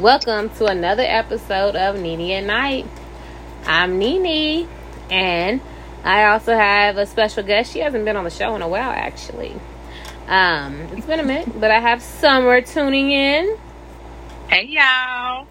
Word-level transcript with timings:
Welcome 0.00 0.50
to 0.56 0.66
another 0.66 1.04
episode 1.06 1.76
of 1.76 2.00
Nini 2.00 2.32
at 2.34 2.42
Night. 2.42 2.84
I'm 3.64 3.96
Nini, 3.96 4.66
and 5.08 5.60
I 6.02 6.24
also 6.24 6.52
have 6.52 6.96
a 6.96 7.06
special 7.06 7.44
guest. 7.44 7.72
She 7.72 7.78
hasn't 7.78 8.04
been 8.04 8.16
on 8.16 8.24
the 8.24 8.30
show 8.30 8.56
in 8.56 8.62
a 8.62 8.66
while, 8.66 8.90
actually. 8.90 9.54
Um, 10.26 10.80
it's 10.96 11.06
been 11.06 11.20
a 11.20 11.22
minute, 11.22 11.60
but 11.60 11.70
I 11.70 11.78
have 11.78 12.02
Summer 12.02 12.60
tuning 12.60 13.12
in. 13.12 13.56
Hey, 14.48 14.64
y'all. 14.64 15.46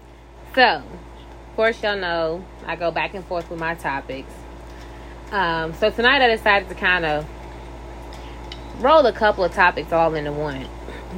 So, 0.54 0.62
of 0.62 1.56
course, 1.56 1.82
y'all 1.82 1.96
know 1.96 2.44
I 2.66 2.76
go 2.76 2.90
back 2.90 3.14
and 3.14 3.24
forth 3.24 3.48
with 3.48 3.58
my 3.58 3.74
topics. 3.76 4.30
Um, 5.32 5.72
so 5.72 5.88
tonight 5.88 6.20
I 6.20 6.28
decided 6.28 6.68
to 6.68 6.74
kind 6.74 7.06
of 7.06 7.26
roll 8.80 9.06
a 9.06 9.12
couple 9.12 9.42
of 9.42 9.54
topics 9.54 9.90
all 9.90 10.14
into 10.14 10.32
one. 10.32 10.68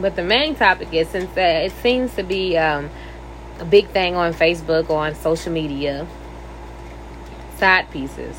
But 0.00 0.14
the 0.14 0.22
main 0.22 0.54
topic 0.54 0.92
is 0.92 1.08
since 1.08 1.36
uh, 1.36 1.40
it 1.40 1.72
seems 1.82 2.14
to 2.14 2.22
be 2.22 2.56
um, 2.56 2.90
a 3.58 3.64
big 3.64 3.88
thing 3.88 4.16
on 4.16 4.34
Facebook, 4.34 4.90
on 4.90 5.14
social 5.14 5.52
media, 5.52 6.06
side 7.56 7.90
pieces. 7.90 8.38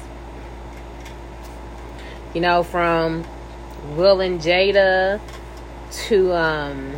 You 2.33 2.41
know, 2.41 2.63
from 2.63 3.25
Will 3.95 4.21
and 4.21 4.39
Jada 4.39 5.19
to 5.91 6.33
um, 6.33 6.93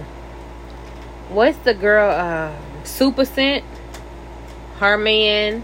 what's 1.30 1.58
the 1.60 1.74
girl? 1.74 2.12
Uh, 2.12 2.56
Supa 2.84 3.26
Cent, 3.26 3.64
her 4.78 4.98
man. 4.98 5.64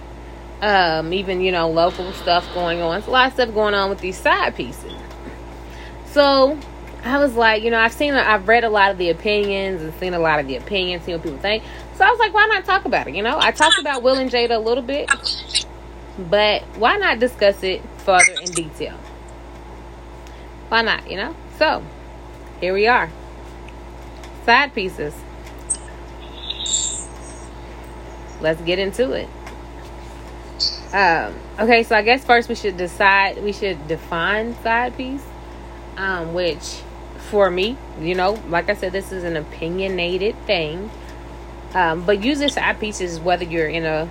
Um, 0.61 1.13
even 1.13 1.41
you 1.41 1.51
know, 1.51 1.69
local 1.69 2.11
stuff 2.13 2.47
going 2.53 2.81
on. 2.81 2.97
It's 2.97 3.07
a 3.07 3.11
lot 3.11 3.27
of 3.27 3.33
stuff 3.33 3.53
going 3.53 3.73
on 3.73 3.89
with 3.89 3.99
these 3.99 4.17
side 4.17 4.55
pieces. 4.55 4.93
So 6.05 6.57
I 7.03 7.19
was 7.19 7.35
like, 7.35 7.61
you 7.61 7.69
know, 7.69 7.77
I've 7.77 7.93
seen, 7.93 8.13
I've 8.13 8.47
read 8.47 8.63
a 8.63 8.69
lot 8.69 8.89
of 8.89 8.97
the 8.97 9.09
opinions 9.09 9.81
and 9.81 9.93
seen 9.95 10.13
a 10.13 10.19
lot 10.19 10.39
of 10.39 10.47
the 10.47 10.55
opinions, 10.55 11.03
seen 11.03 11.15
what 11.15 11.23
people 11.23 11.37
think. 11.37 11.63
So 11.97 12.03
I 12.03 12.09
was 12.09 12.19
like, 12.19 12.33
why 12.33 12.45
not 12.47 12.65
talk 12.65 12.85
about 12.85 13.07
it? 13.07 13.15
You 13.15 13.23
know, 13.23 13.37
I 13.39 13.51
talked 13.51 13.79
about 13.79 14.03
Will 14.03 14.15
and 14.15 14.29
Jada 14.29 14.51
a 14.51 14.59
little 14.59 14.83
bit, 14.83 15.09
but 16.17 16.61
why 16.77 16.97
not 16.97 17.19
discuss 17.19 17.63
it 17.63 17.81
further 17.99 18.33
in 18.41 18.51
detail? 18.51 18.97
Why 20.69 20.81
not? 20.81 21.09
You 21.09 21.17
know. 21.17 21.35
So 21.57 21.83
here 22.59 22.73
we 22.73 22.87
are. 22.87 23.09
Side 24.45 24.73
pieces. 24.73 25.13
Let's 28.41 28.61
get 28.61 28.77
into 28.77 29.13
it. 29.13 29.29
Um, 30.93 31.33
okay, 31.59 31.83
so 31.83 31.95
I 31.95 32.01
guess 32.01 32.23
first 32.23 32.47
we 32.47 32.55
should 32.55 32.77
decide, 32.77 33.41
we 33.41 33.51
should 33.51 33.87
define 33.87 34.55
side 34.61 34.95
piece, 34.95 35.23
um, 35.97 36.33
which 36.33 36.81
for 37.29 37.49
me, 37.49 37.77
you 37.99 38.15
know, 38.15 38.41
like 38.49 38.69
I 38.69 38.75
said, 38.75 38.91
this 38.91 39.11
is 39.11 39.23
an 39.23 39.35
opinionated 39.35 40.35
thing. 40.45 40.89
Um, 41.75 42.05
but 42.05 42.21
this 42.21 42.53
side 42.53 42.79
piece 42.79 42.99
pieces 42.99 43.19
whether 43.19 43.43
you're 43.43 43.67
in 43.67 43.83
a 43.83 44.09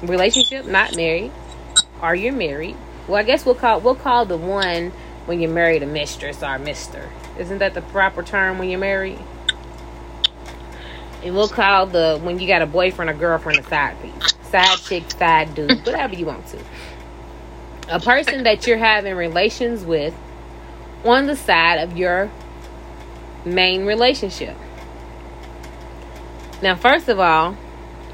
relationship, 0.00 0.64
not 0.64 0.96
married, 0.96 1.30
or 2.00 2.14
you're 2.14 2.32
married. 2.32 2.74
Well, 3.06 3.18
I 3.18 3.22
guess 3.22 3.44
we'll 3.44 3.54
call 3.54 3.80
we'll 3.80 3.94
call 3.94 4.24
the 4.24 4.38
one 4.38 4.92
when 5.26 5.38
you're 5.38 5.50
married 5.50 5.82
a 5.82 5.86
mistress 5.86 6.42
or 6.42 6.54
a 6.54 6.58
mister. 6.58 7.10
Isn't 7.38 7.58
that 7.58 7.74
the 7.74 7.82
proper 7.82 8.22
term 8.22 8.58
when 8.58 8.70
you're 8.70 8.80
married? 8.80 9.18
And 11.22 11.34
we'll 11.34 11.48
call 11.48 11.84
the 11.84 12.18
when 12.22 12.38
you 12.38 12.48
got 12.48 12.62
a 12.62 12.66
boyfriend 12.66 13.10
or 13.10 13.14
girlfriend 13.14 13.60
a 13.60 13.64
side 13.64 14.00
piece. 14.00 14.34
Side 14.48 14.78
chick, 14.78 15.10
side 15.10 15.54
dude, 15.54 15.70
whatever 15.86 16.14
you 16.14 16.24
want 16.24 16.46
to. 16.48 16.58
A 17.88 18.00
person 18.00 18.44
that 18.44 18.66
you're 18.66 18.78
having 18.78 19.14
relations 19.14 19.84
with 19.84 20.14
on 21.04 21.26
the 21.26 21.36
side 21.36 21.76
of 21.76 21.94
your 21.94 22.30
main 23.44 23.84
relationship. 23.84 24.56
Now, 26.62 26.76
first 26.76 27.08
of 27.08 27.18
all, 27.18 27.56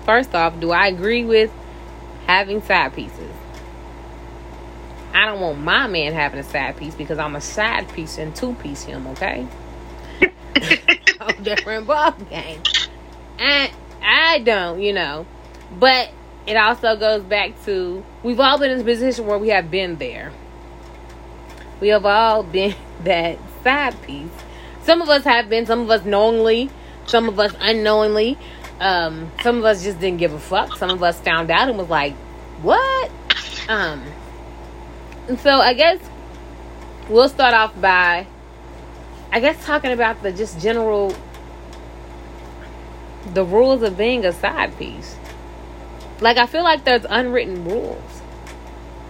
first 0.04 0.34
off, 0.34 0.58
do 0.58 0.70
I 0.70 0.86
agree 0.88 1.24
with 1.24 1.52
having 2.26 2.62
side 2.62 2.94
pieces? 2.94 3.34
I 5.12 5.26
don't 5.26 5.40
want 5.40 5.58
my 5.58 5.86
man 5.86 6.12
having 6.14 6.38
a 6.40 6.44
side 6.44 6.76
piece 6.76 6.94
because 6.94 7.18
I'm 7.18 7.36
a 7.36 7.40
side 7.40 7.92
piece 7.92 8.18
and 8.18 8.34
two 8.34 8.54
piece 8.54 8.84
him, 8.84 9.06
okay? 9.08 9.46
different 11.42 11.86
ball 11.86 12.12
game. 12.30 12.62
And 13.38 13.72
I 14.02 14.38
don't, 14.40 14.80
you 14.80 14.92
know. 14.92 15.26
But 15.78 16.10
it 16.46 16.56
also 16.56 16.96
goes 16.96 17.22
back 17.22 17.62
to 17.64 18.04
we've 18.22 18.40
all 18.40 18.58
been 18.58 18.70
in 18.70 18.80
a 18.80 18.84
position 18.84 19.26
where 19.26 19.38
we 19.38 19.48
have 19.48 19.70
been 19.70 19.96
there. 19.96 20.32
We 21.80 21.88
have 21.88 22.06
all 22.06 22.42
been 22.42 22.74
that 23.04 23.38
side 23.62 24.00
piece. 24.02 24.30
Some 24.82 25.02
of 25.02 25.08
us 25.08 25.24
have 25.24 25.48
been, 25.48 25.66
some 25.66 25.80
of 25.80 25.90
us 25.90 26.04
knowingly, 26.04 26.70
some 27.08 27.28
of 27.28 27.40
us 27.40 27.54
unknowingly. 27.58 28.38
Um, 28.80 29.32
some 29.42 29.58
of 29.58 29.64
us 29.64 29.82
just 29.82 29.98
didn't 29.98 30.18
give 30.18 30.32
a 30.32 30.38
fuck. 30.38 30.76
Some 30.76 30.90
of 30.90 31.02
us 31.02 31.20
found 31.20 31.50
out 31.50 31.68
and 31.68 31.76
was 31.76 31.88
like, 31.88 32.14
"What?" 32.62 33.10
Um, 33.68 34.02
and 35.26 35.38
so 35.40 35.56
I 35.56 35.74
guess 35.74 35.98
we'll 37.08 37.28
start 37.28 37.54
off 37.54 37.78
by, 37.80 38.26
I 39.32 39.40
guess, 39.40 39.64
talking 39.64 39.90
about 39.90 40.22
the 40.22 40.32
just 40.32 40.60
general, 40.60 41.14
the 43.34 43.44
rules 43.44 43.82
of 43.82 43.98
being 43.98 44.24
a 44.24 44.32
side 44.32 44.76
piece. 44.78 45.16
Like 46.20 46.36
I 46.36 46.46
feel 46.46 46.62
like 46.62 46.84
there's 46.84 47.06
unwritten 47.08 47.64
rules. 47.64 48.22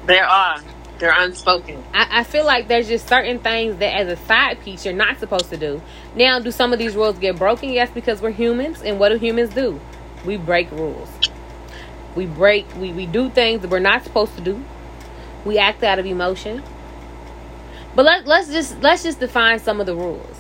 There 0.07 0.27
are. 0.27 0.61
They're 0.99 1.15
unspoken. 1.17 1.85
I, 1.95 2.21
I, 2.21 2.25
feel 2.25 2.45
like 2.45 2.67
there's 2.67 2.89
just 2.89 3.09
certain 3.09 3.39
things 3.39 3.77
that 3.77 3.95
as 3.95 4.09
a 4.09 4.17
side 4.25 4.61
piece 4.63 4.85
you're 4.85 4.95
not 4.95 5.19
supposed 5.21 5.49
to 5.51 5.57
do. 5.57 5.81
Now, 6.17 6.41
do 6.41 6.51
some 6.51 6.73
of 6.73 6.81
these 6.81 6.97
rules 6.97 7.19
get 7.19 7.39
broken? 7.39 7.71
Yes, 7.71 7.89
because 7.93 8.21
we're 8.21 8.33
humans. 8.33 8.83
And 8.83 8.99
what 8.99 9.11
do 9.11 9.19
humans 9.19 9.51
do? 9.51 9.81
We 10.25 10.37
break 10.37 10.71
rules. 10.73 11.09
We 12.17 12.27
break, 12.27 12.67
we, 12.77 12.93
we 12.93 13.07
do 13.07 13.31
things 13.31 13.63
that 13.63 13.71
we're 13.71 13.79
not 13.79 14.03
supposed 14.03 14.35
to 14.37 14.41
do. 14.41 14.65
We 15.45 15.57
act 15.59 15.85
out 15.85 16.01
of 16.01 16.07
emotion. 16.07 16.65
But 17.95 18.05
let, 18.05 18.27
let's 18.27 18.49
just 18.49 18.81
let's 18.83 19.03
just 19.03 19.21
define 19.21 19.61
some 19.61 19.81
of 19.81 19.87
the 19.87 19.95
rules. 19.95 20.37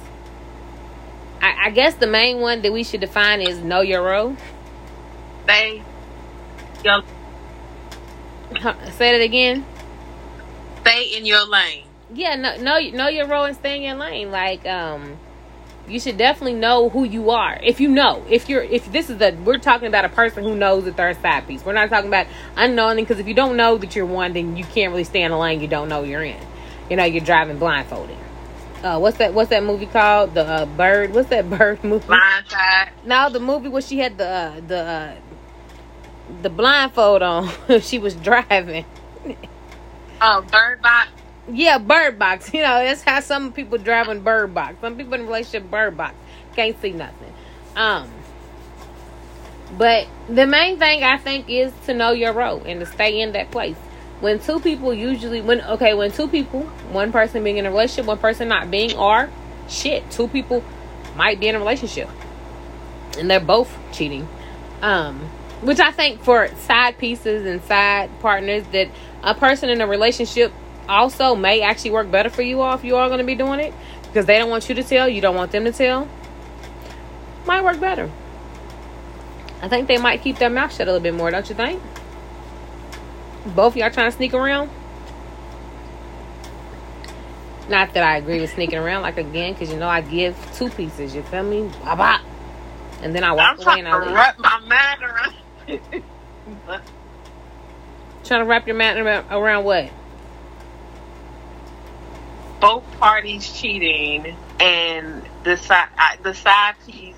I, 1.40 1.66
I 1.66 1.70
guess 1.70 1.94
the 1.94 2.06
main 2.06 2.40
one 2.40 2.62
that 2.62 2.72
we 2.72 2.82
should 2.82 3.00
define 3.00 3.40
is 3.40 3.58
know 3.60 3.80
your 3.80 4.02
role. 4.02 4.36
Say, 5.46 5.82
your, 6.84 7.02
say 8.90 9.14
it 9.14 9.22
again 9.22 9.64
stay 11.08 11.18
in 11.18 11.26
your 11.26 11.46
lane. 11.46 11.84
Yeah, 12.14 12.36
no, 12.36 12.56
know 12.56 12.78
know 12.78 13.08
your 13.08 13.26
role 13.26 13.44
and 13.44 13.56
stay 13.56 13.76
in 13.76 13.82
your 13.82 13.96
lane. 13.96 14.30
Like, 14.30 14.66
um, 14.66 15.18
you 15.86 16.00
should 16.00 16.18
definitely 16.18 16.54
know 16.54 16.88
who 16.88 17.04
you 17.04 17.30
are. 17.30 17.58
If 17.62 17.80
you 17.80 17.88
know, 17.88 18.24
if 18.28 18.48
you're, 18.48 18.62
if 18.62 18.90
this 18.92 19.10
is 19.10 19.18
the, 19.18 19.36
we're 19.44 19.58
talking 19.58 19.88
about 19.88 20.04
a 20.04 20.08
person 20.08 20.44
who 20.44 20.54
knows 20.54 20.84
that 20.84 20.96
they're 20.96 21.10
a 21.10 21.14
side 21.14 21.46
piece. 21.46 21.64
We're 21.64 21.72
not 21.72 21.88
talking 21.88 22.08
about 22.08 22.26
unknowing 22.56 22.96
because 22.96 23.18
if 23.18 23.26
you 23.26 23.34
don't 23.34 23.56
know 23.56 23.78
that 23.78 23.96
you're 23.96 24.06
one, 24.06 24.32
then 24.32 24.56
you 24.56 24.64
can't 24.64 24.90
really 24.90 25.04
stay 25.04 25.22
in 25.22 25.32
a 25.32 25.38
lane 25.38 25.60
you 25.60 25.68
don't 25.68 25.88
know 25.88 26.02
you're 26.02 26.24
in. 26.24 26.40
You 26.90 26.96
know, 26.96 27.04
you're 27.04 27.24
driving 27.24 27.58
blindfolded. 27.58 28.16
Uh, 28.82 28.98
what's 28.98 29.18
that? 29.18 29.34
What's 29.34 29.50
that 29.50 29.64
movie 29.64 29.86
called? 29.86 30.34
The 30.34 30.44
uh, 30.44 30.66
bird. 30.66 31.12
What's 31.12 31.30
that 31.30 31.50
bird 31.58 31.82
movie? 31.82 32.06
Blindside. 32.06 32.90
No, 33.04 33.28
the 33.28 33.40
movie 33.40 33.68
where 33.68 33.82
she 33.82 33.98
had 33.98 34.16
the 34.16 34.28
uh, 34.28 34.60
the 34.66 34.78
uh, 34.78 35.16
the 36.42 36.50
blindfold 36.50 37.22
on. 37.22 37.50
she 37.80 37.98
was 37.98 38.14
driving. 38.14 38.84
Oh, 40.20 40.44
Bird 40.50 40.82
Box. 40.82 41.10
Yeah, 41.50 41.78
Bird 41.78 42.18
Box. 42.18 42.52
You 42.54 42.62
know, 42.62 42.84
that's 42.84 43.02
how 43.02 43.20
some 43.20 43.52
people 43.52 43.78
drive 43.78 44.08
in 44.08 44.20
Bird 44.20 44.54
Box. 44.54 44.76
Some 44.80 44.96
people 44.96 45.14
in 45.14 45.26
relationship 45.26 45.70
Bird 45.70 45.96
Box 45.96 46.14
can't 46.54 46.80
see 46.80 46.92
nothing. 46.92 47.32
Um, 47.76 48.10
but 49.76 50.06
the 50.28 50.46
main 50.46 50.78
thing 50.78 51.04
I 51.04 51.18
think 51.18 51.48
is 51.48 51.72
to 51.86 51.94
know 51.94 52.12
your 52.12 52.32
role 52.32 52.62
and 52.64 52.80
to 52.80 52.86
stay 52.86 53.20
in 53.20 53.32
that 53.32 53.50
place. 53.50 53.76
When 54.20 54.40
two 54.40 54.58
people 54.58 54.92
usually, 54.92 55.40
when 55.40 55.60
okay, 55.60 55.94
when 55.94 56.10
two 56.10 56.26
people, 56.26 56.62
one 56.90 57.12
person 57.12 57.44
being 57.44 57.58
in 57.58 57.66
a 57.66 57.70
relationship, 57.70 58.06
one 58.06 58.18
person 58.18 58.48
not 58.48 58.70
being, 58.70 58.96
or 58.96 59.30
shit, 59.68 60.10
two 60.10 60.26
people 60.26 60.64
might 61.14 61.38
be 61.38 61.48
in 61.48 61.54
a 61.54 61.58
relationship 61.58 62.08
and 63.18 63.30
they're 63.30 63.40
both 63.40 63.76
cheating. 63.92 64.28
Um, 64.82 65.20
which 65.60 65.80
I 65.80 65.90
think 65.90 66.22
for 66.22 66.48
side 66.56 66.98
pieces 66.98 67.44
and 67.46 67.62
side 67.64 68.10
partners 68.20 68.64
that 68.72 68.88
a 69.22 69.34
person 69.34 69.68
in 69.70 69.80
a 69.80 69.86
relationship 69.86 70.52
also 70.88 71.34
may 71.34 71.60
actually 71.62 71.90
work 71.90 72.10
better 72.10 72.30
for 72.30 72.42
you 72.42 72.60
all 72.60 72.74
if 72.74 72.84
you 72.84 72.96
are 72.96 73.08
going 73.08 73.18
to 73.18 73.24
be 73.24 73.34
doing 73.34 73.60
it 73.60 73.74
because 74.04 74.26
they 74.26 74.38
don't 74.38 74.50
want 74.50 74.68
you 74.68 74.74
to 74.74 74.82
tell, 74.82 75.08
you 75.08 75.20
don't 75.20 75.36
want 75.36 75.52
them 75.52 75.64
to 75.64 75.72
tell. 75.72 76.08
Might 77.46 77.62
work 77.62 77.78
better. 77.80 78.10
I 79.60 79.68
think 79.68 79.88
they 79.88 79.98
might 79.98 80.22
keep 80.22 80.38
their 80.38 80.50
mouth 80.50 80.72
shut 80.72 80.82
a 80.88 80.92
little 80.92 81.00
bit 81.00 81.14
more, 81.14 81.30
don't 81.30 81.48
you 81.48 81.54
think? 81.54 81.82
Both 83.54 83.76
y'all 83.76 83.90
trying 83.90 84.10
to 84.10 84.16
sneak 84.16 84.34
around? 84.34 84.70
Not 87.68 87.92
that 87.94 88.02
I 88.02 88.16
agree 88.16 88.40
with 88.40 88.52
sneaking 88.54 88.78
around, 88.78 89.02
like 89.02 89.18
again, 89.18 89.52
because 89.52 89.70
you 89.70 89.78
know 89.78 89.88
I 89.88 90.00
give 90.00 90.36
two 90.54 90.70
pieces. 90.70 91.14
You 91.14 91.22
feel 91.24 91.42
me? 91.42 91.70
Blah 91.82 91.96
blah. 91.96 92.20
And 93.02 93.14
then 93.14 93.24
I 93.24 93.32
walk 93.32 93.58
I'm 93.60 93.66
away 93.66 93.78
and 93.80 93.88
I 93.88 93.98
leave. 93.98 94.14
wrap 94.14 94.38
my 94.38 94.58
mind 94.60 95.02
around. 95.02 96.82
Trying 98.28 98.40
to 98.40 98.46
wrap 98.46 98.66
your 98.66 98.76
mind 98.76 98.98
around, 98.98 99.26
around 99.30 99.64
what? 99.64 99.90
Both 102.60 102.84
parties 102.98 103.50
cheating 103.50 104.36
and 104.60 105.22
the 105.44 105.56
side 105.56 105.88
the 106.22 106.34
side 106.34 106.74
piece 106.86 107.16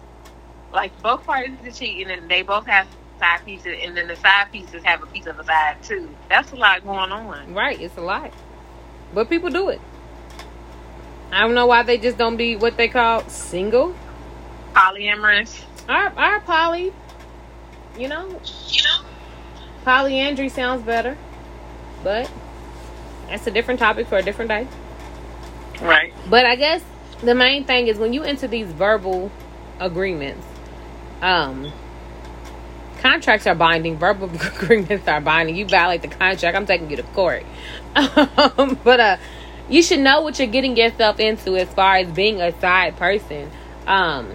like 0.72 1.02
both 1.02 1.26
parties 1.26 1.56
are 1.64 1.70
cheating, 1.72 2.12
and 2.12 2.30
they 2.30 2.42
both 2.42 2.64
have 2.66 2.86
side 3.18 3.44
pieces, 3.44 3.76
and 3.82 3.96
then 3.96 4.06
the 4.06 4.14
side 4.14 4.52
pieces 4.52 4.84
have 4.84 5.02
a 5.02 5.06
piece 5.06 5.26
of 5.26 5.36
the 5.36 5.42
side 5.42 5.82
too. 5.82 6.08
That's 6.28 6.52
a 6.52 6.54
lot 6.54 6.84
going 6.84 7.10
on. 7.10 7.54
Right, 7.54 7.80
it's 7.80 7.96
a 7.96 8.02
lot. 8.02 8.32
But 9.12 9.28
people 9.28 9.50
do 9.50 9.70
it. 9.70 9.80
I 11.32 11.40
don't 11.40 11.54
know 11.54 11.66
why 11.66 11.82
they 11.82 11.98
just 11.98 12.18
don't 12.18 12.36
be 12.36 12.54
what 12.54 12.76
they 12.76 12.86
call 12.86 13.28
single. 13.28 13.96
Polyamorous. 14.74 15.60
Our 15.88 16.12
our 16.16 16.40
poly, 16.40 16.92
you 17.98 18.06
know, 18.06 18.40
You 18.68 18.82
know. 18.84 19.09
Polyandry 19.84 20.48
sounds 20.48 20.82
better, 20.82 21.16
but 22.02 22.30
that's 23.28 23.46
a 23.46 23.50
different 23.50 23.80
topic 23.80 24.06
for 24.06 24.18
a 24.18 24.22
different 24.22 24.50
day. 24.50 24.66
Right. 25.80 26.12
But 26.28 26.46
I 26.46 26.56
guess 26.56 26.82
the 27.22 27.34
main 27.34 27.64
thing 27.64 27.86
is 27.86 27.98
when 27.98 28.12
you 28.12 28.22
enter 28.22 28.46
these 28.46 28.70
verbal 28.72 29.30
agreements, 29.78 30.46
um, 31.22 31.72
contracts 33.00 33.46
are 33.46 33.54
binding. 33.54 33.96
Verbal 33.96 34.30
agreements 34.60 35.06
are 35.08 35.20
binding. 35.20 35.56
You 35.56 35.66
violate 35.66 36.02
the 36.02 36.08
contract, 36.08 36.56
I'm 36.56 36.66
taking 36.66 36.90
you 36.90 36.96
to 36.96 37.02
court. 37.02 37.44
Um, 37.96 38.78
but 38.84 39.00
uh, 39.00 39.16
you 39.68 39.82
should 39.82 40.00
know 40.00 40.20
what 40.20 40.38
you're 40.38 40.48
getting 40.48 40.76
yourself 40.76 41.18
into 41.18 41.56
as 41.56 41.68
far 41.68 41.96
as 41.96 42.10
being 42.10 42.40
a 42.40 42.58
side 42.60 42.96
person. 42.96 43.50
Um, 43.86 44.30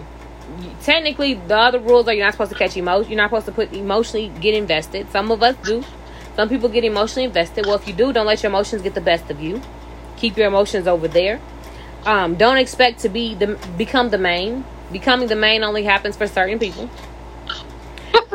technically, 0.81 1.36
the 1.36 1.57
other 1.57 1.80
rules 1.80 2.07
are 2.07 2.13
you're 2.13 2.25
not 2.25 2.34
supposed 2.34 2.52
to 2.52 2.57
catch 2.57 2.78
emotion. 2.78 3.12
You're 3.12 3.18
not 3.18 3.30
supposed 3.30 3.46
to 3.48 3.52
put 3.52 3.74
emotionally 3.74 4.30
get 4.40 4.54
invested. 4.54 5.10
Some 5.12 5.31
of 5.31 5.42
us 5.44 5.56
do. 5.63 5.84
Some 6.36 6.50
people 6.50 6.69
get 6.69 6.84
emotionally 6.84 7.25
invested. 7.25 7.66
Well, 7.66 7.75
if 7.75 7.88
you 7.88 7.94
do, 7.94 8.12
don't 8.12 8.25
let 8.25 8.44
your 8.44 8.50
emotions 8.50 8.81
get 8.81 8.94
the 8.94 9.02
best 9.02 9.30
of 9.30 9.42
you. 9.42 9.62
Keep 10.18 10.38
your 10.38 10.48
emotions 10.48 10.88
over 10.88 11.07
there. 11.07 11.40
Um, 12.06 12.36
don't 12.36 12.57
expect 12.57 13.00
to 13.00 13.10
be 13.10 13.36
the 13.36 13.57
become 13.78 14.10
the 14.10 14.18
main. 14.18 14.66
Becoming 14.92 15.28
the 15.28 15.36
main 15.36 15.63
only 15.63 15.84
happens 15.84 16.16
for 16.16 16.28
certain 16.28 16.60
people. 16.60 16.90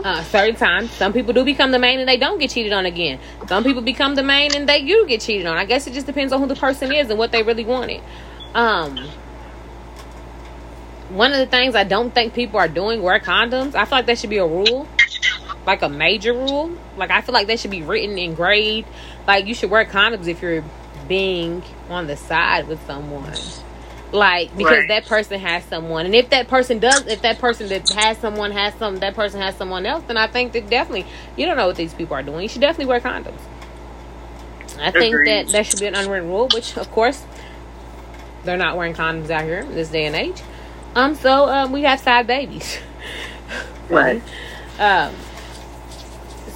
Uh, 0.03 0.23
certain 0.25 0.57
times, 0.57 0.91
some 0.93 1.13
people 1.13 1.35
do 1.35 1.45
become 1.45 1.73
the 1.73 1.79
main 1.79 2.01
and 2.01 2.09
they 2.09 2.17
don't 2.17 2.39
get 2.39 2.51
cheated 2.51 2.73
on 2.73 2.87
again. 2.87 3.19
Some 3.49 3.63
people 3.63 3.83
become 3.83 4.15
the 4.15 4.23
main 4.23 4.55
and 4.55 4.69
they 4.69 4.83
do 4.85 5.07
get 5.07 5.21
cheated 5.21 5.47
on. 5.47 5.59
I 5.59 5.67
guess 5.67 5.87
it 5.87 5.93
just 5.93 6.07
depends 6.07 6.33
on 6.33 6.41
who 6.41 6.47
the 6.47 6.57
person 6.57 6.91
is 6.91 7.11
and 7.11 7.19
what 7.19 7.33
they 7.33 7.43
really 7.43 7.65
wanted. 7.65 8.03
Um, 8.55 8.99
one 11.11 11.33
of 11.33 11.39
the 11.39 11.47
things 11.47 11.75
I 11.75 11.85
don't 11.85 12.15
think 12.15 12.35
people 12.35 12.59
are 12.59 12.69
doing 12.69 13.03
wear 13.03 13.19
condoms. 13.19 13.75
I 13.75 13.85
feel 13.85 13.99
like 13.99 14.07
that 14.07 14.19
should 14.19 14.31
be 14.31 14.39
a 14.39 14.47
rule, 14.47 14.87
like 15.67 15.83
a 15.83 15.89
major 15.89 16.33
rule. 16.33 16.71
Like 16.97 17.11
I 17.11 17.21
feel 17.21 17.33
like 17.33 17.47
that 17.49 17.59
should 17.61 17.71
be 17.71 17.83
written, 17.83 18.17
in 18.19 18.35
grade. 18.35 18.87
Like 19.27 19.47
you 19.47 19.55
should 19.55 19.71
wear 19.71 19.85
condoms 19.85 20.27
if 20.29 20.41
you're 20.43 20.65
being 21.09 21.63
on 21.89 22.07
the 22.07 22.17
side 22.17 22.69
with 22.69 22.85
someone. 22.87 23.35
Like 24.13 24.57
because 24.57 24.79
Right. 24.79 24.89
that 24.89 25.07
person 25.07 25.39
has 25.41 25.65
someone, 25.65 26.05
and 26.07 26.15
if 26.15 26.31
that 26.31 26.49
person 26.49 26.81
does, 26.81 27.07
if 27.07 27.23
that 27.23 27.39
person 27.39 27.69
that 27.69 27.89
has 27.91 28.19
someone 28.19 28.51
has 28.51 28.75
some, 28.75 28.97
that 28.99 29.15
person 29.15 29.41
has 29.41 29.57
someone 29.57 29.87
else, 29.87 30.03
then 30.09 30.17
I 30.17 30.27
think 30.27 30.53
that 30.53 30.69
definitely 30.69 31.07
you 31.37 31.47
don't 31.47 31.57
know 31.57 31.69
what 31.69 31.77
these 31.77 31.95
people 31.95 32.15
are 32.17 32.23
doing. 32.23 32.41
You 32.43 32.49
should 32.49 32.61
definitely 32.61 32.87
wear 32.87 33.01
condoms. 33.01 33.39
I 34.81 34.91
think 34.91 35.15
Agreed. 35.15 35.29
that 35.29 35.49
that 35.53 35.67
should 35.67 35.79
be 35.81 35.87
an 35.87 35.95
unwritten 35.95 36.29
rule, 36.29 36.49
which 36.49 36.77
of 36.77 36.91
course 36.91 37.25
they're 38.45 38.57
not 38.57 38.77
wearing 38.77 38.95
condoms 38.95 39.31
out 39.31 39.45
here 39.45 39.59
in 39.61 39.75
this 39.75 39.89
day 39.91 40.07
and 40.07 40.17
age. 40.17 40.43
Um, 40.95 41.15
so 41.15 41.49
um, 41.49 41.73
we 41.73 41.83
have 41.83 42.01
side 42.01 42.27
babies. 42.27 42.79
Right. 43.89 44.23
Um, 44.79 45.15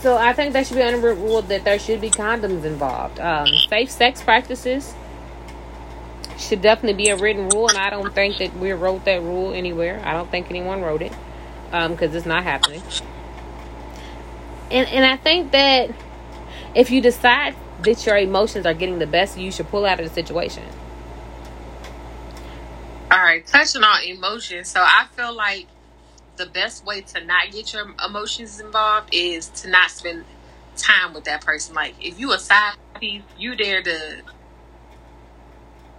so 0.01 0.17
I 0.17 0.33
think 0.33 0.55
that 0.55 0.67
should 0.67 0.79
be 0.79 0.83
under 0.83 1.15
rule 1.15 1.43
that 1.43 1.65
there 1.65 1.79
should 1.79 2.01
be 2.01 2.09
condoms 2.09 2.65
involved. 2.65 3.21
Um, 3.21 3.47
safe 3.69 3.91
sex 3.91 4.23
practices 4.23 4.95
should 6.39 6.63
definitely 6.63 7.05
be 7.05 7.11
a 7.11 7.17
written 7.17 7.49
rule, 7.51 7.69
and 7.69 7.79
I 7.79 7.91
don't 7.91 8.15
think 8.15 8.39
that 8.39 8.57
we 8.59 8.73
wrote 8.73 9.05
that 9.05 9.23
rule 9.23 9.53
anywhere. 9.53 10.01
I 10.05 10.13
don't 10.13 10.31
think 10.31 10.51
anyone 10.51 10.83
wrote 10.83 11.03
it 11.03 11.13
um, 11.73 11.93
because 11.93 12.15
it's 12.15 12.27
not 12.27 12.45
happening. 12.45 12.83
And 14.71 14.89
and 14.89 15.05
I 15.05 15.17
think 15.17 15.53
that 15.53 15.91
if 16.75 16.91
you 16.91 17.01
decide 17.01 17.55
that 17.83 18.07
your 18.07 18.17
emotions 18.17 18.67
are 18.67 18.75
getting 18.75 18.99
the 18.99 19.07
best, 19.07 19.39
you 19.39 19.53
should 19.53 19.69
pull 19.69 19.85
out 19.85 20.01
of 20.01 20.09
the 20.09 20.15
situation. 20.15 20.65
All 23.15 23.23
right. 23.23 23.47
Touching 23.47 23.85
on 23.85 24.03
emotions, 24.03 24.67
so 24.67 24.81
I 24.81 25.07
feel 25.13 25.33
like 25.33 25.69
the 26.35 26.47
best 26.47 26.85
way 26.85 27.03
to 27.03 27.25
not 27.25 27.53
get 27.53 27.73
your 27.73 27.95
emotions 28.05 28.59
involved 28.59 29.11
is 29.13 29.51
to 29.51 29.71
not 29.71 29.93
spend 29.93 30.25
time 30.77 31.15
with 31.15 31.23
that 31.23 31.45
person. 31.45 31.77
Like 31.77 31.95
if 32.01 32.19
you 32.19 32.33
a 32.33 32.41
side 32.41 32.75
piece, 32.99 33.23
you 33.39 33.55
there 33.55 33.85
to 33.85 34.23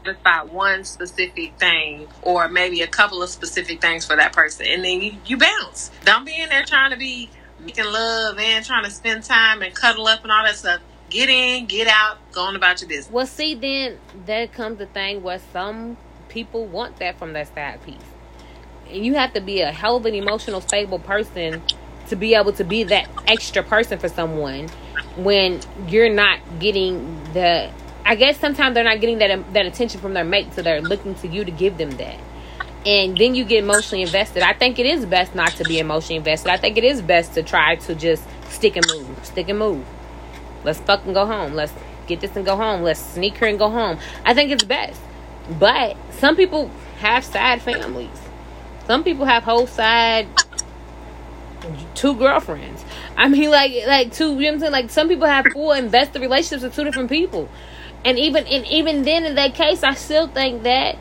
satisfy 0.03 0.41
one 0.41 0.83
specific 0.83 1.57
thing 1.57 2.09
or 2.21 2.49
maybe 2.49 2.81
a 2.81 2.87
couple 2.87 3.23
of 3.23 3.29
specific 3.29 3.79
things 3.79 4.05
for 4.05 4.17
that 4.17 4.33
person 4.33 4.65
and 4.65 4.83
then 4.83 4.99
you, 5.01 5.13
you 5.25 5.37
bounce. 5.37 5.91
Don't 6.03 6.25
be 6.25 6.37
in 6.37 6.49
there 6.49 6.65
trying 6.65 6.91
to 6.91 6.97
be 6.97 7.29
making 7.61 7.85
love 7.85 8.37
and 8.37 8.65
trying 8.65 8.83
to 8.83 8.91
spend 8.91 9.23
time 9.23 9.61
and 9.61 9.73
cuddle 9.73 10.05
up 10.05 10.21
and 10.23 10.33
all 10.33 10.43
that 10.43 10.57
stuff. 10.57 10.81
Get 11.09 11.29
in, 11.29 11.65
get 11.67 11.87
out, 11.87 12.17
go 12.33 12.41
on 12.41 12.57
about 12.57 12.81
your 12.81 12.89
business. 12.89 13.09
Well, 13.09 13.25
see, 13.25 13.55
then 13.55 13.99
there 14.25 14.47
comes 14.47 14.79
the 14.79 14.87
thing 14.87 15.23
where 15.23 15.39
some 15.53 15.95
people 16.35 16.65
want 16.65 16.97
that 16.97 17.17
from 17.17 17.31
that 17.33 17.51
side 17.55 17.81
piece. 17.83 17.95
And 18.91 19.03
you 19.03 19.15
have 19.15 19.33
to 19.33 19.41
be 19.41 19.61
a 19.61 19.71
hell 19.71 19.95
of 19.95 20.05
an 20.05 20.13
emotional 20.13 20.59
stable 20.59 20.99
person 20.99 21.63
to 22.09 22.15
be 22.15 22.35
able 22.35 22.51
to 22.53 22.63
be 22.63 22.83
that 22.83 23.09
extra 23.25 23.63
person 23.63 23.97
for 23.97 24.09
someone 24.09 24.67
when 25.15 25.61
you're 25.87 26.13
not 26.13 26.39
getting 26.59 27.23
the 27.33 27.71
I 28.05 28.13
guess 28.13 28.37
sometimes 28.37 28.75
they're 28.75 28.83
not 28.83 28.99
getting 28.99 29.17
that 29.19 29.53
that 29.53 29.65
attention 29.65 29.99
from 29.99 30.13
their 30.13 30.25
mate, 30.25 30.53
so 30.53 30.61
they're 30.61 30.81
looking 30.81 31.15
to 31.15 31.27
you 31.27 31.43
to 31.43 31.51
give 31.51 31.77
them 31.77 31.91
that. 31.91 32.19
And 32.85 33.17
then 33.17 33.33
you 33.33 33.45
get 33.45 33.63
emotionally 33.63 34.03
invested. 34.03 34.43
I 34.43 34.53
think 34.53 34.77
it 34.77 34.85
is 34.85 35.07
best 35.07 35.33
not 35.33 35.53
to 35.53 35.63
be 35.63 35.79
emotionally 35.79 36.17
invested. 36.17 36.51
I 36.51 36.57
think 36.57 36.77
it 36.77 36.83
is 36.83 37.01
best 37.01 37.33
to 37.33 37.41
try 37.41 37.77
to 37.77 37.95
just 37.95 38.23
stick 38.49 38.75
and 38.75 38.85
move, 38.93 39.25
stick 39.25 39.49
and 39.49 39.57
move. 39.57 39.83
Let's 40.63 40.79
fucking 40.81 41.13
go 41.13 41.25
home. 41.25 41.53
Let's 41.53 41.73
get 42.05 42.19
this 42.21 42.35
and 42.35 42.45
go 42.45 42.55
home. 42.55 42.83
Let's 42.83 42.99
sneak 42.99 43.37
her 43.37 43.47
and 43.47 43.57
go 43.57 43.71
home. 43.71 43.97
I 44.23 44.35
think 44.35 44.51
it's 44.51 44.65
best. 44.65 45.01
But 45.49 45.95
some 46.11 46.35
people 46.35 46.69
have 46.99 47.23
side 47.23 47.61
families. 47.61 48.09
Some 48.87 49.03
people 49.03 49.25
have 49.25 49.43
whole 49.43 49.67
side 49.67 50.27
two 51.95 52.15
girlfriends. 52.15 52.83
I 53.17 53.27
mean, 53.27 53.49
like, 53.49 53.73
like 53.87 54.13
two. 54.13 54.33
You 54.33 54.33
know 54.33 54.35
what 54.35 54.53
I'm 54.53 54.59
saying? 54.59 54.71
Like, 54.71 54.89
some 54.89 55.07
people 55.07 55.27
have 55.27 55.45
full 55.53 55.71
invested 55.71 56.21
relationships 56.21 56.63
with 56.63 56.75
two 56.75 56.83
different 56.83 57.09
people, 57.09 57.49
and 58.03 58.19
even 58.19 58.45
and 58.47 58.65
even 58.67 59.03
then, 59.03 59.25
in 59.25 59.35
that 59.35 59.55
case, 59.55 59.83
I 59.83 59.93
still 59.93 60.27
think 60.27 60.63
that 60.63 60.97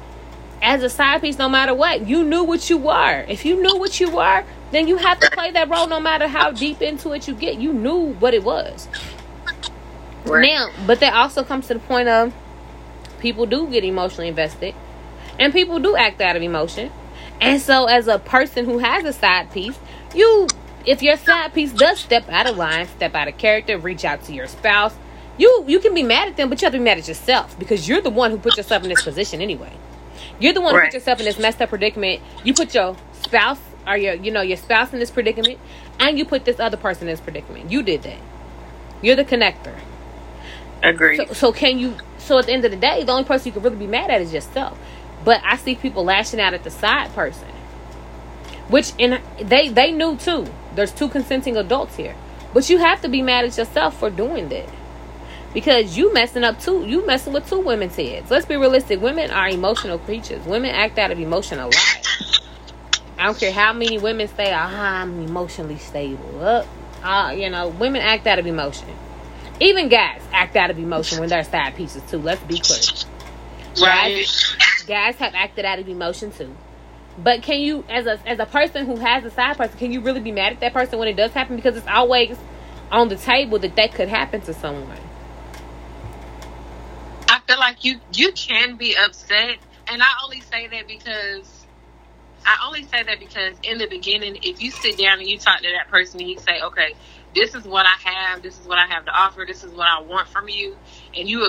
as 0.62 0.82
a 0.82 0.88
side 0.88 1.20
piece, 1.20 1.38
no 1.38 1.48
matter 1.48 1.74
what, 1.74 2.06
you 2.06 2.24
knew 2.24 2.42
what 2.42 2.70
you 2.70 2.78
were. 2.78 3.24
If 3.28 3.44
you 3.44 3.60
knew 3.60 3.76
what 3.76 4.00
you 4.00 4.10
were, 4.10 4.44
then 4.70 4.88
you 4.88 4.96
have 4.96 5.20
to 5.20 5.30
play 5.30 5.50
that 5.50 5.68
role, 5.68 5.86
no 5.86 6.00
matter 6.00 6.26
how 6.26 6.50
deep 6.50 6.80
into 6.80 7.12
it 7.12 7.28
you 7.28 7.34
get. 7.34 7.56
You 7.56 7.72
knew 7.72 8.14
what 8.14 8.32
it 8.32 8.44
was. 8.44 8.88
Now, 10.26 10.70
but 10.86 11.00
that 11.00 11.12
also 11.12 11.44
comes 11.44 11.66
to 11.66 11.74
the 11.74 11.80
point 11.80 12.08
of 12.08 12.32
people 13.24 13.46
do 13.46 13.66
get 13.68 13.82
emotionally 13.84 14.28
invested, 14.28 14.74
and 15.40 15.50
people 15.50 15.80
do 15.80 15.96
act 15.96 16.20
out 16.20 16.36
of 16.36 16.42
emotion. 16.42 16.92
And 17.40 17.58
so, 17.60 17.86
as 17.86 18.06
a 18.06 18.18
person 18.18 18.66
who 18.66 18.78
has 18.78 19.04
a 19.04 19.14
side 19.14 19.50
piece, 19.50 19.78
you, 20.14 20.46
if 20.84 21.02
your 21.02 21.16
side 21.16 21.54
piece 21.54 21.72
does 21.72 21.98
step 21.98 22.28
out 22.28 22.46
of 22.46 22.58
line, 22.58 22.86
step 22.86 23.14
out 23.14 23.26
of 23.26 23.38
character, 23.38 23.78
reach 23.78 24.04
out 24.04 24.22
to 24.24 24.34
your 24.34 24.46
spouse, 24.46 24.94
you 25.38 25.64
you 25.66 25.80
can 25.80 25.94
be 25.94 26.02
mad 26.02 26.28
at 26.28 26.36
them, 26.36 26.50
but 26.50 26.60
you 26.60 26.66
have 26.66 26.74
to 26.74 26.78
be 26.78 26.84
mad 26.84 26.98
at 26.98 27.08
yourself 27.08 27.58
because 27.58 27.88
you're 27.88 28.02
the 28.02 28.10
one 28.10 28.30
who 28.30 28.36
put 28.36 28.58
yourself 28.58 28.82
in 28.82 28.90
this 28.90 29.02
position 29.02 29.40
anyway. 29.40 29.72
You're 30.38 30.52
the 30.52 30.60
one 30.60 30.74
who 30.74 30.80
put 30.82 30.94
yourself 30.94 31.18
in 31.18 31.24
this 31.24 31.38
messed 31.38 31.62
up 31.62 31.70
predicament. 31.70 32.20
You 32.44 32.52
put 32.52 32.74
your 32.74 32.94
spouse 33.22 33.60
or 33.86 33.96
your 33.96 34.14
you 34.14 34.30
know 34.30 34.42
your 34.42 34.58
spouse 34.58 34.92
in 34.92 34.98
this 34.98 35.10
predicament, 35.10 35.58
and 35.98 36.18
you 36.18 36.26
put 36.26 36.44
this 36.44 36.60
other 36.60 36.76
person 36.76 37.08
in 37.08 37.14
this 37.14 37.20
predicament. 37.22 37.70
You 37.70 37.82
did 37.82 38.02
that. 38.02 38.20
You're 39.00 39.16
the 39.16 39.24
connector. 39.24 39.74
Agreed. 40.82 41.16
So, 41.16 41.32
so 41.32 41.52
can 41.52 41.78
you? 41.78 41.96
So 42.24 42.38
at 42.38 42.46
the 42.46 42.52
end 42.52 42.64
of 42.64 42.70
the 42.70 42.76
day, 42.78 43.04
the 43.04 43.12
only 43.12 43.24
person 43.24 43.48
you 43.48 43.52
can 43.52 43.62
really 43.62 43.76
be 43.76 43.86
mad 43.86 44.10
at 44.10 44.22
is 44.22 44.32
yourself. 44.32 44.78
But 45.24 45.42
I 45.44 45.56
see 45.56 45.74
people 45.74 46.04
lashing 46.04 46.40
out 46.40 46.54
at 46.54 46.64
the 46.64 46.70
side 46.70 47.14
person, 47.14 47.48
which 48.68 48.92
and 48.98 49.20
they 49.40 49.68
they 49.68 49.92
knew 49.92 50.16
too. 50.16 50.46
There's 50.74 50.92
two 50.92 51.08
consenting 51.08 51.56
adults 51.56 51.96
here, 51.96 52.14
but 52.52 52.68
you 52.70 52.78
have 52.78 53.02
to 53.02 53.08
be 53.08 53.22
mad 53.22 53.44
at 53.44 53.56
yourself 53.56 53.98
for 53.98 54.10
doing 54.10 54.48
that 54.48 54.68
because 55.52 55.96
you 55.96 56.12
messing 56.12 56.44
up 56.44 56.60
too. 56.60 56.84
You 56.86 57.06
messing 57.06 57.32
with 57.32 57.48
two 57.48 57.60
women's 57.60 57.96
heads. 57.96 58.30
Let's 58.30 58.46
be 58.46 58.56
realistic. 58.56 59.00
Women 59.00 59.30
are 59.30 59.48
emotional 59.48 59.98
creatures. 59.98 60.44
Women 60.46 60.70
act 60.70 60.98
out 60.98 61.10
of 61.10 61.18
emotion 61.18 61.58
a 61.58 61.66
lot. 61.66 62.08
I 63.18 63.26
don't 63.26 63.38
care 63.38 63.52
how 63.52 63.72
many 63.72 63.98
women 63.98 64.28
say, 64.28 64.52
"Ah, 64.52 65.02
I'm 65.02 65.22
emotionally 65.22 65.78
stable." 65.78 66.64
Uh, 67.02 67.34
you 67.36 67.50
know, 67.50 67.68
women 67.68 68.02
act 68.02 68.26
out 68.26 68.38
of 68.38 68.46
emotion. 68.46 68.88
Even 69.60 69.88
guys 69.88 70.20
act 70.32 70.56
out 70.56 70.70
of 70.70 70.78
emotion 70.78 71.20
when 71.20 71.28
they're 71.28 71.44
side 71.44 71.76
pieces 71.76 72.02
too. 72.10 72.18
Let's 72.18 72.42
be 72.42 72.58
clear. 72.58 72.80
right. 73.80 74.26
Guys 74.86 75.16
have 75.16 75.34
acted 75.34 75.64
out 75.64 75.78
of 75.78 75.88
emotion 75.88 76.32
too. 76.32 76.54
But 77.16 77.42
can 77.42 77.60
you, 77.60 77.84
as 77.88 78.06
a 78.06 78.18
as 78.26 78.40
a 78.40 78.46
person 78.46 78.86
who 78.86 78.96
has 78.96 79.24
a 79.24 79.30
side 79.30 79.56
person, 79.56 79.78
can 79.78 79.92
you 79.92 80.00
really 80.00 80.20
be 80.20 80.32
mad 80.32 80.54
at 80.54 80.60
that 80.60 80.72
person 80.72 80.98
when 80.98 81.06
it 81.06 81.16
does 81.16 81.30
happen? 81.30 81.54
Because 81.56 81.76
it's 81.76 81.86
always 81.86 82.36
on 82.90 83.08
the 83.08 83.16
table 83.16 83.58
that 83.60 83.76
that 83.76 83.94
could 83.94 84.08
happen 84.08 84.40
to 84.42 84.54
someone. 84.54 84.98
I 87.28 87.40
feel 87.46 87.58
like 87.58 87.84
you 87.84 88.00
you 88.12 88.32
can 88.32 88.76
be 88.76 88.96
upset, 88.96 89.58
and 89.86 90.02
I 90.02 90.08
only 90.24 90.40
say 90.40 90.66
that 90.66 90.88
because 90.88 91.64
I 92.44 92.66
only 92.66 92.82
say 92.84 93.02
that 93.04 93.18
because 93.20 93.54
in 93.62 93.78
the 93.78 93.86
beginning, 93.86 94.38
if 94.42 94.60
you 94.60 94.70
sit 94.70 94.98
down 94.98 95.20
and 95.20 95.28
you 95.28 95.38
talk 95.38 95.58
to 95.58 95.68
that 95.78 95.88
person 95.90 96.20
and 96.20 96.28
you 96.28 96.38
say, 96.38 96.60
okay, 96.62 96.94
this 97.34 97.54
is 97.54 97.64
what 97.64 97.86
I 97.86 98.10
have, 98.10 98.42
this 98.42 98.58
is 98.58 98.66
what 98.66 98.78
I 98.78 98.86
have 98.86 99.04
to 99.06 99.10
offer, 99.10 99.44
this 99.46 99.64
is 99.64 99.72
what 99.72 99.86
I 99.88 100.00
want 100.00 100.28
from 100.28 100.48
you, 100.48 100.76
and 101.16 101.28
you 101.28 101.48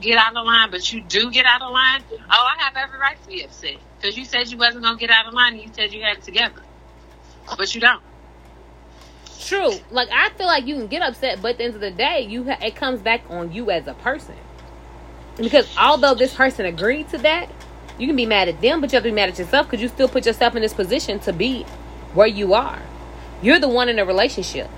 get 0.00 0.18
out 0.18 0.36
of 0.36 0.46
line, 0.46 0.70
but 0.70 0.92
you 0.92 1.00
do 1.02 1.30
get 1.30 1.46
out 1.46 1.62
of 1.62 1.72
line, 1.72 2.02
oh, 2.12 2.18
I 2.30 2.62
have 2.62 2.76
every 2.76 2.98
right 2.98 3.20
to 3.22 3.28
be 3.28 3.42
upset 3.42 3.76
because 4.00 4.16
you 4.16 4.24
said 4.24 4.50
you 4.50 4.56
wasn't 4.56 4.84
gonna 4.84 4.98
get 4.98 5.10
out 5.10 5.26
of 5.26 5.34
line, 5.34 5.54
and 5.54 5.62
you 5.62 5.70
said 5.72 5.92
you 5.92 6.02
had 6.02 6.18
it 6.18 6.22
together, 6.22 6.62
but 7.56 7.74
you 7.74 7.80
don't. 7.80 8.02
True. 9.40 9.72
Like 9.90 10.08
I 10.12 10.30
feel 10.30 10.46
like 10.46 10.66
you 10.66 10.76
can 10.76 10.86
get 10.86 11.02
upset, 11.02 11.40
but 11.42 11.52
at 11.52 11.58
the 11.58 11.64
end 11.64 11.74
of 11.74 11.80
the 11.80 11.90
day, 11.90 12.26
you 12.28 12.44
ha- 12.44 12.58
it 12.62 12.76
comes 12.76 13.00
back 13.00 13.22
on 13.28 13.52
you 13.52 13.70
as 13.70 13.86
a 13.86 13.94
person. 13.94 14.36
Because 15.36 15.66
although 15.78 16.14
this 16.14 16.34
person 16.34 16.66
agreed 16.66 17.08
to 17.08 17.18
that, 17.18 17.48
you 17.98 18.06
can 18.06 18.16
be 18.16 18.26
mad 18.26 18.48
at 18.48 18.60
them, 18.60 18.80
but 18.80 18.92
you 18.92 18.96
have 18.96 19.02
to 19.02 19.10
be 19.10 19.14
mad 19.14 19.30
at 19.30 19.38
yourself 19.38 19.66
because 19.66 19.82
you 19.82 19.88
still 19.88 20.08
put 20.08 20.26
yourself 20.26 20.54
in 20.54 20.62
this 20.62 20.74
position 20.74 21.18
to 21.20 21.32
be 21.32 21.64
where 22.14 22.26
you 22.26 22.54
are. 22.54 22.82
You're 23.42 23.58
the 23.58 23.68
one 23.68 23.88
in 23.88 23.98
a 23.98 24.04
relationship. 24.04 24.68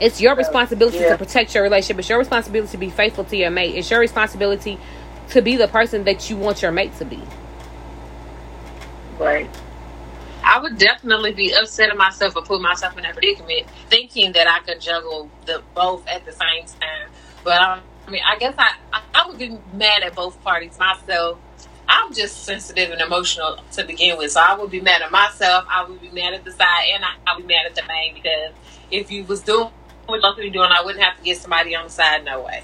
It's 0.00 0.20
your 0.20 0.34
responsibility 0.34 0.98
yeah. 0.98 1.12
to 1.12 1.18
protect 1.18 1.54
your 1.54 1.62
relationship. 1.62 1.98
It's 2.00 2.08
your 2.08 2.18
responsibility 2.18 2.70
to 2.72 2.78
be 2.78 2.90
faithful 2.90 3.24
to 3.24 3.36
your 3.36 3.50
mate. 3.50 3.74
It's 3.74 3.90
your 3.90 4.00
responsibility 4.00 4.78
to 5.30 5.42
be 5.42 5.56
the 5.56 5.68
person 5.68 6.04
that 6.04 6.28
you 6.28 6.36
want 6.36 6.62
your 6.62 6.70
mate 6.70 6.96
to 6.98 7.04
be. 7.04 7.20
Right. 9.18 9.48
I 10.44 10.60
would 10.60 10.78
definitely 10.78 11.32
be 11.32 11.52
upset 11.52 11.90
at 11.90 11.96
myself 11.96 12.34
for 12.34 12.42
putting 12.42 12.62
myself 12.62 12.96
in 12.96 13.02
that 13.02 13.14
predicament, 13.14 13.68
thinking 13.88 14.32
that 14.32 14.46
I 14.46 14.60
could 14.60 14.80
juggle 14.80 15.30
the 15.44 15.62
both 15.74 16.06
at 16.06 16.24
the 16.24 16.32
same 16.32 16.66
time. 16.66 17.08
But 17.42 17.60
I, 17.60 17.80
I 18.06 18.10
mean, 18.10 18.22
I 18.24 18.38
guess 18.38 18.54
I 18.56 18.74
I 19.14 19.26
would 19.28 19.38
be 19.38 19.58
mad 19.72 20.04
at 20.04 20.14
both 20.14 20.40
parties 20.44 20.78
myself. 20.78 21.38
I'm 21.88 22.12
just 22.12 22.44
sensitive 22.44 22.90
and 22.90 23.00
emotional 23.00 23.58
to 23.72 23.84
begin 23.84 24.18
with, 24.18 24.32
so 24.32 24.40
I 24.40 24.54
would 24.54 24.70
be 24.70 24.80
mad 24.80 25.02
at 25.02 25.10
myself. 25.10 25.64
I 25.70 25.84
would 25.84 26.00
be 26.00 26.10
mad 26.10 26.34
at 26.34 26.44
the 26.44 26.52
side, 26.52 26.86
and 26.92 27.04
I, 27.04 27.14
I 27.26 27.36
would 27.36 27.46
be 27.46 27.54
mad 27.54 27.66
at 27.66 27.74
the 27.74 27.82
main 27.86 28.14
because 28.14 28.52
if 28.90 29.10
you 29.10 29.24
was 29.24 29.40
doing 29.42 29.70
what 30.06 30.16
you're 30.16 30.20
supposed 30.20 30.36
to 30.38 30.42
be 30.42 30.50
doing, 30.50 30.70
I 30.72 30.82
wouldn't 30.84 31.02
have 31.04 31.16
to 31.16 31.22
get 31.22 31.38
somebody 31.38 31.74
on 31.76 31.84
the 31.84 31.90
side. 31.90 32.24
No 32.24 32.42
way. 32.42 32.62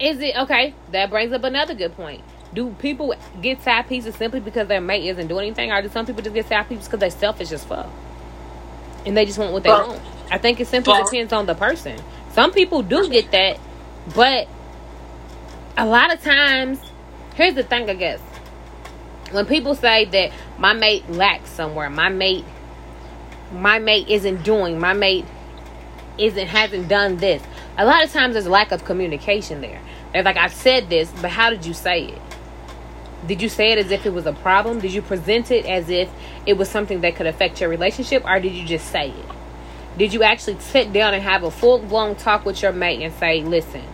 Is 0.00 0.20
it 0.20 0.36
okay? 0.36 0.74
That 0.92 1.10
brings 1.10 1.32
up 1.32 1.44
another 1.44 1.74
good 1.74 1.94
point. 1.94 2.22
Do 2.54 2.70
people 2.78 3.14
get 3.42 3.62
side 3.62 3.88
pieces 3.88 4.14
simply 4.14 4.40
because 4.40 4.68
their 4.68 4.80
mate 4.80 5.06
isn't 5.06 5.26
doing 5.26 5.46
anything, 5.46 5.70
or 5.70 5.82
do 5.82 5.88
some 5.88 6.06
people 6.06 6.22
just 6.22 6.34
get 6.34 6.48
side 6.48 6.68
pieces 6.68 6.86
because 6.86 7.00
they're 7.00 7.10
selfish 7.10 7.52
as 7.52 7.64
fuck 7.64 7.88
and 9.04 9.16
they 9.16 9.24
just 9.24 9.38
want 9.38 9.52
what 9.52 9.62
they 9.62 9.70
want? 9.70 10.00
I 10.30 10.38
think 10.38 10.60
it 10.60 10.66
simply 10.66 10.94
depends 11.04 11.32
on 11.32 11.46
the 11.46 11.54
person. 11.54 11.98
Some 12.32 12.52
people 12.52 12.82
do 12.82 13.08
get 13.08 13.30
that, 13.32 13.58
but 14.14 14.48
a 15.76 15.86
lot 15.86 16.12
of 16.12 16.22
times, 16.22 16.78
here's 17.38 17.54
the 17.54 17.62
thing. 17.62 17.88
I 17.88 17.94
guess 17.94 18.20
when 19.30 19.46
people 19.46 19.74
say 19.74 20.04
that 20.06 20.32
my 20.58 20.72
mate 20.72 21.08
lacks 21.08 21.50
somewhere, 21.50 21.88
my 21.88 22.08
mate, 22.08 22.44
my 23.52 23.78
mate 23.78 24.08
isn't 24.08 24.42
doing, 24.42 24.78
my 24.78 24.92
mate 24.92 25.24
isn't 26.18 26.48
hasn't 26.48 26.88
done 26.88 27.16
this. 27.18 27.42
A 27.78 27.86
lot 27.86 28.04
of 28.04 28.12
times 28.12 28.34
there's 28.34 28.46
a 28.46 28.50
lack 28.50 28.72
of 28.72 28.84
communication 28.84 29.60
there. 29.60 29.80
They're 30.12 30.24
like, 30.24 30.36
I 30.36 30.48
said 30.48 30.90
this, 30.90 31.10
but 31.22 31.30
how 31.30 31.50
did 31.50 31.64
you 31.64 31.74
say 31.74 32.06
it? 32.06 32.22
Did 33.26 33.40
you 33.40 33.48
say 33.48 33.72
it 33.72 33.78
as 33.78 33.90
if 33.90 34.04
it 34.04 34.12
was 34.12 34.26
a 34.26 34.32
problem? 34.32 34.80
Did 34.80 34.92
you 34.92 35.02
present 35.02 35.50
it 35.50 35.64
as 35.66 35.90
if 35.90 36.10
it 36.46 36.54
was 36.54 36.68
something 36.68 37.02
that 37.02 37.14
could 37.14 37.26
affect 37.26 37.60
your 37.60 37.70
relationship, 37.70 38.24
or 38.24 38.40
did 38.40 38.52
you 38.52 38.66
just 38.66 38.90
say 38.90 39.10
it? 39.10 39.26
Did 39.96 40.12
you 40.12 40.22
actually 40.22 40.58
sit 40.60 40.92
down 40.92 41.14
and 41.14 41.22
have 41.22 41.42
a 41.42 41.50
full 41.50 41.78
blown 41.78 42.16
talk 42.16 42.44
with 42.44 42.62
your 42.62 42.72
mate 42.72 43.02
and 43.02 43.12
say, 43.14 43.42
listen, 43.42 43.84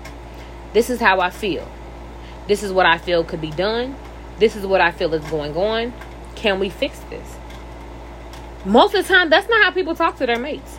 this 0.73 0.89
is 0.89 1.01
how 1.01 1.21
I 1.21 1.31
feel. 1.31 1.69
This 2.47 2.63
is 2.63 2.73
what 2.73 2.87
I 2.87 2.99
feel 2.99 3.25
could 3.25 3.41
be 3.41 3.51
done. 3.51 3.97
This 4.39 4.57
is 4.57 4.67
what 4.67 4.81
I 4.81 4.91
feel 4.91 5.13
is 5.15 5.25
going 5.31 5.57
on. 5.57 5.93
Can 6.35 6.59
we 6.59 6.69
fix 6.69 6.99
this? 7.11 7.37
Most 8.65 8.95
of 8.95 9.07
the 9.07 9.15
time, 9.15 9.31
that's 9.31 9.49
not 9.49 9.63
how 9.63 9.71
people 9.71 9.95
talk 9.95 10.17
to 10.19 10.27
their 10.27 10.39
mates. 10.39 10.79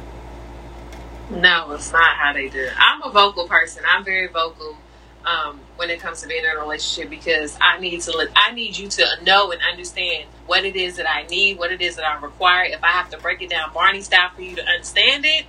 No, 1.29 1.71
it's 1.71 1.91
not 1.91 2.15
how 2.17 2.33
they 2.33 2.49
do. 2.49 2.67
I'm 2.77 3.01
a 3.03 3.11
vocal 3.11 3.47
person. 3.47 3.83
I'm 3.87 4.03
very 4.03 4.27
vocal 4.27 4.77
um, 5.25 5.59
when 5.75 5.89
it 5.89 5.99
comes 5.99 6.21
to 6.21 6.27
being 6.27 6.43
in 6.43 6.51
a 6.51 6.59
relationship 6.59 7.09
because 7.09 7.57
I 7.59 7.79
need 7.79 8.01
to 8.01 8.29
I 8.35 8.51
need 8.51 8.77
you 8.77 8.87
to 8.89 9.05
know 9.23 9.51
and 9.51 9.61
understand 9.61 10.25
what 10.45 10.65
it 10.65 10.75
is 10.75 10.97
that 10.97 11.09
I 11.09 11.23
need, 11.27 11.57
what 11.57 11.71
it 11.71 11.81
is 11.81 11.95
that 11.95 12.05
I 12.05 12.21
require. 12.21 12.65
If 12.65 12.83
I 12.83 12.89
have 12.91 13.09
to 13.09 13.17
break 13.17 13.41
it 13.41 13.49
down 13.49 13.73
Barney 13.73 14.01
style 14.01 14.29
for 14.35 14.41
you 14.41 14.55
to 14.55 14.65
understand 14.65 15.25
it, 15.25 15.45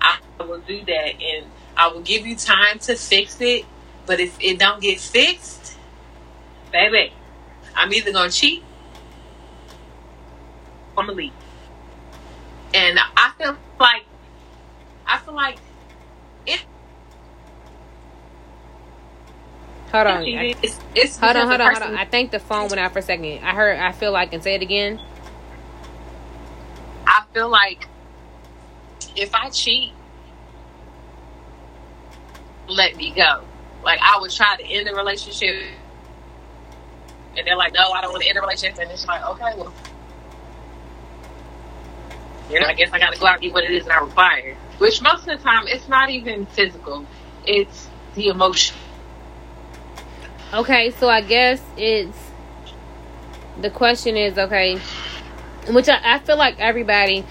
I 0.00 0.18
will 0.42 0.60
do 0.60 0.80
that 0.84 1.22
and 1.22 1.46
I 1.76 1.88
will 1.88 2.00
give 2.00 2.26
you 2.26 2.36
time 2.36 2.78
to 2.80 2.96
fix 2.96 3.40
it. 3.40 3.64
But 4.10 4.18
if 4.18 4.36
it 4.40 4.58
don't 4.58 4.82
get 4.82 4.98
fixed, 4.98 5.76
baby, 6.72 7.12
I'm 7.76 7.92
either 7.94 8.10
gonna 8.10 8.28
cheat 8.28 8.64
or 10.96 11.04
I'm 11.04 11.06
gonna 11.06 11.12
leave. 11.12 11.32
And 12.74 12.98
I 13.16 13.30
feel 13.38 13.56
like 13.78 14.04
I 15.06 15.18
feel 15.18 15.34
like 15.34 15.58
Hold 19.92 20.06
on. 20.08 20.24
It's, 20.26 20.80
it's 20.96 21.16
hold 21.16 21.36
on, 21.36 21.46
hold 21.46 21.60
on, 21.60 21.72
hold 21.72 21.82
on. 21.84 21.94
I 21.96 22.04
think 22.04 22.32
the 22.32 22.40
phone 22.40 22.68
went 22.68 22.80
out 22.80 22.92
for 22.92 22.98
a 22.98 23.02
second. 23.02 23.44
I 23.44 23.54
heard. 23.54 23.78
I 23.78 23.92
feel 23.92 24.10
like, 24.10 24.32
and 24.32 24.42
say 24.42 24.56
it 24.56 24.62
again. 24.62 25.00
I 27.06 27.22
feel 27.32 27.48
like 27.48 27.86
if 29.14 29.32
I 29.36 29.50
cheat, 29.50 29.92
let 32.66 32.96
me 32.96 33.12
go. 33.12 33.44
Like 33.82 33.98
I 34.02 34.18
would 34.20 34.30
try 34.30 34.56
to 34.56 34.64
end 34.64 34.86
the 34.86 34.94
relationship, 34.94 35.54
and 37.36 37.46
they're 37.46 37.56
like, 37.56 37.72
"No, 37.72 37.90
I 37.92 38.02
don't 38.02 38.12
want 38.12 38.22
to 38.22 38.28
end 38.28 38.36
the 38.36 38.42
relationship." 38.42 38.78
And 38.80 38.90
it's 38.90 39.06
like, 39.06 39.24
"Okay, 39.24 39.52
well, 39.56 39.72
you 42.50 42.60
know, 42.60 42.66
I 42.66 42.74
guess 42.74 42.90
I 42.92 42.98
got 42.98 43.14
to 43.14 43.20
go 43.20 43.26
out 43.26 43.34
and 43.34 43.42
get 43.42 43.52
what 43.52 43.64
it 43.64 43.70
is 43.70 43.86
that 43.86 44.00
I 44.00 44.04
require." 44.04 44.56
Which 44.78 45.00
most 45.02 45.20
of 45.20 45.38
the 45.38 45.42
time, 45.42 45.66
it's 45.66 45.88
not 45.88 46.10
even 46.10 46.46
physical; 46.46 47.06
it's 47.46 47.88
the 48.14 48.28
emotion. 48.28 48.76
Okay, 50.52 50.90
so 50.90 51.08
I 51.08 51.20
guess 51.20 51.62
it's 51.76 52.18
the 53.60 53.70
question 53.70 54.16
is 54.16 54.36
okay, 54.36 54.78
which 55.68 55.88
I, 55.88 56.16
I 56.16 56.18
feel 56.18 56.36
like 56.36 56.58
everybody 56.58 57.24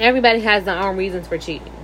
everybody 0.00 0.40
has 0.40 0.64
their 0.64 0.78
own 0.78 0.96
reasons 0.96 1.28
for 1.28 1.38
cheating. 1.38 1.75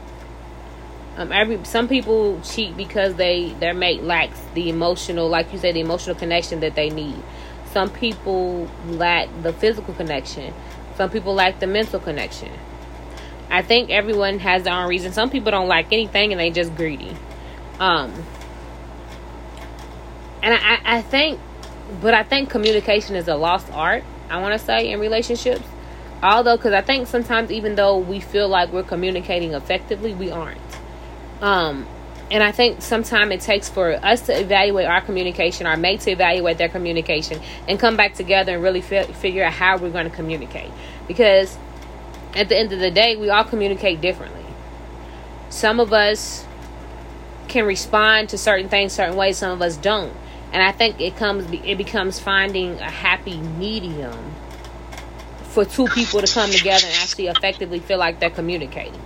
Um, 1.16 1.30
every 1.30 1.62
some 1.64 1.88
people 1.88 2.40
cheat 2.42 2.76
because 2.76 3.16
they 3.16 3.54
their 3.60 3.74
mate 3.74 4.02
lacks 4.02 4.40
the 4.54 4.70
emotional, 4.70 5.28
like 5.28 5.52
you 5.52 5.58
say, 5.58 5.72
the 5.72 5.80
emotional 5.80 6.16
connection 6.16 6.60
that 6.60 6.74
they 6.74 6.88
need. 6.88 7.22
Some 7.72 7.90
people 7.90 8.68
lack 8.86 9.28
the 9.42 9.52
physical 9.52 9.94
connection. 9.94 10.54
Some 10.96 11.10
people 11.10 11.34
lack 11.34 11.60
the 11.60 11.66
mental 11.66 12.00
connection. 12.00 12.50
I 13.50 13.60
think 13.60 13.90
everyone 13.90 14.38
has 14.38 14.62
their 14.62 14.72
own 14.72 14.88
reason. 14.88 15.12
Some 15.12 15.28
people 15.28 15.50
don't 15.50 15.68
like 15.68 15.92
anything 15.92 16.32
and 16.32 16.40
they 16.40 16.50
just 16.50 16.74
greedy. 16.74 17.14
Um, 17.78 18.12
and 20.42 20.54
I, 20.54 20.80
I 20.84 21.02
think, 21.02 21.38
but 22.00 22.14
I 22.14 22.22
think 22.22 22.48
communication 22.48 23.16
is 23.16 23.28
a 23.28 23.36
lost 23.36 23.70
art. 23.72 24.04
I 24.30 24.40
want 24.40 24.58
to 24.58 24.64
say 24.64 24.90
in 24.90 25.00
relationships, 25.00 25.64
although 26.22 26.56
because 26.56 26.72
I 26.72 26.80
think 26.80 27.06
sometimes 27.06 27.50
even 27.50 27.74
though 27.74 27.98
we 27.98 28.20
feel 28.20 28.48
like 28.48 28.72
we're 28.72 28.82
communicating 28.82 29.52
effectively, 29.52 30.14
we 30.14 30.30
aren't. 30.30 30.58
Um, 31.42 31.86
and 32.30 32.42
I 32.42 32.52
think 32.52 32.80
sometimes 32.80 33.32
it 33.32 33.40
takes 33.42 33.68
for 33.68 33.92
us 33.92 34.22
to 34.22 34.40
evaluate 34.40 34.86
our 34.86 35.02
communication, 35.02 35.66
our 35.66 35.76
mate 35.76 36.00
to 36.02 36.10
evaluate 36.10 36.56
their 36.56 36.70
communication, 36.70 37.40
and 37.68 37.78
come 37.78 37.96
back 37.96 38.14
together 38.14 38.54
and 38.54 38.62
really 38.62 38.80
fi- 38.80 39.04
figure 39.04 39.44
out 39.44 39.52
how 39.52 39.76
we're 39.76 39.90
going 39.90 40.08
to 40.08 40.16
communicate. 40.16 40.70
Because 41.06 41.58
at 42.34 42.48
the 42.48 42.56
end 42.56 42.72
of 42.72 42.78
the 42.78 42.90
day, 42.90 43.16
we 43.16 43.28
all 43.28 43.44
communicate 43.44 44.00
differently. 44.00 44.46
Some 45.50 45.78
of 45.78 45.92
us 45.92 46.46
can 47.48 47.66
respond 47.66 48.30
to 48.30 48.38
certain 48.38 48.70
things 48.70 48.94
certain 48.94 49.16
ways, 49.16 49.36
some 49.36 49.50
of 49.50 49.60
us 49.60 49.76
don't 49.76 50.16
and 50.52 50.62
I 50.62 50.70
think 50.70 51.00
it 51.00 51.16
comes 51.16 51.50
it 51.50 51.78
becomes 51.78 52.20
finding 52.20 52.78
a 52.78 52.90
happy 52.90 53.38
medium 53.38 54.34
for 55.44 55.64
two 55.64 55.86
people 55.86 56.20
to 56.20 56.32
come 56.32 56.50
together 56.50 56.86
and 56.86 56.96
actually 56.96 57.26
effectively 57.28 57.78
feel 57.78 57.98
like 57.98 58.20
they're 58.20 58.30
communicating. 58.30 59.00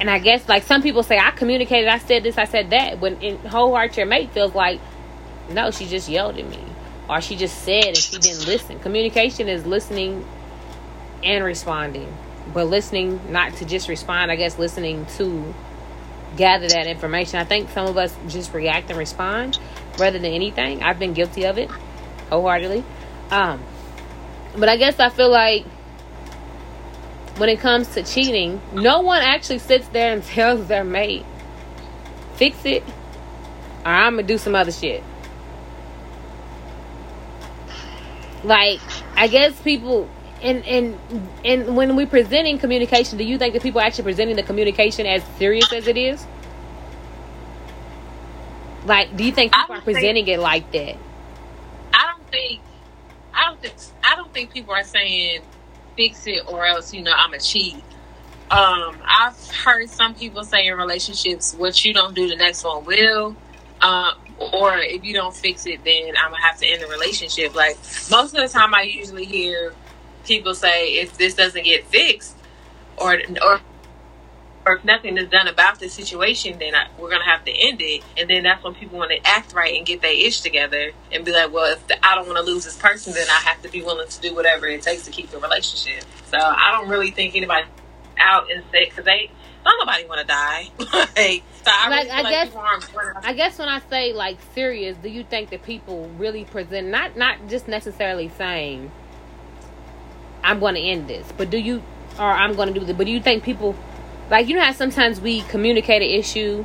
And 0.00 0.08
I 0.08 0.18
guess 0.18 0.48
like 0.48 0.62
some 0.62 0.82
people 0.82 1.02
say, 1.02 1.18
I 1.18 1.30
communicated, 1.30 1.88
I 1.88 1.98
said 1.98 2.22
this, 2.22 2.38
I 2.38 2.44
said 2.44 2.70
that. 2.70 3.00
When 3.00 3.20
in 3.20 3.36
whole 3.38 3.74
heart 3.74 3.96
your 3.96 4.06
mate 4.06 4.32
feels 4.32 4.54
like, 4.54 4.80
no, 5.50 5.70
she 5.70 5.86
just 5.86 6.08
yelled 6.08 6.38
at 6.38 6.48
me, 6.48 6.64
or 7.08 7.20
she 7.20 7.36
just 7.36 7.62
said 7.62 7.84
and 7.84 7.96
she 7.96 8.18
didn't 8.18 8.46
listen. 8.46 8.78
Communication 8.80 9.48
is 9.48 9.66
listening 9.66 10.26
and 11.22 11.44
responding, 11.44 12.16
but 12.54 12.64
listening 12.64 13.20
not 13.30 13.54
to 13.56 13.66
just 13.66 13.88
respond. 13.88 14.30
I 14.30 14.36
guess 14.36 14.58
listening 14.58 15.04
to 15.18 15.54
gather 16.36 16.68
that 16.68 16.86
information. 16.86 17.38
I 17.38 17.44
think 17.44 17.70
some 17.70 17.86
of 17.86 17.98
us 17.98 18.16
just 18.28 18.54
react 18.54 18.88
and 18.88 18.98
respond 18.98 19.58
rather 19.98 20.18
than 20.18 20.32
anything. 20.32 20.82
I've 20.82 20.98
been 20.98 21.12
guilty 21.12 21.44
of 21.44 21.58
it 21.58 21.70
wholeheartedly. 22.30 22.84
Um, 23.30 23.62
but 24.56 24.68
I 24.68 24.76
guess 24.76 24.98
I 24.98 25.10
feel 25.10 25.30
like 25.30 25.66
when 27.40 27.48
it 27.48 27.58
comes 27.58 27.88
to 27.94 28.02
cheating, 28.02 28.60
no 28.72 29.00
one 29.00 29.22
actually 29.22 29.58
sits 29.58 29.88
there 29.88 30.12
and 30.12 30.22
tells 30.36 30.66
their 30.68 30.84
mate, 30.84 31.24
fix 32.34 32.64
it, 32.64 32.84
or 33.84 33.92
I'm 33.92 34.16
gonna 34.16 34.26
do 34.26 34.38
some 34.38 34.54
other 34.54 34.72
shit. 34.72 35.02
like 38.44 38.80
I 39.16 39.28
guess 39.28 39.60
people 39.60 40.08
and 40.42 40.64
and 40.64 40.98
and 41.44 41.76
when 41.76 41.96
we're 41.96 42.06
presenting 42.06 42.58
communication, 42.58 43.18
do 43.18 43.24
you 43.24 43.38
think 43.38 43.54
that 43.54 43.62
people 43.62 43.80
are 43.80 43.84
actually 43.84 44.04
presenting 44.04 44.36
the 44.36 44.42
communication 44.42 45.06
as 45.06 45.22
serious 45.38 45.72
as 45.72 45.86
it 45.86 45.96
is? 45.96 46.26
Like, 48.86 49.14
do 49.16 49.24
you 49.24 49.32
think 49.32 49.52
people 49.52 49.76
are 49.76 49.82
presenting 49.82 50.24
think, 50.24 50.38
it 50.38 50.40
like 50.40 50.72
that? 50.72 50.96
I 51.92 52.06
don't 52.06 52.30
think. 52.30 52.62
I 53.34 53.44
don't 53.46 53.60
think. 53.60 53.74
I 54.02 54.16
don't 54.16 54.32
think 54.32 54.52
people 54.52 54.72
are 54.72 54.84
saying 54.84 55.42
fix 56.00 56.26
it 56.26 56.42
or 56.46 56.64
else 56.64 56.94
you 56.94 57.02
know 57.02 57.12
I'm 57.14 57.34
a 57.34 57.38
cheat. 57.38 57.76
Um, 58.50 58.96
I've 59.06 59.36
heard 59.50 59.90
some 59.90 60.14
people 60.14 60.44
say 60.44 60.66
in 60.66 60.76
relationships, 60.76 61.54
"What 61.54 61.84
you 61.84 61.92
don't 61.92 62.14
do, 62.14 62.26
the 62.26 62.36
next 62.36 62.64
one 62.64 62.84
will." 62.84 63.36
Um, 63.82 64.12
or 64.38 64.78
if 64.78 65.04
you 65.04 65.12
don't 65.12 65.36
fix 65.36 65.66
it, 65.66 65.84
then 65.84 66.14
I'm 66.16 66.30
gonna 66.30 66.42
have 66.42 66.58
to 66.58 66.66
end 66.66 66.82
the 66.82 66.86
relationship. 66.86 67.54
Like 67.54 67.76
most 68.10 68.34
of 68.34 68.40
the 68.40 68.48
time, 68.48 68.74
I 68.74 68.82
usually 68.82 69.26
hear 69.26 69.74
people 70.24 70.54
say, 70.54 70.94
"If 70.94 71.18
this 71.18 71.34
doesn't 71.34 71.64
get 71.64 71.86
fixed, 71.88 72.36
or 72.96 73.20
or 73.44 73.60
or 74.66 74.76
if 74.76 74.84
nothing 74.84 75.16
is 75.16 75.28
done 75.28 75.48
about 75.48 75.78
the 75.78 75.88
situation, 75.88 76.58
then 76.58 76.74
I, 76.74 76.86
we're 76.98 77.10
gonna 77.10 77.24
have 77.24 77.44
to 77.46 77.52
end 77.52 77.80
it. 77.80 78.02
And 78.16 78.28
then 78.28 78.42
that's 78.42 78.62
when 78.62 78.74
people 78.74 78.98
want 78.98 79.10
to 79.10 79.26
act 79.26 79.54
right 79.54 79.74
and 79.76 79.86
get 79.86 80.02
their 80.02 80.12
ish 80.12 80.40
together 80.40 80.92
and 81.10 81.24
be 81.24 81.32
like, 81.32 81.52
well, 81.52 81.72
if 81.72 81.86
the, 81.86 82.04
I 82.04 82.14
don't 82.14 82.26
want 82.26 82.38
to 82.38 82.44
lose 82.44 82.64
this 82.64 82.76
person, 82.76 83.14
then 83.14 83.26
I 83.28 83.40
have 83.40 83.62
to 83.62 83.68
be 83.68 83.82
willing 83.82 84.08
to 84.08 84.20
do 84.20 84.34
whatever 84.34 84.66
it 84.66 84.82
takes 84.82 85.04
to 85.04 85.10
keep 85.10 85.30
the 85.30 85.38
relationship. 85.38 86.04
So 86.26 86.38
I 86.38 86.72
don't 86.72 86.88
really 86.88 87.10
think 87.10 87.34
anybody 87.36 87.66
out 88.18 88.50
and 88.50 88.62
say 88.70 88.84
because 88.84 89.04
they 89.04 89.30
don't 89.64 89.86
nobody 89.86 90.06
want 90.06 90.20
to 90.20 90.26
die. 90.26 90.68
like, 91.16 91.42
so 91.64 91.70
I, 91.70 91.88
like, 91.88 92.10
I 92.10 92.30
guess 92.30 92.54
I 93.22 93.32
guess 93.32 93.58
when 93.58 93.68
I 93.68 93.80
say 93.90 94.12
like 94.12 94.38
serious, 94.54 94.96
do 94.98 95.08
you 95.08 95.24
think 95.24 95.50
that 95.50 95.62
people 95.62 96.08
really 96.18 96.44
present 96.44 96.88
not 96.88 97.16
not 97.16 97.48
just 97.48 97.68
necessarily 97.68 98.30
saying 98.36 98.90
I'm 100.42 100.60
going 100.60 100.74
to 100.74 100.80
end 100.80 101.08
this, 101.08 101.30
but 101.36 101.50
do 101.50 101.58
you 101.58 101.82
or 102.18 102.30
I'm 102.30 102.54
going 102.54 102.72
to 102.72 102.78
do 102.78 102.84
this, 102.84 102.96
but 102.96 103.06
do 103.06 103.12
you 103.12 103.20
think 103.20 103.44
people 103.44 103.74
like 104.30 104.48
you 104.48 104.56
know 104.56 104.62
how 104.62 104.72
sometimes 104.72 105.20
we 105.20 105.42
communicate 105.42 106.02
an 106.02 106.08
issue 106.08 106.64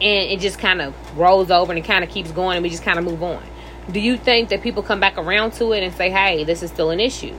and 0.00 0.30
it 0.30 0.40
just 0.40 0.58
kind 0.58 0.82
of 0.82 0.94
rolls 1.16 1.50
over 1.50 1.72
and 1.72 1.78
it 1.78 1.86
kind 1.86 2.02
of 2.04 2.10
keeps 2.10 2.32
going 2.32 2.56
and 2.56 2.62
we 2.62 2.70
just 2.70 2.82
kind 2.82 2.98
of 2.98 3.04
move 3.04 3.22
on. 3.22 3.42
Do 3.90 4.00
you 4.00 4.16
think 4.16 4.48
that 4.48 4.62
people 4.62 4.82
come 4.82 4.98
back 4.98 5.16
around 5.16 5.52
to 5.54 5.72
it 5.72 5.82
and 5.82 5.94
say, 5.94 6.10
"Hey, 6.10 6.44
this 6.44 6.62
is 6.62 6.70
still 6.70 6.90
an 6.90 7.00
issue," 7.00 7.36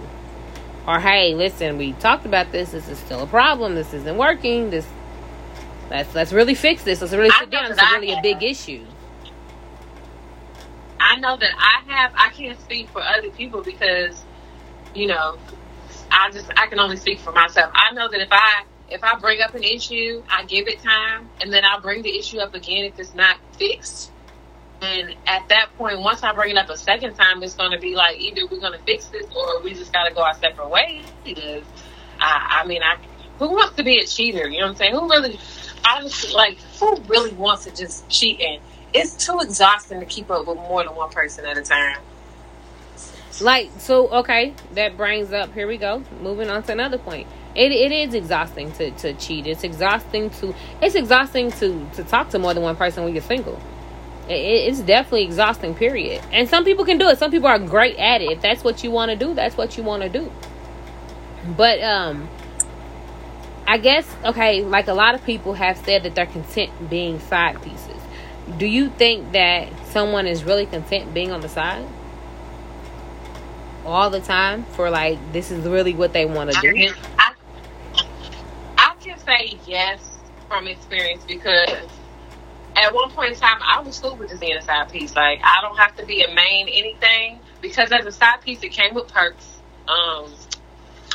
or 0.88 1.00
"Hey, 1.00 1.34
listen, 1.36 1.77
we 1.77 1.94
talked 1.94 2.25
about 2.25 2.51
this. 2.51 2.72
This 2.72 2.88
is 2.88 2.98
still 3.00 3.24
a 3.24 3.27
problem. 3.27 3.75
This 3.75 3.94
isn't 3.94 4.17
working. 4.17 4.70
This 4.70 4.88
let's 5.89 6.13
let's 6.15 6.32
really 6.32 6.55
fix 6.55 6.84
this. 6.84 7.01
Let's 7.01 7.13
really 7.13 7.32
sit 7.32 7.50
down. 7.50 7.72
It's 7.72 7.82
really 7.82 8.12
a 8.12 8.22
big 8.22 8.44
issue." 8.44 8.86
I 11.00 11.17
know 11.17 11.36
that 11.38 11.51
I 11.58 11.94
have. 11.94 12.13
I 12.15 12.29
can't 12.29 12.60
speak 12.62 12.89
for 12.89 13.01
other 13.01 13.29
people 13.29 13.62
because, 13.62 14.24
you 14.94 15.08
know, 15.08 15.38
I 16.12 16.32
just 16.32 16.50
I 16.58 16.67
can 16.67 16.79
only 16.79 16.98
speak 16.98 17.20
for 17.20 17.32
myself. 17.32 17.72
I 17.74 17.94
know 17.94 18.08
that 18.10 18.22
if 18.22 18.29
I 18.32 18.63
if 18.89 19.04
I 19.04 19.18
bring 19.20 19.42
up 19.42 19.56
an 19.56 19.63
issue, 19.63 20.24
I 20.30 20.44
give 20.46 20.68
it 20.68 20.82
time, 20.82 21.30
and 21.42 21.51
then 21.51 21.63
I'll 21.65 21.82
bring 21.82 22.01
the 22.01 22.18
issue 22.18 22.39
up 22.39 22.54
again 22.54 22.86
if 22.86 23.00
it's 23.00 23.15
not 23.15 23.38
fixed. 23.58 24.12
And 24.82 25.15
at 25.25 25.48
that 25.50 25.70
point, 25.77 26.00
once 26.00 26.22
I 26.22 26.34
bring 26.34 26.51
it 26.51 26.58
up 26.58 26.70
a 26.70 26.77
second 26.77 27.15
time, 27.15 27.42
it's 27.42 27.56
going 27.56 27.72
to 27.72 27.80
be 27.80 27.96
like 27.96 28.20
either 28.20 28.46
we're 28.46 28.60
going 28.60 28.77
to 28.77 28.86
fix 28.86 29.06
this 29.06 29.25
or 29.36 29.62
we 29.62 29.74
just 29.74 29.92
got 29.92 30.08
to 30.08 30.13
go 30.13 30.22
our 30.22 30.36
separate 30.36 30.70
ways. 30.70 31.06
I, 32.20 32.62
I 32.62 32.68
mean, 32.68 32.84
I 32.84 32.98
who 33.39 33.50
wants 33.50 33.75
to 33.77 33.84
be 33.84 33.98
a 33.98 34.06
cheater? 34.06 34.48
You 34.48 34.60
know 34.60 34.68
what 34.68 34.72
I'm 34.72 34.75
saying? 34.77 34.94
Who 34.94 35.10
really, 35.10 35.39
honestly, 35.88 36.34
like 36.34 36.58
who 36.80 36.96
really 37.08 37.34
wants 37.34 37.65
to 37.65 37.75
just 37.75 38.08
cheat? 38.10 38.39
And 38.42 38.62
it's 38.94 39.25
too 39.25 39.39
exhausting 39.42 40.00
to 40.00 40.06
keep 40.06 40.30
up 40.30 40.46
with 40.46 40.58
more 40.58 40.84
than 40.84 40.96
one 40.96 41.10
person 41.10 41.46
at 41.46 41.58
a 41.58 41.63
time. 41.63 41.98
Like 43.42 43.72
so, 43.80 44.10
okay, 44.10 44.54
that 44.74 44.96
brings 44.96 45.34
up. 45.34 45.54
Here 45.54 45.68
we 45.68 45.77
go. 45.77 46.04
Moving 46.22 46.50
on 46.50 46.63
to 46.63 46.72
another 46.74 46.98
point 46.98 47.27
it, 47.56 47.72
it 47.72 47.92
is 47.92 48.14
exhausting 48.14 48.72
to, 48.74 48.92
to 48.92 49.14
cheat. 49.14 49.48
It's 49.48 49.64
exhausting 49.64 50.29
to 50.32 50.53
it's 50.82 50.96
exhausting 50.96 51.51
to 51.53 51.88
to 51.96 52.03
talk 52.03 52.29
to 52.29 52.40
more 52.40 52.53
than 52.53 52.64
one 52.64 52.75
person 52.75 53.03
when 53.03 53.14
you're 53.14 53.24
single. 53.24 53.60
It, 54.27 54.34
it's 54.34 54.79
definitely 54.82 55.24
exhausting. 55.24 55.74
Period. 55.74 56.22
And 56.32 56.50
some 56.50 56.66
people 56.66 56.86
can 56.86 56.98
do 56.98 57.08
it. 57.08 57.18
Some 57.18 57.32
people 57.32 57.48
are 57.48 57.60
great 57.60 57.98
at 57.98 58.22
it. 58.22 58.32
If 58.32 58.42
that's 58.42 58.64
what 58.64 58.84
you 58.84 58.92
want 58.92 59.12
to 59.12 59.18
do, 59.18 59.34
that's 59.34 59.56
what 59.56 59.77
you 59.77 59.84
want 59.84 60.03
to 60.03 60.10
do. 60.10 60.32
But 61.56 61.82
um, 61.82 62.27
I 63.66 63.77
guess 63.77 64.08
okay. 64.25 64.64
Like 64.64 64.88
a 64.88 64.94
lot 64.94 65.16
of 65.16 65.24
people 65.24 65.53
have 65.53 65.77
said 65.77 66.03
that 66.03 66.14
they're 66.14 66.25
content 66.25 66.90
being 66.90 67.20
side 67.20 67.62
pieces. 67.62 68.01
Do 68.58 68.66
you 68.66 68.90
think 68.90 69.32
that 69.32 69.70
someone 69.88 70.27
is 70.27 70.44
really 70.44 70.66
content 70.66 71.14
being 71.14 71.32
on 71.32 71.42
the 71.42 71.50
side? 71.50 71.88
all 73.86 74.10
the 74.10 74.20
time 74.20 74.64
for 74.72 74.90
like 74.90 75.20
this 75.32 75.51
is 75.51 75.66
really 75.66 75.94
what 75.94 76.12
they 76.12 76.25
want 76.25 76.51
to 76.51 76.60
do? 76.62 76.94
I, 77.20 77.34
say 79.25 79.59
yes 79.65 80.18
from 80.48 80.68
experience 80.68 81.24
because 81.27 81.89
at 82.75 82.94
one 82.94 83.09
point 83.11 83.33
in 83.33 83.39
time, 83.39 83.57
I 83.65 83.81
was 83.81 83.98
cool 84.00 84.15
with 84.15 84.29
just 84.29 84.41
being 84.41 84.57
a 84.57 84.61
side 84.61 84.91
piece. 84.91 85.15
Like, 85.15 85.39
I 85.44 85.59
don't 85.61 85.77
have 85.77 85.96
to 85.98 86.05
be 86.05 86.24
a 86.24 86.33
main 86.33 86.68
anything 86.68 87.39
because 87.61 87.91
as 87.91 88.05
a 88.05 88.11
side 88.11 88.41
piece, 88.41 88.61
it 88.63 88.70
came 88.70 88.94
with 88.94 89.07
perks. 89.07 89.59
Um, 89.87 90.33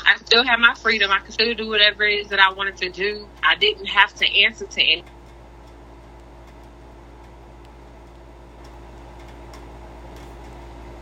I 0.07 0.17
still 0.17 0.45
have 0.45 0.59
my 0.59 0.75
freedom. 0.75 1.11
I 1.11 1.19
could 1.19 1.35
still 1.35 1.55
do 1.55 1.69
whatever 1.69 2.05
it 2.05 2.21
is 2.21 2.29
that 2.29 2.41
I 2.41 2.53
wanted 2.53 2.77
to 2.79 2.89
do. 2.89 3.29
I 3.43 3.57
didn't 3.57 3.87
have 3.87 4.15
to 4.15 4.43
answer 4.43 4.67
to 4.67 4.83
any. 4.83 5.05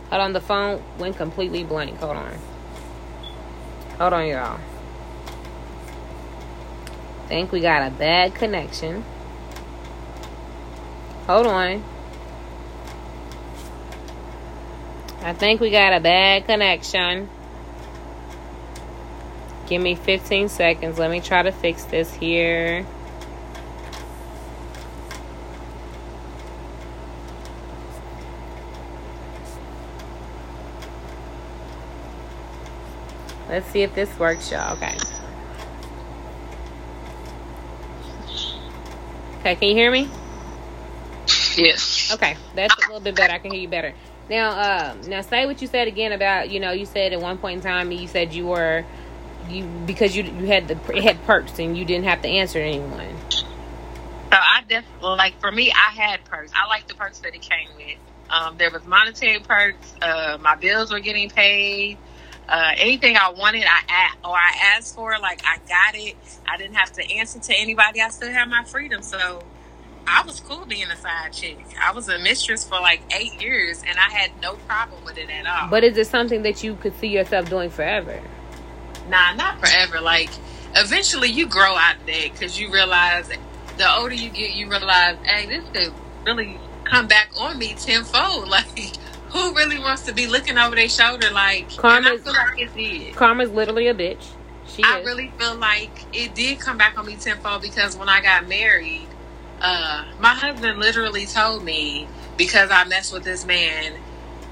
Hold 0.09 0.21
on, 0.23 0.33
the 0.33 0.41
phone 0.41 0.83
went 0.97 1.15
completely 1.15 1.63
blank. 1.63 1.97
Hold 1.99 2.17
on. 2.17 2.37
Hold 3.99 4.13
on, 4.13 4.27
y'all 4.27 4.59
think 7.29 7.51
we 7.51 7.61
got 7.61 7.87
a 7.87 7.91
bad 7.91 8.33
connection. 8.33 9.05
Hold 11.27 11.45
on. 11.45 11.83
I 15.21 15.33
think 15.33 15.61
we 15.61 15.69
got 15.69 15.93
a 15.93 15.99
bad 15.99 16.45
connection. 16.47 17.29
Give 19.67 19.79
me 19.79 19.93
15 19.93 20.49
seconds. 20.49 20.97
Let 20.97 21.11
me 21.11 21.21
try 21.21 21.43
to 21.43 21.51
fix 21.51 21.83
this 21.83 22.11
here. 22.11 22.83
Let's 33.47 33.67
see 33.67 33.83
if 33.83 33.93
this 33.93 34.17
works, 34.17 34.51
y'all. 34.51 34.73
Okay. 34.77 34.97
Okay, 39.49 39.55
can 39.59 39.69
you 39.69 39.75
hear 39.75 39.91
me? 39.91 40.07
Yes. 41.57 42.11
Okay, 42.13 42.37
that's 42.53 42.75
a 42.75 42.81
little 42.81 42.99
bit 42.99 43.15
better. 43.15 43.33
I 43.33 43.39
can 43.39 43.51
hear 43.51 43.61
you 43.61 43.67
better. 43.67 43.95
Now, 44.29 44.51
uh, 44.51 44.95
now 45.07 45.21
say 45.21 45.47
what 45.47 45.59
you 45.59 45.67
said 45.67 45.87
again 45.87 46.11
about 46.11 46.51
you 46.51 46.59
know 46.59 46.71
you 46.71 46.85
said 46.85 47.13
at 47.13 47.19
one 47.19 47.39
point 47.39 47.57
in 47.57 47.63
time 47.63 47.91
you 47.91 48.07
said 48.07 48.31
you 48.31 48.45
were 48.45 48.85
you 49.49 49.63
because 49.87 50.15
you 50.15 50.23
you 50.23 50.45
had 50.45 50.67
the 50.67 50.77
it 50.95 51.03
had 51.03 51.23
perks 51.25 51.57
and 51.57 51.75
you 51.75 51.83
didn't 51.83 52.05
have 52.05 52.21
to 52.21 52.27
answer 52.27 52.59
anyone. 52.59 53.15
So 53.31 54.37
I 54.37 54.61
definitely 54.67 55.17
like 55.17 55.39
for 55.39 55.51
me 55.51 55.71
I 55.71 55.95
had 55.99 56.23
perks. 56.25 56.51
I 56.53 56.67
like 56.67 56.87
the 56.87 56.93
perks 56.93 57.17
that 57.19 57.33
it 57.33 57.41
came 57.41 57.69
with. 57.75 57.97
Um, 58.29 58.55
there 58.57 58.69
was 58.69 58.85
monetary 58.85 59.39
perks. 59.39 59.95
Uh, 59.99 60.37
my 60.39 60.53
bills 60.57 60.91
were 60.91 60.99
getting 60.99 61.31
paid. 61.31 61.97
Uh, 62.49 62.71
anything 62.77 63.15
I 63.15 63.29
wanted, 63.29 63.63
I 63.67 64.09
or 64.23 64.35
I 64.35 64.75
asked 64.75 64.95
for, 64.95 65.15
like 65.19 65.41
I 65.45 65.57
got 65.67 65.93
it. 65.93 66.15
I 66.47 66.57
didn't 66.57 66.73
have 66.73 66.91
to 66.93 67.11
answer 67.11 67.39
to 67.39 67.53
anybody. 67.53 68.01
I 68.01 68.09
still 68.09 68.31
had 68.31 68.49
my 68.49 68.63
freedom, 68.63 69.03
so 69.03 69.43
I 70.07 70.23
was 70.23 70.39
cool 70.39 70.65
being 70.65 70.89
a 70.89 70.95
side 70.95 71.31
chick. 71.31 71.59
I 71.79 71.91
was 71.91 72.09
a 72.09 72.17
mistress 72.17 72.67
for 72.67 72.79
like 72.79 73.01
eight 73.15 73.39
years, 73.39 73.83
and 73.87 73.99
I 73.99 74.09
had 74.09 74.31
no 74.41 74.55
problem 74.67 75.05
with 75.05 75.19
it 75.19 75.29
at 75.29 75.45
all. 75.45 75.69
But 75.69 75.83
is 75.83 75.95
it 75.95 76.07
something 76.07 76.41
that 76.41 76.63
you 76.63 76.73
could 76.75 76.99
see 76.99 77.09
yourself 77.09 77.47
doing 77.51 77.69
forever? 77.69 78.19
Nah, 79.07 79.35
not 79.35 79.59
forever. 79.59 80.01
Like 80.01 80.31
eventually, 80.75 81.29
you 81.29 81.47
grow 81.47 81.75
out 81.75 81.97
of 81.97 82.05
that 82.07 82.31
because 82.33 82.59
you 82.59 82.71
realize 82.71 83.29
the 83.77 83.95
older 83.95 84.15
you 84.15 84.29
get, 84.31 84.55
you 84.55 84.67
realize, 84.67 85.17
hey, 85.23 85.45
this 85.45 85.63
could 85.69 85.93
really 86.25 86.59
come 86.83 87.07
back 87.07 87.29
on 87.39 87.59
me 87.59 87.75
tenfold. 87.75 88.47
Like 88.49 88.97
who 89.31 89.53
really 89.55 89.79
wants 89.79 90.03
to 90.03 90.13
be 90.13 90.27
looking 90.27 90.57
over 90.57 90.75
their 90.75 90.89
shoulder 90.89 91.29
like 91.31 91.75
Karma's, 91.77 92.21
I 92.21 92.23
feel 92.23 92.33
like 92.33 92.59
it 92.59 92.75
did. 92.75 93.15
Karma's 93.15 93.51
literally 93.51 93.87
a 93.87 93.93
bitch. 93.93 94.25
She 94.67 94.83
I 94.83 94.99
is. 94.99 95.05
really 95.05 95.31
feel 95.37 95.55
like 95.55 96.05
it 96.13 96.35
did 96.35 96.59
come 96.59 96.77
back 96.77 96.97
on 96.97 97.05
me 97.05 97.15
tenfold 97.15 97.61
because 97.61 97.97
when 97.97 98.09
I 98.09 98.21
got 98.21 98.47
married, 98.47 99.07
uh, 99.61 100.05
my 100.19 100.33
husband 100.33 100.79
literally 100.79 101.25
told 101.25 101.63
me 101.63 102.07
because 102.37 102.71
I 102.71 102.85
messed 102.85 103.13
with 103.13 103.23
this 103.23 103.45
man, 103.45 103.93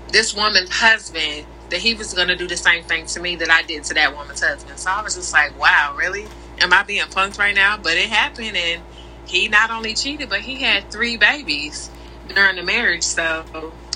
this 0.10 0.36
woman's 0.36 0.70
husband, 0.72 1.46
that 1.70 1.80
he 1.80 1.94
was 1.94 2.14
going 2.14 2.28
to 2.30 2.36
do 2.36 2.48
the 2.48 2.58
same 2.58 2.84
thing 2.84 3.06
to 3.08 3.20
me 3.20 3.36
that 3.38 3.50
I 3.50 3.62
did 3.64 3.84
to 3.86 3.94
that 3.96 4.16
woman's 4.16 4.42
husband. 4.42 4.80
So 4.80 4.90
I 4.90 5.02
was 5.02 5.16
just 5.16 5.34
like, 5.34 5.58
wow, 5.60 5.96
really? 5.98 6.26
Am 6.60 6.74
I 6.74 6.84
being 6.84 7.04
punked 7.06 7.38
right 7.38 7.56
now? 7.56 7.78
But 7.78 7.98
it 7.98 8.10
happened, 8.10 8.56
and 8.56 8.82
he 9.26 9.48
not 9.48 9.70
only 9.70 9.94
cheated, 9.94 10.30
but 10.30 10.42
he 10.42 10.62
had 10.62 10.90
three 10.92 11.18
babies 11.18 11.90
during 12.28 12.56
the 12.56 12.64
marriage. 12.64 13.04
So, 13.04 13.44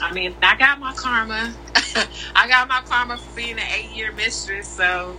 I 0.02 0.14
mean, 0.14 0.36
I 0.42 0.56
got 0.58 0.80
my 0.80 0.94
karma. 0.94 1.54
I 2.36 2.48
got 2.48 2.68
my 2.68 2.82
karma 2.86 3.18
for 3.18 3.36
being 3.36 3.60
an 3.60 3.68
eight 3.74 3.92
year 3.92 4.12
mistress, 4.12 4.68
so 4.68 5.16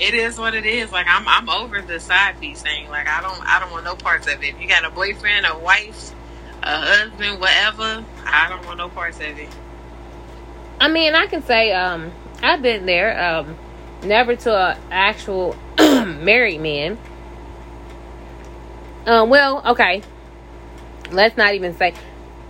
it 0.00 0.14
is 0.14 0.38
what 0.38 0.54
it 0.54 0.66
is. 0.66 0.90
Like 0.90 1.06
I'm 1.08 1.26
I'm 1.28 1.48
over 1.48 1.80
the 1.82 2.00
side 2.00 2.40
piece 2.40 2.62
thing. 2.62 2.88
Like 2.88 3.06
I 3.06 3.20
don't 3.20 3.40
I 3.46 3.60
don't 3.60 3.70
want 3.70 3.84
no 3.84 3.94
parts 3.94 4.26
of 4.26 4.42
it. 4.42 4.54
If 4.54 4.60
you 4.60 4.66
got 4.66 4.84
a 4.84 4.90
boyfriend, 4.90 5.46
a 5.46 5.58
wife, 5.58 6.12
a 6.62 6.76
husband, 6.76 7.40
whatever, 7.40 8.04
I 8.24 8.48
don't 8.48 8.64
want 8.66 8.78
no 8.78 8.88
parts 8.88 9.18
of 9.18 9.38
it. 9.38 9.48
I 10.80 10.88
mean, 10.88 11.14
I 11.14 11.26
can 11.26 11.42
say 11.42 11.72
um, 11.72 12.10
I've 12.42 12.62
been 12.62 12.86
there. 12.86 13.22
Um, 13.22 13.56
never 14.02 14.34
to 14.34 14.56
an 14.56 14.78
actual 14.90 15.54
married 15.78 16.60
man. 16.60 16.98
Um, 19.06 19.28
well, 19.28 19.62
okay. 19.72 20.02
Let's 21.10 21.36
not 21.36 21.54
even 21.54 21.76
say. 21.76 21.94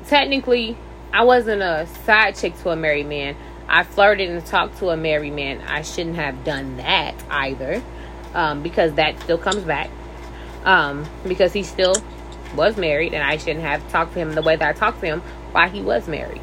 Technically, 0.07 0.77
I 1.13 1.25
wasn't 1.25 1.63
a 1.63 1.87
side 2.05 2.37
chick 2.37 2.57
to 2.63 2.71
a 2.71 2.77
married 2.77 3.07
man. 3.07 3.37
I 3.69 3.85
flirted 3.85 4.31
and 4.31 4.45
talked 4.45 4.79
to 4.79 4.91
a 4.91 4.97
married 4.97 5.33
man. 5.33 5.61
I 5.61 5.83
shouldn't 5.83 6.17
have 6.17 6.45
done 6.45 6.79
that 6.79 7.15
either, 7.31 7.83
um, 8.35 8.63
because 8.63 8.95
that 8.95 9.21
still 9.21 9.39
comes 9.39 9.63
back. 9.63 9.91
Um, 10.65 11.07
because 11.27 11.53
he 11.53 11.63
still 11.63 11.95
was 12.55 12.77
married, 12.77 13.15
and 13.15 13.23
I 13.23 13.37
shouldn't 13.37 13.65
have 13.65 13.89
talked 13.91 14.13
to 14.15 14.19
him 14.19 14.35
the 14.35 14.43
way 14.43 14.57
that 14.57 14.69
I 14.69 14.73
talked 14.73 15.01
to 15.01 15.07
him 15.07 15.21
while 15.53 15.69
he 15.69 15.81
was 15.81 16.09
married. 16.09 16.43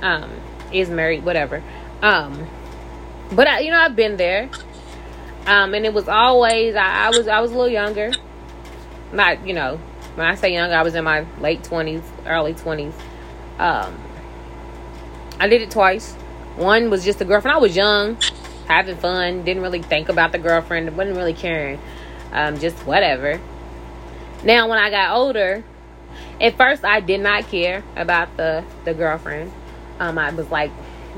Um, 0.00 0.30
is 0.72 0.88
married, 0.88 1.24
whatever. 1.24 1.62
Um, 2.02 2.48
but 3.32 3.48
I, 3.48 3.60
you 3.60 3.70
know, 3.70 3.78
I've 3.78 3.96
been 3.96 4.16
there. 4.16 4.48
Um, 5.46 5.74
and 5.74 5.86
it 5.86 5.94
was 5.94 6.08
always 6.08 6.76
I, 6.76 7.06
I 7.06 7.08
was 7.08 7.26
I 7.26 7.40
was 7.40 7.50
a 7.50 7.54
little 7.54 7.72
younger. 7.72 8.12
Not 9.12 9.46
you 9.46 9.54
know 9.54 9.80
when 10.18 10.26
I 10.26 10.34
say 10.34 10.52
young, 10.52 10.72
I 10.72 10.82
was 10.82 10.96
in 10.96 11.04
my 11.04 11.24
late 11.40 11.62
twenties, 11.62 12.02
early 12.26 12.52
twenties. 12.52 12.92
Um, 13.56 13.96
I 15.38 15.46
did 15.46 15.62
it 15.62 15.70
twice. 15.70 16.12
One 16.56 16.90
was 16.90 17.04
just 17.04 17.20
a 17.20 17.24
girlfriend. 17.24 17.56
I 17.56 17.60
was 17.60 17.76
young, 17.76 18.18
having 18.66 18.96
fun. 18.96 19.44
Didn't 19.44 19.62
really 19.62 19.80
think 19.80 20.08
about 20.08 20.32
the 20.32 20.38
girlfriend. 20.38 20.96
wasn't 20.96 21.16
really 21.16 21.34
caring. 21.34 21.78
Um, 22.32 22.58
just 22.58 22.76
whatever. 22.84 23.40
Now 24.42 24.68
when 24.68 24.78
I 24.78 24.90
got 24.90 25.14
older, 25.16 25.62
at 26.40 26.56
first 26.56 26.84
I 26.84 26.98
did 26.98 27.20
not 27.20 27.46
care 27.46 27.84
about 27.94 28.36
the 28.36 28.64
the 28.84 28.94
girlfriend. 28.94 29.52
Um, 30.00 30.18
I 30.18 30.32
was 30.32 30.50
like, 30.50 30.72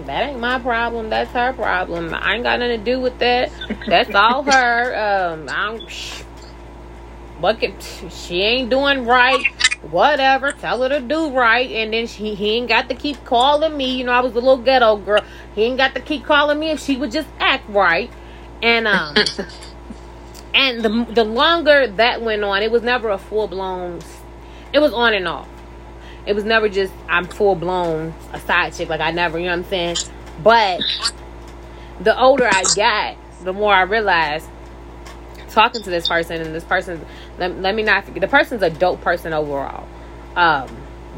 that 0.05 0.29
ain't 0.29 0.41
my 0.41 0.59
problem. 0.59 1.09
That's 1.09 1.31
her 1.31 1.55
problem. 1.55 2.13
I 2.13 2.35
ain't 2.35 2.43
got 2.43 2.59
nothing 2.59 2.85
to 2.85 2.85
do 2.85 3.01
with 3.01 3.19
that. 3.21 3.51
That's 3.87 4.15
all 4.15 4.43
her. 4.43 5.33
Um, 5.33 5.49
I'm. 5.49 5.87
What 7.41 7.59
can, 7.61 7.75
she 8.11 8.43
ain't 8.43 8.71
doing 8.71 9.07
right. 9.07 9.45
Whatever. 9.91 10.53
Tell 10.53 10.83
her 10.83 10.91
to 10.91 11.01
do 11.01 11.31
right. 11.31 11.71
And 11.71 11.93
then 11.93 12.07
she 12.07 12.35
he 12.35 12.57
ain't 12.57 12.69
got 12.69 12.89
to 12.91 12.95
keep 12.95 13.25
calling 13.25 13.77
me. 13.77 13.97
You 13.97 14.05
know, 14.05 14.13
I 14.13 14.21
was 14.21 14.33
a 14.33 14.37
little 14.37 14.59
ghetto 14.59 14.97
girl. 14.97 15.25
He 15.55 15.63
ain't 15.63 15.79
got 15.79 15.95
to 15.95 16.01
keep 16.01 16.25
calling 16.25 16.59
me 16.59 16.71
if 16.71 16.81
she 16.81 16.97
would 16.97 17.11
just 17.11 17.29
act 17.39 17.69
right. 17.71 18.11
And 18.63 18.87
um, 18.87 19.17
and 20.55 20.85
the 20.85 21.07
the 21.13 21.25
longer 21.25 21.87
that 21.87 22.21
went 22.21 22.45
on, 22.45 22.63
it 22.63 22.71
was 22.71 22.83
never 22.83 23.09
a 23.09 23.19
full 23.19 23.49
blown. 23.49 24.01
It 24.73 24.81
was 24.81 24.93
on 24.93 25.15
and 25.15 25.27
off. 25.27 25.49
It 26.27 26.35
was 26.35 26.45
never 26.45 26.69
just 26.69 26.93
I'm 27.09 27.25
full 27.25 27.55
blown 27.55 28.13
a 28.35 28.41
side 28.41 28.75
chick. 28.75 28.91
Like 28.91 29.01
I 29.01 29.13
never, 29.13 29.39
you 29.39 29.47
know 29.47 29.53
what 29.53 29.65
I'm 29.65 29.71
saying? 29.71 29.97
But 30.43 30.83
the 32.01 32.19
older 32.19 32.47
I 32.47 32.65
got, 32.77 33.17
the 33.43 33.55
more 33.55 33.73
I 33.73 33.83
realized 33.83 34.47
talking 35.51 35.83
to 35.83 35.91
this 35.91 36.09
person 36.09 36.41
and 36.41 36.55
this 36.55 36.65
person 36.65 37.05
let, 37.41 37.59
let 37.61 37.75
me 37.75 37.83
not 37.83 38.05
forget 38.05 38.21
the 38.21 38.29
person's 38.29 38.63
a 38.63 38.71
dope 38.71 39.01
person 39.01 39.33
overall. 39.33 39.89
Um, 40.37 40.69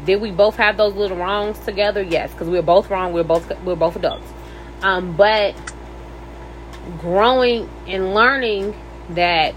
did 0.05 0.19
we 0.19 0.31
both 0.31 0.55
have 0.55 0.75
those 0.75 0.95
little 0.95 1.17
wrongs 1.17 1.59
together? 1.59 2.01
Yes, 2.01 2.31
because 2.31 2.49
we 2.49 2.57
were 2.57 2.63
both 2.63 2.89
wrong. 2.89 3.13
We 3.13 3.21
are 3.21 3.25
both 3.25 3.47
we 3.63 3.73
are 3.73 3.75
both 3.75 3.95
adults. 3.95 4.25
Um, 4.81 5.15
but 5.15 5.55
growing 6.97 7.69
and 7.87 8.15
learning 8.15 8.75
that 9.11 9.53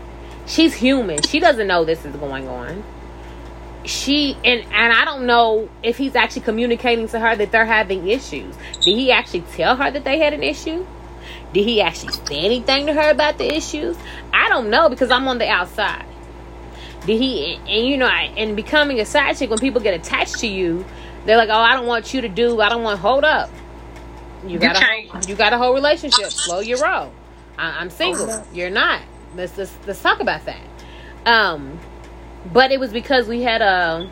she's 0.47 0.75
human. 0.75 1.23
She 1.23 1.41
doesn't 1.41 1.67
know 1.67 1.85
this 1.85 2.05
is 2.05 2.15
going 2.17 2.47
on 2.47 2.85
she 3.87 4.37
and 4.45 4.65
and 4.73 4.93
I 4.93 5.05
don't 5.05 5.27
know 5.27 5.69
if 5.83 5.97
he's 5.97 6.15
actually 6.17 6.43
communicating 6.43 7.09
to 7.09 7.19
her 7.19 7.37
that 7.37 7.53
they're 7.53 7.65
having 7.65 8.09
issues. 8.09 8.55
Did 8.83 8.97
he 8.97 9.13
actually 9.13 9.43
tell 9.53 9.77
her 9.77 9.91
that 9.91 10.05
they 10.05 10.19
had 10.19 10.33
an 10.33 10.43
issue? 10.43 10.87
Did 11.53 11.65
he 11.65 11.81
actually 11.81 12.13
say 12.13 12.41
anything 12.41 12.87
to 12.87 12.93
her 12.93 13.11
about 13.11 13.39
the 13.39 13.55
issues? 13.55 13.97
I 14.33 14.49
don't 14.49 14.71
know 14.71 14.89
because 14.89 15.11
I'm 15.11 15.27
on 15.29 15.39
the 15.39 15.49
outside. 15.49 16.05
Did 17.07 17.21
he 17.21 17.55
and 17.55 17.87
you 17.87 17.97
know 17.97 18.07
and 18.07 18.57
becoming 18.57 19.01
a 19.01 19.05
side 19.05 19.37
chick 19.37 19.49
when 19.49 19.61
people 19.61 19.81
get 19.81 19.95
attached 19.95 20.41
to 20.41 20.47
you, 20.47 20.85
they're 21.25 21.37
like, 21.37 21.49
"Oh, 21.49 21.55
I 21.55 21.75
don't 21.75 21.87
want 21.87 22.13
you 22.13 22.21
to 22.23 22.29
do. 22.29 22.61
I 22.61 22.69
don't 22.69 22.83
want 22.83 22.99
hold 22.99 23.25
up. 23.25 23.51
You 24.45 24.59
got 24.59 24.77
a 24.77 25.29
you 25.29 25.35
got 25.35 25.53
a 25.53 25.59
whole 25.59 25.75
relationship. 25.75 26.31
Slow 26.31 26.61
your 26.61 26.79
roll. 26.79 27.13
I, 27.59 27.81
am 27.81 27.91
single. 27.91 28.45
You're 28.53 28.71
not. 28.71 29.03
Let's, 29.35 29.57
let's 29.57 29.73
let's 29.87 30.03
talk 30.03 30.21
about 30.21 30.45
that. 30.47 30.61
Um, 31.25 31.79
but 32.53 32.71
it 32.71 32.79
was 32.79 32.93
because 32.93 33.29
we 33.29 33.43
had 33.43 33.63
a 33.63 34.11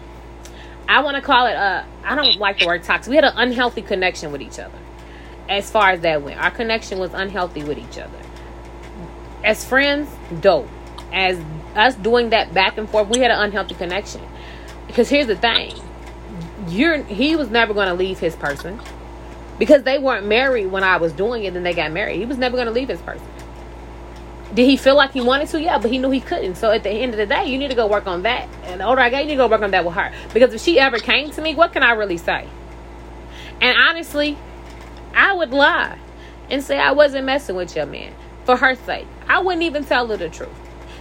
I 0.88 1.02
want 1.02 1.16
to 1.16 1.22
call 1.22 1.46
it 1.46 1.54
a 1.54 1.86
I 2.04 2.14
don't 2.14 2.38
like 2.38 2.58
the 2.58 2.66
word 2.66 2.84
toxic. 2.84 3.10
We 3.10 3.16
had 3.16 3.24
an 3.24 3.34
unhealthy 3.36 3.82
connection 3.82 4.32
with 4.32 4.40
each 4.40 4.58
other. 4.58 4.78
As 5.48 5.70
far 5.70 5.90
as 5.90 6.00
that 6.00 6.22
went, 6.22 6.40
our 6.40 6.50
connection 6.50 6.98
was 6.98 7.12
unhealthy 7.12 7.64
with 7.64 7.78
each 7.78 7.98
other. 7.98 8.18
As 9.44 9.64
friends, 9.64 10.08
dope. 10.40 10.68
As 11.12 11.38
us 11.76 11.94
doing 11.94 12.30
that 12.30 12.54
back 12.54 12.78
and 12.78 12.88
forth, 12.88 13.08
we 13.08 13.20
had 13.20 13.30
an 13.30 13.40
unhealthy 13.40 13.74
connection. 13.74 14.20
Because 14.86 15.08
here's 15.08 15.26
the 15.26 15.36
thing, 15.36 15.74
you're 16.68 17.02
he 17.02 17.36
was 17.36 17.50
never 17.50 17.74
going 17.74 17.88
to 17.88 17.94
leave 17.94 18.18
his 18.18 18.36
person 18.36 18.80
because 19.58 19.82
they 19.82 19.98
weren't 19.98 20.26
married 20.26 20.66
when 20.66 20.84
I 20.84 20.96
was 20.96 21.12
doing 21.12 21.44
it. 21.44 21.56
and 21.56 21.64
they 21.64 21.74
got 21.74 21.92
married. 21.92 22.18
He 22.18 22.26
was 22.26 22.38
never 22.38 22.56
going 22.56 22.66
to 22.66 22.72
leave 22.72 22.88
his 22.88 23.00
person. 23.00 23.26
Did 24.54 24.66
he 24.66 24.76
feel 24.76 24.94
like 24.94 25.12
he 25.12 25.20
wanted 25.20 25.48
to? 25.48 25.60
Yeah, 25.60 25.78
but 25.78 25.90
he 25.90 25.98
knew 25.98 26.10
he 26.10 26.20
couldn't. 26.20 26.56
So 26.56 26.70
at 26.70 26.84
the 26.84 26.90
end 26.90 27.12
of 27.12 27.18
the 27.18 27.26
day, 27.26 27.46
you 27.46 27.58
need 27.58 27.68
to 27.68 27.74
go 27.74 27.88
work 27.88 28.06
on 28.06 28.22
that. 28.22 28.48
And 28.64 28.80
the 28.80 28.86
older 28.86 29.00
I 29.00 29.10
get, 29.10 29.22
you 29.22 29.26
need 29.26 29.32
to 29.32 29.38
go 29.38 29.48
work 29.48 29.62
on 29.62 29.72
that 29.72 29.84
with 29.84 29.94
her. 29.94 30.12
Because 30.32 30.54
if 30.54 30.60
she 30.60 30.78
ever 30.78 30.98
came 30.98 31.30
to 31.32 31.42
me, 31.42 31.54
what 31.54 31.72
can 31.72 31.82
I 31.82 31.92
really 31.92 32.18
say? 32.18 32.48
And 33.60 33.76
honestly, 33.76 34.38
I 35.14 35.32
would 35.32 35.50
lie 35.50 35.98
and 36.50 36.62
say 36.62 36.78
I 36.78 36.92
wasn't 36.92 37.24
messing 37.24 37.56
with 37.56 37.74
your 37.74 37.86
man 37.86 38.14
for 38.44 38.56
her 38.56 38.76
sake. 38.76 39.06
I 39.28 39.40
wouldn't 39.40 39.62
even 39.62 39.84
tell 39.84 40.06
her 40.08 40.16
the 40.16 40.28
truth. 40.28 40.50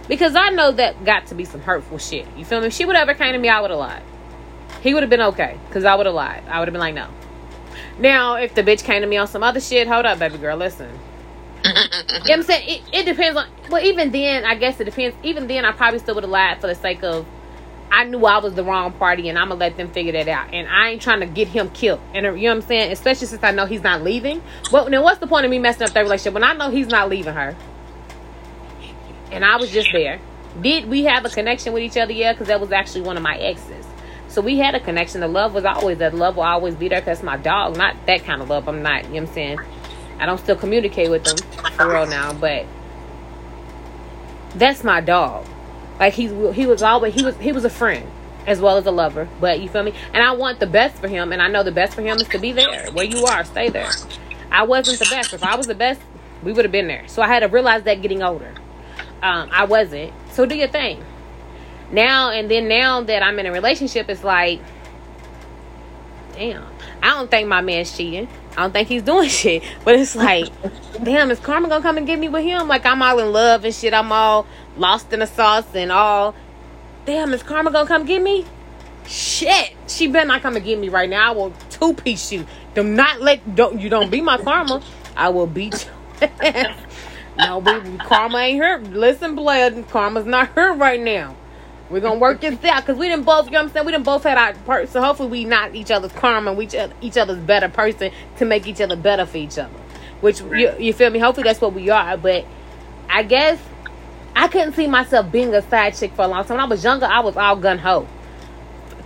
Because 0.08 0.36
I 0.36 0.50
know 0.50 0.72
that 0.72 1.04
got 1.04 1.26
to 1.28 1.34
be 1.34 1.44
some 1.44 1.60
hurtful 1.60 1.98
shit. 1.98 2.26
You 2.36 2.44
feel 2.44 2.60
me? 2.60 2.66
If 2.66 2.74
she 2.74 2.84
would 2.84 2.96
ever 2.96 3.14
came 3.14 3.32
to 3.32 3.38
me, 3.38 3.48
I 3.48 3.60
would 3.60 3.70
have 3.70 3.78
lied. 3.78 4.02
He 4.82 4.92
would 4.92 5.02
have 5.02 5.10
been 5.10 5.22
okay. 5.22 5.58
Because 5.68 5.84
I 5.84 5.94
would 5.94 6.06
have 6.06 6.14
lied. 6.14 6.44
I 6.48 6.58
would 6.58 6.68
have 6.68 6.72
been 6.72 6.80
like, 6.80 6.94
no. 6.94 7.08
Now, 7.98 8.36
if 8.36 8.54
the 8.54 8.62
bitch 8.62 8.84
came 8.84 9.00
to 9.00 9.06
me 9.06 9.16
on 9.16 9.26
some 9.26 9.42
other 9.42 9.60
shit, 9.60 9.88
hold 9.88 10.04
up, 10.04 10.18
baby 10.18 10.38
girl, 10.38 10.56
listen 10.56 10.90
you 11.64 11.72
know 11.72 11.80
what 12.10 12.30
I'm 12.30 12.42
saying? 12.42 12.68
It, 12.68 12.82
it 12.92 13.04
depends 13.04 13.38
on. 13.38 13.46
Well, 13.70 13.82
even 13.82 14.10
then, 14.10 14.44
I 14.44 14.54
guess 14.54 14.78
it 14.80 14.84
depends. 14.84 15.16
Even 15.22 15.46
then, 15.46 15.64
I 15.64 15.72
probably 15.72 15.98
still 15.98 16.14
would 16.14 16.24
have 16.24 16.30
lied 16.30 16.60
for 16.60 16.66
the 16.66 16.74
sake 16.74 17.02
of. 17.02 17.26
I 17.90 18.04
knew 18.04 18.24
I 18.26 18.38
was 18.38 18.54
the 18.54 18.64
wrong 18.64 18.92
party, 18.92 19.28
and 19.28 19.38
I'm 19.38 19.48
gonna 19.48 19.60
let 19.60 19.76
them 19.76 19.88
figure 19.88 20.12
that 20.12 20.26
out. 20.26 20.52
And 20.52 20.68
I 20.68 20.90
ain't 20.90 21.02
trying 21.02 21.20
to 21.20 21.26
get 21.26 21.48
him 21.48 21.70
killed. 21.70 22.00
And 22.12 22.24
you 22.26 22.48
know 22.48 22.54
what 22.56 22.62
I'm 22.62 22.62
saying? 22.62 22.92
Especially 22.92 23.28
since 23.28 23.42
I 23.44 23.52
know 23.52 23.66
he's 23.66 23.82
not 23.82 24.02
leaving. 24.02 24.42
Well, 24.72 24.90
then 24.90 25.02
what's 25.02 25.20
the 25.20 25.26
point 25.26 25.44
of 25.44 25.50
me 25.50 25.58
messing 25.58 25.84
up 25.84 25.90
their 25.90 26.02
relationship 26.02 26.34
when 26.34 26.44
I 26.44 26.54
know 26.54 26.70
he's 26.70 26.88
not 26.88 27.08
leaving 27.08 27.34
her? 27.34 27.56
And 29.30 29.44
I 29.44 29.56
was 29.56 29.70
just 29.70 29.90
there. 29.92 30.20
Did 30.60 30.88
we 30.88 31.04
have 31.04 31.24
a 31.24 31.30
connection 31.30 31.72
with 31.72 31.82
each 31.82 31.96
other? 31.96 32.12
Yeah, 32.12 32.32
because 32.32 32.48
that 32.48 32.60
was 32.60 32.70
actually 32.70 33.02
one 33.02 33.16
of 33.16 33.22
my 33.22 33.36
exes. 33.36 33.86
So 34.28 34.40
we 34.40 34.58
had 34.58 34.74
a 34.74 34.80
connection. 34.80 35.20
The 35.20 35.28
love 35.28 35.54
was 35.54 35.64
always 35.64 35.98
that 35.98 36.14
love 36.14 36.36
will 36.36 36.44
always 36.44 36.74
be 36.74 36.88
there 36.88 37.00
because 37.00 37.22
my 37.22 37.36
dog. 37.36 37.76
Not 37.76 37.94
that 38.06 38.24
kind 38.24 38.42
of 38.42 38.48
love. 38.48 38.68
I'm 38.68 38.82
not. 38.82 39.04
You 39.04 39.08
know 39.08 39.14
what 39.14 39.28
I'm 39.28 39.34
saying? 39.34 39.58
I 40.18 40.26
don't 40.26 40.38
still 40.38 40.56
communicate 40.56 41.10
with 41.10 41.24
them 41.24 41.36
for 41.72 41.88
real 41.88 42.06
now, 42.06 42.32
but 42.32 42.66
that's 44.54 44.84
my 44.84 45.00
dog. 45.00 45.46
Like 45.98 46.14
he 46.14 46.26
he 46.52 46.66
was 46.66 46.82
always 46.82 47.14
he 47.14 47.24
was 47.24 47.36
he 47.38 47.52
was 47.52 47.64
a 47.64 47.70
friend 47.70 48.08
as 48.46 48.60
well 48.60 48.76
as 48.76 48.86
a 48.86 48.90
lover. 48.90 49.28
But 49.40 49.60
you 49.60 49.68
feel 49.68 49.82
me? 49.82 49.94
And 50.12 50.22
I 50.22 50.32
want 50.32 50.60
the 50.60 50.66
best 50.66 50.96
for 50.96 51.08
him, 51.08 51.32
and 51.32 51.40
I 51.40 51.48
know 51.48 51.62
the 51.62 51.72
best 51.72 51.94
for 51.94 52.02
him 52.02 52.16
is 52.20 52.28
to 52.28 52.38
be 52.38 52.52
there 52.52 52.90
where 52.92 53.04
you 53.04 53.24
are. 53.26 53.44
Stay 53.44 53.68
there. 53.68 53.90
I 54.50 54.64
wasn't 54.64 54.98
the 54.98 55.08
best. 55.10 55.32
If 55.32 55.42
I 55.42 55.56
was 55.56 55.66
the 55.66 55.74
best, 55.74 56.00
we 56.42 56.52
would 56.52 56.64
have 56.64 56.72
been 56.72 56.88
there. 56.88 57.06
So 57.08 57.22
I 57.22 57.28
had 57.28 57.40
to 57.40 57.48
realize 57.48 57.84
that 57.84 58.02
getting 58.02 58.22
older. 58.22 58.52
Um, 59.24 59.48
I 59.50 59.64
wasn't. 59.64 60.12
So 60.32 60.44
do 60.44 60.54
your 60.54 60.68
thing. 60.68 61.02
Now 61.90 62.30
and 62.30 62.50
then 62.50 62.68
now 62.68 63.00
that 63.00 63.22
I'm 63.22 63.38
in 63.38 63.46
a 63.46 63.52
relationship, 63.52 64.10
it's 64.10 64.22
like, 64.22 64.60
damn. 66.34 66.62
I 67.02 67.14
don't 67.14 67.30
think 67.30 67.48
my 67.48 67.62
man's 67.62 67.96
cheating. 67.96 68.28
I 68.56 68.62
don't 68.62 68.72
think 68.72 68.86
he's 68.86 69.02
doing 69.02 69.28
shit. 69.30 69.62
But 69.82 69.94
it's 69.94 70.14
like, 70.14 70.48
damn, 71.02 71.30
is 71.30 71.40
Karma 71.40 71.70
gonna 71.70 71.82
come 71.82 71.96
and 71.96 72.06
get 72.06 72.18
me 72.18 72.28
with 72.28 72.44
him? 72.44 72.68
Like 72.68 72.84
I'm 72.84 73.00
all 73.00 73.18
in 73.18 73.32
love 73.32 73.64
and 73.64 73.74
shit. 73.74 73.94
I'm 73.94 74.12
all 74.12 74.46
lost 74.76 75.10
in 75.10 75.20
the 75.20 75.26
sauce 75.26 75.74
and 75.74 75.90
all. 75.90 76.34
Damn, 77.06 77.32
is 77.32 77.42
Karma 77.42 77.70
gonna 77.70 77.88
come 77.88 78.04
get 78.04 78.20
me? 78.20 78.44
Shit, 79.06 79.72
she 79.86 80.06
better 80.06 80.26
not 80.26 80.42
come 80.42 80.56
and 80.56 80.64
get 80.64 80.78
me 80.78 80.90
right 80.90 81.08
now. 81.08 81.30
I 81.30 81.34
will 81.34 81.54
two 81.70 81.94
piece 81.94 82.30
you. 82.30 82.46
Do 82.74 82.82
not 82.82 83.22
let 83.22 83.54
don't 83.54 83.80
you 83.80 83.88
don't 83.88 84.10
be 84.10 84.20
my 84.20 84.36
karma. 84.36 84.82
I 85.16 85.30
will 85.30 85.46
beat 85.46 85.88
you. 86.20 86.28
no, 87.38 87.60
baby, 87.60 87.96
karma 87.98 88.38
ain't 88.38 88.62
here. 88.62 88.78
Listen, 88.78 89.34
blood, 89.34 89.88
karma's 89.88 90.26
not 90.26 90.54
here 90.54 90.74
right 90.74 91.00
now. 91.00 91.36
We're 91.90 92.00
gonna 92.00 92.18
work 92.18 92.40
this 92.40 92.62
out 92.64 92.82
because 92.82 92.98
we 92.98 93.08
didn't 93.08 93.24
both. 93.24 93.46
You 93.46 93.52
know 93.52 93.58
what 93.58 93.66
I'm 93.66 93.72
saying? 93.72 93.86
We 93.86 93.92
didn't 93.92 94.04
both 94.04 94.22
had 94.22 94.38
our 94.38 94.54
part. 94.64 94.88
So 94.88 95.02
hopefully 95.02 95.28
we 95.28 95.44
not 95.44 95.74
each 95.74 95.90
other's 95.90 96.12
karma, 96.12 96.52
we 96.52 96.64
each, 96.66 96.74
each 97.00 97.16
other's 97.16 97.38
better 97.38 97.68
person 97.68 98.10
to 98.38 98.44
make 98.44 98.66
each 98.66 98.80
other 98.80 98.96
better 98.96 99.26
for 99.26 99.36
each 99.36 99.58
other. 99.58 99.74
Which 100.20 100.40
you, 100.40 100.74
you 100.78 100.92
feel 100.92 101.10
me? 101.10 101.18
Hopefully 101.18 101.44
that's 101.44 101.60
what 101.60 101.74
we 101.74 101.90
are. 101.90 102.16
But 102.16 102.46
I 103.10 103.22
guess 103.22 103.60
I 104.34 104.48
couldn't 104.48 104.72
see 104.72 104.86
myself 104.86 105.30
being 105.30 105.54
a 105.54 105.62
side 105.62 105.94
chick 105.94 106.12
for 106.14 106.22
a 106.22 106.28
long 106.28 106.44
time. 106.44 106.56
When 106.56 106.64
I 106.64 106.68
was 106.68 106.82
younger, 106.82 107.06
I 107.06 107.20
was 107.20 107.36
all 107.36 107.56
gun 107.56 107.78
ho. 107.78 108.08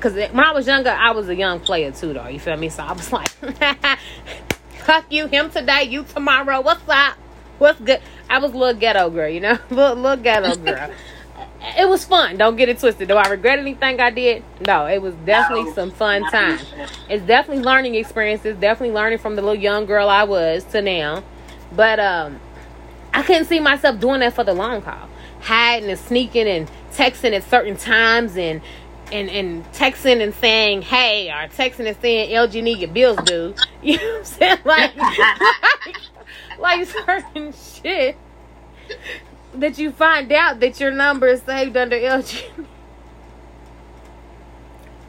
Cause 0.00 0.14
when 0.14 0.38
I 0.38 0.52
was 0.52 0.68
younger, 0.68 0.90
I 0.90 1.10
was 1.10 1.28
a 1.28 1.34
young 1.34 1.58
player 1.58 1.90
too, 1.90 2.12
though. 2.12 2.28
You 2.28 2.38
feel 2.38 2.56
me? 2.56 2.68
So 2.68 2.84
I 2.84 2.92
was 2.92 3.12
like, 3.12 3.28
"Fuck 4.84 5.06
you, 5.10 5.26
him 5.26 5.50
today, 5.50 5.84
you 5.84 6.04
tomorrow. 6.04 6.60
What's 6.60 6.88
up? 6.88 7.18
What's 7.58 7.80
good?" 7.80 8.00
I 8.30 8.38
was 8.38 8.52
a 8.52 8.56
little 8.56 8.78
ghetto 8.78 9.10
girl, 9.10 9.28
you 9.28 9.40
know, 9.40 9.58
little, 9.70 9.96
little 9.96 10.22
ghetto 10.22 10.56
girl. 10.56 10.90
it 11.78 11.88
was 11.88 12.04
fun. 12.04 12.36
Don't 12.36 12.56
get 12.56 12.68
it 12.68 12.78
twisted. 12.78 13.08
Do 13.08 13.14
I 13.14 13.28
regret 13.28 13.58
anything 13.58 14.00
I 14.00 14.10
did? 14.10 14.44
No, 14.66 14.86
it 14.86 15.00
was 15.00 15.14
definitely 15.26 15.72
some 15.72 15.90
fun 15.90 16.22
time. 16.30 16.58
It's 17.08 17.24
definitely 17.24 17.64
learning 17.64 17.94
experiences. 17.94 18.56
Definitely 18.58 18.94
learning 18.94 19.18
from 19.18 19.36
the 19.36 19.42
little 19.42 19.60
young 19.60 19.86
girl 19.86 20.08
I 20.08 20.24
was 20.24 20.64
to 20.64 20.82
now. 20.82 21.22
But 21.72 22.00
um, 22.00 22.40
I 23.12 23.22
couldn't 23.22 23.46
see 23.46 23.60
myself 23.60 23.98
doing 24.00 24.20
that 24.20 24.34
for 24.34 24.44
the 24.44 24.54
long 24.54 24.82
haul. 24.82 25.08
Hiding 25.40 25.88
and 25.90 25.98
sneaking 25.98 26.48
and 26.48 26.70
texting 26.92 27.32
at 27.32 27.44
certain 27.44 27.76
times 27.76 28.36
and 28.36 28.60
and 29.10 29.30
and 29.30 29.64
texting 29.72 30.20
and 30.22 30.34
saying 30.34 30.82
hey 30.82 31.30
or 31.30 31.48
texting 31.48 31.86
and 31.86 31.96
saying 32.02 32.30
LG 32.30 32.62
need 32.62 32.78
your 32.78 32.90
bills 32.90 33.18
due. 33.24 33.54
You 33.82 33.96
know 33.96 34.04
what 34.04 34.18
I'm 34.18 34.24
saying? 34.24 34.58
Like 34.64 34.92
like, 36.60 36.86
certain 36.86 37.52
shit 37.52 38.16
that 39.54 39.78
you 39.78 39.90
find 39.90 40.30
out 40.32 40.60
that 40.60 40.80
your 40.80 40.90
number 40.90 41.26
is 41.28 41.42
saved 41.42 41.76
under 41.76 41.96
LG. 41.96 42.66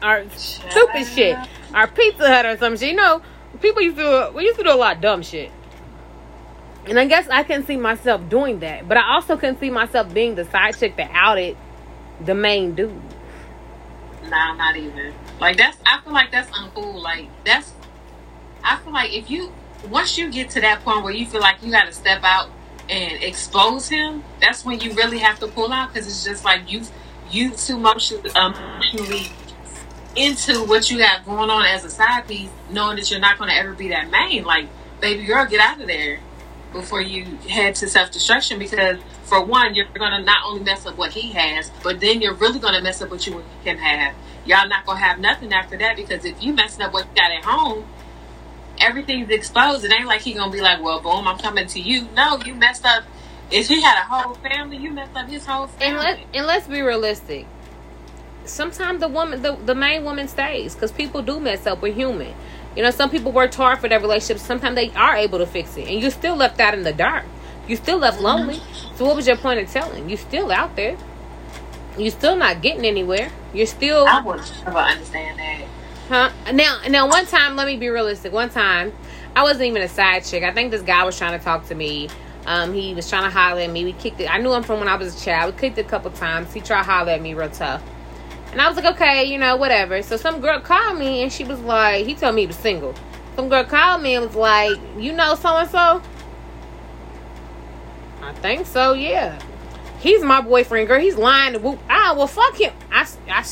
or 0.02 0.24
stupid 0.36 1.06
shit. 1.06 1.36
Or 1.74 1.86
Pizza 1.86 2.28
Hut 2.28 2.46
or 2.46 2.56
some 2.56 2.76
shit. 2.76 2.90
You 2.90 2.96
know, 2.96 3.22
people 3.60 3.82
used 3.82 3.96
to 3.96 4.32
we 4.34 4.44
used 4.44 4.58
to 4.58 4.64
do 4.64 4.72
a 4.72 4.74
lot 4.74 4.96
of 4.96 5.02
dumb 5.02 5.22
shit. 5.22 5.50
And 6.86 6.98
I 6.98 7.06
guess 7.06 7.28
I 7.28 7.42
can 7.42 7.64
see 7.66 7.76
myself 7.76 8.28
doing 8.28 8.60
that. 8.60 8.88
But 8.88 8.96
I 8.96 9.14
also 9.14 9.36
can 9.36 9.58
see 9.58 9.70
myself 9.70 10.12
being 10.12 10.34
the 10.34 10.44
side 10.46 10.76
chick 10.78 10.96
that 10.96 11.10
outed 11.12 11.56
the 12.24 12.34
main 12.34 12.74
dude. 12.74 13.00
Nah, 14.24 14.54
not 14.54 14.76
even. 14.76 15.12
Like 15.40 15.56
that's 15.56 15.76
I 15.86 16.00
feel 16.00 16.12
like 16.12 16.30
that's 16.30 16.50
uncool. 16.50 17.02
Like 17.02 17.28
that's 17.44 17.72
I 18.64 18.78
feel 18.78 18.92
like 18.92 19.12
if 19.12 19.30
you 19.30 19.52
once 19.88 20.18
you 20.18 20.30
get 20.30 20.50
to 20.50 20.60
that 20.60 20.84
point 20.84 21.04
where 21.04 21.12
you 21.12 21.26
feel 21.26 21.40
like 21.40 21.62
you 21.62 21.70
gotta 21.70 21.92
step 21.92 22.22
out 22.22 22.50
and 22.88 23.22
expose 23.22 23.88
him, 23.88 24.24
that's 24.40 24.64
when 24.64 24.80
you 24.80 24.92
really 24.94 25.18
have 25.18 25.38
to 25.40 25.46
pull 25.48 25.72
out 25.72 25.92
because 25.92 26.06
it's 26.06 26.24
just 26.24 26.44
like 26.44 26.70
you 26.70 26.82
you 27.30 27.50
too 27.50 27.78
much 27.78 28.12
um, 28.34 28.54
emotionally 28.54 29.32
into 30.16 30.64
what 30.64 30.90
you 30.90 30.98
got 30.98 31.24
going 31.24 31.50
on 31.50 31.64
as 31.64 31.84
a 31.84 31.90
side 31.90 32.26
piece, 32.26 32.50
knowing 32.70 32.96
that 32.96 33.10
you're 33.10 33.20
not 33.20 33.38
going 33.38 33.50
to 33.50 33.56
ever 33.56 33.72
be 33.72 33.88
that 33.88 34.10
main. 34.10 34.44
Like, 34.44 34.66
baby 35.00 35.24
girl, 35.24 35.46
get 35.46 35.60
out 35.60 35.80
of 35.80 35.86
there 35.86 36.18
before 36.72 37.00
you 37.00 37.24
head 37.48 37.74
to 37.76 37.88
self 37.88 38.10
destruction. 38.10 38.58
Because 38.58 38.98
for 39.24 39.44
one, 39.44 39.74
you're 39.74 39.86
to 39.86 40.22
not 40.22 40.44
only 40.44 40.62
mess 40.64 40.86
up 40.86 40.96
what 40.98 41.12
he 41.12 41.32
has, 41.32 41.70
but 41.82 42.00
then 42.00 42.20
you're 42.20 42.34
really 42.34 42.58
to 42.58 42.82
mess 42.82 43.00
up 43.00 43.10
what 43.10 43.26
you 43.26 43.44
can 43.64 43.78
have. 43.78 44.14
Y'all 44.44 44.68
not 44.68 44.86
to 44.86 44.94
have 44.94 45.20
nothing 45.20 45.52
after 45.52 45.76
that 45.78 45.96
because 45.96 46.24
if 46.24 46.42
you 46.42 46.52
messing 46.52 46.82
up 46.82 46.92
what 46.92 47.06
you 47.06 47.14
got 47.14 47.30
at 47.30 47.44
home, 47.44 47.84
everything's 48.80 49.30
exposed. 49.30 49.84
It 49.84 49.92
ain't 49.92 50.06
like 50.06 50.22
he 50.22 50.34
gonna 50.34 50.52
be 50.52 50.60
like, 50.60 50.82
well, 50.82 51.00
boom, 51.00 51.28
I'm 51.28 51.38
coming 51.38 51.66
to 51.68 51.80
you. 51.80 52.08
No, 52.16 52.38
you 52.44 52.54
messed 52.54 52.84
up. 52.84 53.04
If 53.50 53.68
he 53.68 53.82
had 53.82 53.98
a 53.98 54.04
whole 54.04 54.34
family, 54.34 54.76
you 54.76 54.90
messed 54.92 55.16
up 55.16 55.28
his 55.28 55.44
whole 55.44 55.66
family. 55.66 55.86
And, 55.86 55.98
let, 55.98 56.20
and 56.34 56.46
let's 56.46 56.66
be 56.66 56.80
realistic. 56.80 57.46
Sometimes 58.44 59.00
the 59.00 59.08
woman, 59.08 59.42
the, 59.42 59.56
the 59.56 59.74
main 59.74 60.04
woman 60.04 60.28
stays 60.28 60.74
because 60.74 60.92
people 60.92 61.22
do 61.22 61.40
mess 61.40 61.66
up. 61.66 61.82
We're 61.82 61.92
human. 61.92 62.34
You 62.76 62.84
know, 62.84 62.90
some 62.90 63.10
people 63.10 63.32
worked 63.32 63.56
hard 63.56 63.80
for 63.80 63.88
their 63.88 64.00
relationship. 64.00 64.38
Sometimes 64.38 64.76
they 64.76 64.90
are 64.90 65.16
able 65.16 65.38
to 65.38 65.46
fix 65.46 65.76
it, 65.76 65.88
and 65.88 66.00
you're 66.00 66.10
still 66.10 66.36
left 66.36 66.60
out 66.60 66.74
in 66.74 66.84
the 66.84 66.92
dark. 66.92 67.24
You 67.66 67.76
still 67.76 67.98
left 67.98 68.16
mm-hmm. 68.16 68.26
lonely. 68.26 68.60
So 68.96 69.04
what 69.04 69.16
was 69.16 69.26
your 69.26 69.36
point 69.36 69.60
of 69.60 69.70
telling? 69.70 70.08
You 70.08 70.16
still 70.16 70.52
out 70.52 70.76
there. 70.76 70.96
You're 71.98 72.12
still 72.12 72.36
not 72.36 72.62
getting 72.62 72.84
anywhere. 72.84 73.30
You're 73.52 73.66
still. 73.66 74.06
I 74.06 74.20
would 74.20 74.40
never 74.64 74.78
understand 74.78 75.38
that. 75.38 75.68
Huh? 76.10 76.32
Now, 76.52 76.80
now, 76.88 77.06
one 77.06 77.24
time, 77.24 77.54
let 77.54 77.68
me 77.68 77.76
be 77.76 77.88
realistic. 77.88 78.32
One 78.32 78.50
time, 78.50 78.92
I 79.36 79.44
wasn't 79.44 79.66
even 79.66 79.80
a 79.80 79.88
side 79.88 80.24
chick. 80.24 80.42
I 80.42 80.52
think 80.52 80.72
this 80.72 80.82
guy 80.82 81.04
was 81.04 81.16
trying 81.16 81.38
to 81.38 81.44
talk 81.44 81.66
to 81.68 81.74
me. 81.76 82.08
Um, 82.46 82.74
he 82.74 82.94
was 82.94 83.08
trying 83.08 83.22
to 83.22 83.30
holler 83.30 83.60
at 83.60 83.70
me. 83.70 83.84
We 83.84 83.92
kicked 83.92 84.20
it. 84.20 84.28
I 84.28 84.38
knew 84.38 84.52
him 84.52 84.64
from 84.64 84.80
when 84.80 84.88
I 84.88 84.96
was 84.96 85.14
a 85.14 85.24
child. 85.24 85.54
We 85.54 85.60
kicked 85.60 85.78
it 85.78 85.86
a 85.86 85.88
couple 85.88 86.10
times. 86.10 86.52
He 86.52 86.60
tried 86.60 86.82
to 86.82 86.90
holler 86.90 87.12
at 87.12 87.22
me 87.22 87.34
real 87.34 87.48
tough. 87.48 87.80
And 88.50 88.60
I 88.60 88.66
was 88.66 88.76
like, 88.76 88.92
okay, 88.96 89.22
you 89.22 89.38
know, 89.38 89.54
whatever. 89.54 90.02
So 90.02 90.16
some 90.16 90.40
girl 90.40 90.58
called 90.58 90.98
me 90.98 91.22
and 91.22 91.32
she 91.32 91.44
was 91.44 91.60
like, 91.60 92.04
he 92.04 92.16
told 92.16 92.34
me 92.34 92.40
he 92.40 92.46
was 92.48 92.56
single. 92.56 92.92
Some 93.36 93.48
girl 93.48 93.62
called 93.62 94.02
me 94.02 94.16
and 94.16 94.26
was 94.26 94.34
like, 94.34 94.80
you 94.98 95.12
know 95.12 95.36
so 95.36 95.58
and 95.58 95.70
so? 95.70 96.02
I 98.20 98.32
think 98.42 98.66
so, 98.66 98.94
yeah. 98.94 99.40
He's 100.00 100.24
my 100.24 100.40
boyfriend, 100.40 100.88
girl. 100.88 100.98
He's 101.00 101.14
lying 101.14 101.52
to 101.52 101.60
whoop. 101.60 101.78
Ah, 101.88 102.14
well, 102.16 102.26
fuck 102.26 102.56
him. 102.56 102.72
I, 102.90 103.06
I, 103.28 103.44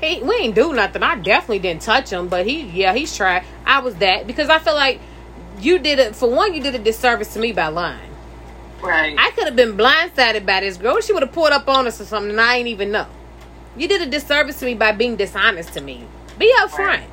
he 0.00 0.22
we 0.22 0.34
ain't 0.36 0.54
do 0.54 0.72
nothing. 0.72 1.02
I 1.02 1.16
definitely 1.16 1.60
didn't 1.60 1.82
touch 1.82 2.10
him, 2.10 2.28
but 2.28 2.46
he 2.46 2.62
yeah 2.62 2.94
he's 2.94 3.16
tried. 3.16 3.44
I 3.64 3.80
was 3.80 3.94
that 3.96 4.26
because 4.26 4.48
I 4.48 4.58
feel 4.58 4.74
like 4.74 5.00
you 5.58 5.78
did 5.78 5.98
it 5.98 6.16
for 6.16 6.30
one. 6.30 6.54
You 6.54 6.62
did 6.62 6.74
a 6.74 6.78
disservice 6.78 7.34
to 7.34 7.40
me 7.40 7.52
by 7.52 7.68
lying. 7.68 8.10
Right. 8.82 9.14
I 9.18 9.30
could 9.32 9.44
have 9.44 9.56
been 9.56 9.76
blindsided 9.76 10.46
by 10.46 10.60
this 10.60 10.78
girl. 10.78 11.00
She 11.00 11.12
would 11.12 11.22
have 11.22 11.32
pulled 11.32 11.50
up 11.52 11.68
on 11.68 11.86
us 11.86 12.00
or 12.00 12.04
something, 12.04 12.30
and 12.30 12.40
I 12.40 12.56
ain't 12.56 12.68
even 12.68 12.90
know. 12.90 13.06
You 13.76 13.88
did 13.88 14.00
a 14.00 14.06
disservice 14.06 14.58
to 14.60 14.66
me 14.66 14.74
by 14.74 14.92
being 14.92 15.16
dishonest 15.16 15.74
to 15.74 15.80
me. 15.80 16.06
Be 16.38 16.52
upfront. 16.58 16.78
Right. 16.78 17.10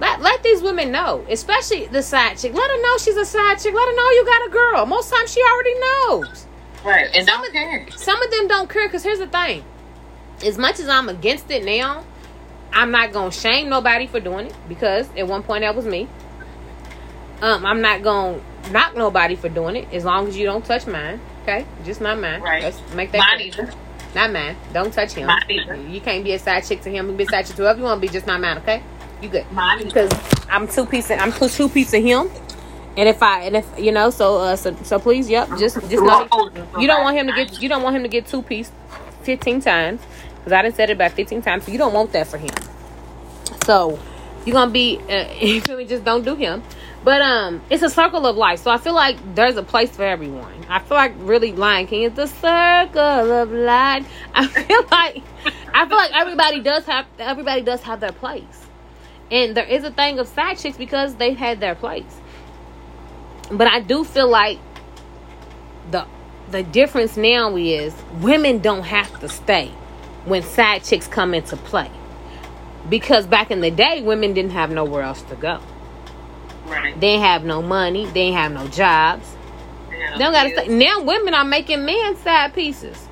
Let 0.00 0.22
let 0.22 0.42
these 0.42 0.62
women 0.62 0.90
know, 0.90 1.26
especially 1.28 1.86
the 1.86 2.02
side 2.02 2.38
chick. 2.38 2.54
Let 2.54 2.70
her 2.70 2.82
know 2.82 2.96
she's 2.98 3.16
a 3.16 3.26
side 3.26 3.58
chick. 3.58 3.74
Let 3.74 3.88
her 3.88 3.94
know 3.94 4.10
you 4.10 4.24
got 4.24 4.48
a 4.48 4.50
girl. 4.50 4.86
Most 4.86 5.12
times 5.12 5.30
she 5.30 5.42
already 5.42 5.74
knows. 5.78 6.46
Right, 6.82 7.10
and 7.14 7.26
some 7.26 7.42
don't 7.42 7.52
care. 7.52 7.86
Some 7.90 8.22
of 8.22 8.30
them 8.30 8.48
don't 8.48 8.70
care 8.70 8.88
because 8.88 9.02
here's 9.02 9.18
the 9.18 9.26
thing: 9.26 9.62
as 10.42 10.56
much 10.56 10.80
as 10.80 10.88
I'm 10.88 11.10
against 11.10 11.50
it 11.50 11.64
now, 11.64 12.04
I'm 12.72 12.90
not 12.90 13.12
gonna 13.12 13.32
shame 13.32 13.68
nobody 13.68 14.06
for 14.06 14.20
doing 14.20 14.46
it 14.46 14.54
because 14.68 15.08
at 15.16 15.26
one 15.26 15.42
point 15.42 15.62
that 15.62 15.74
was 15.74 15.86
me. 15.86 16.08
Um, 17.42 17.64
I'm 17.64 17.80
not 17.80 18.02
gonna 18.02 18.40
knock 18.70 18.96
nobody 18.96 19.34
for 19.34 19.48
doing 19.48 19.76
it 19.76 19.92
as 19.92 20.04
long 20.04 20.28
as 20.28 20.36
you 20.36 20.44
don't 20.44 20.64
touch 20.64 20.86
mine. 20.86 21.20
Okay, 21.42 21.66
just 21.84 22.00
not 22.00 22.20
mine. 22.20 22.42
Right. 22.42 22.62
Let's 22.62 22.80
make 22.94 23.12
that. 23.12 23.18
Mine 23.18 23.40
either. 23.40 23.72
Not 24.14 24.32
mine. 24.32 24.56
Don't 24.72 24.92
touch 24.92 25.12
him. 25.12 25.26
Mine 25.26 25.42
either. 25.48 25.74
You 25.74 26.00
can't 26.00 26.22
be 26.22 26.32
a 26.32 26.38
side 26.38 26.64
chick 26.64 26.82
to 26.82 26.90
him. 26.90 27.06
You 27.06 27.12
can 27.12 27.16
be 27.16 27.24
a 27.24 27.28
side 27.28 27.46
chick 27.46 27.56
to 27.56 27.62
whoever 27.62 27.78
you 27.78 27.84
want 27.84 28.00
to 28.00 28.06
be. 28.06 28.12
Just 28.12 28.26
not 28.26 28.40
mine. 28.40 28.58
Okay. 28.58 28.82
You 29.22 29.28
good? 29.28 29.50
Mine 29.52 29.84
because 29.84 30.10
I'm 30.50 30.68
two 30.68 30.86
piece. 30.86 31.10
Of, 31.10 31.18
I'm 31.18 31.32
two 31.32 31.48
two 31.48 31.68
piece 31.68 31.92
of 31.94 32.02
him. 32.02 32.30
And 32.96 33.08
if 33.08 33.22
I 33.22 33.42
and 33.42 33.56
if 33.56 33.66
you 33.78 33.92
know, 33.92 34.10
so 34.10 34.38
uh, 34.38 34.56
so, 34.56 34.74
so 34.82 34.98
please, 34.98 35.30
yep, 35.30 35.48
just 35.58 35.80
just 35.88 36.02
know 36.02 36.28
you 36.78 36.86
don't 36.86 37.02
want 37.02 37.16
him 37.16 37.26
to 37.28 37.32
get 37.32 37.62
you 37.62 37.68
don't 37.68 37.82
want 37.82 37.96
him 37.96 38.02
to 38.02 38.08
get 38.08 38.26
two 38.26 38.42
piece 38.42 38.70
fifteen 39.22 39.60
times 39.60 40.00
because 40.50 40.58
I 40.58 40.62
didn't 40.62 40.76
said 40.76 40.90
it 40.90 40.94
about 40.94 41.12
fifteen 41.12 41.42
times. 41.42 41.64
So 41.64 41.72
you 41.72 41.78
don't 41.78 41.92
want 41.92 42.12
that 42.12 42.26
for 42.26 42.38
him. 42.38 42.54
So 43.64 43.98
you're 44.44 44.54
gonna 44.54 44.70
be 44.70 44.98
uh, 45.08 45.32
you 45.40 45.60
feel 45.60 45.76
me? 45.76 45.84
Just 45.84 46.04
don't 46.04 46.24
do 46.24 46.34
him. 46.34 46.62
But 47.02 47.22
um, 47.22 47.62
it's 47.70 47.82
a 47.82 47.88
circle 47.88 48.26
of 48.26 48.36
life. 48.36 48.60
So 48.60 48.70
I 48.70 48.76
feel 48.76 48.92
like 48.94 49.16
there's 49.34 49.56
a 49.56 49.62
place 49.62 49.90
for 49.90 50.04
everyone. 50.04 50.66
I 50.68 50.80
feel 50.80 50.96
like 50.96 51.14
really 51.18 51.52
Lion 51.52 51.86
King 51.86 52.02
is 52.02 52.12
the 52.12 52.26
circle 52.26 53.32
of 53.32 53.50
life. 53.52 54.06
I 54.34 54.46
feel 54.46 54.84
like 54.90 55.22
I 55.72 55.86
feel 55.86 55.96
like 55.96 56.12
everybody 56.12 56.60
does 56.60 56.84
have 56.86 57.06
everybody 57.18 57.62
does 57.62 57.80
have 57.82 58.00
their 58.00 58.12
place. 58.12 58.66
And 59.30 59.56
there 59.56 59.64
is 59.64 59.84
a 59.84 59.92
thing 59.92 60.18
of 60.18 60.26
side 60.26 60.58
chicks 60.58 60.76
because 60.76 61.14
they've 61.14 61.36
had 61.36 61.60
their 61.60 61.76
place. 61.76 62.20
But 63.52 63.68
I 63.68 63.80
do 63.80 64.04
feel 64.04 64.28
like 64.28 64.58
the 65.92 66.06
the 66.50 66.64
difference 66.64 67.16
now 67.16 67.54
is 67.56 67.94
women 68.20 68.58
don't 68.58 68.82
have 68.82 69.20
to 69.20 69.28
stay 69.28 69.70
when 70.24 70.42
side 70.42 70.84
chicks 70.84 71.06
come 71.06 71.34
into 71.34 71.56
play 71.56 71.90
because 72.88 73.26
back 73.26 73.50
in 73.50 73.60
the 73.60 73.70
day, 73.70 74.02
women 74.02 74.32
didn't 74.34 74.52
have 74.52 74.70
nowhere 74.70 75.02
else 75.02 75.22
to 75.22 75.36
go. 75.36 75.60
Right. 76.66 76.94
They 76.94 77.12
didn't 77.12 77.22
have 77.22 77.44
no 77.44 77.62
money. 77.62 78.06
They 78.06 78.12
didn't 78.12 78.36
have 78.36 78.52
no 78.52 78.66
jobs. 78.68 79.28
They 79.90 80.18
don't 80.18 80.32
gotta 80.32 80.54
say. 80.54 80.68
Now 80.68 81.02
women 81.02 81.34
are 81.34 81.44
making 81.44 81.84
men 81.84 82.16
side 82.16 82.54
pieces. 82.54 83.08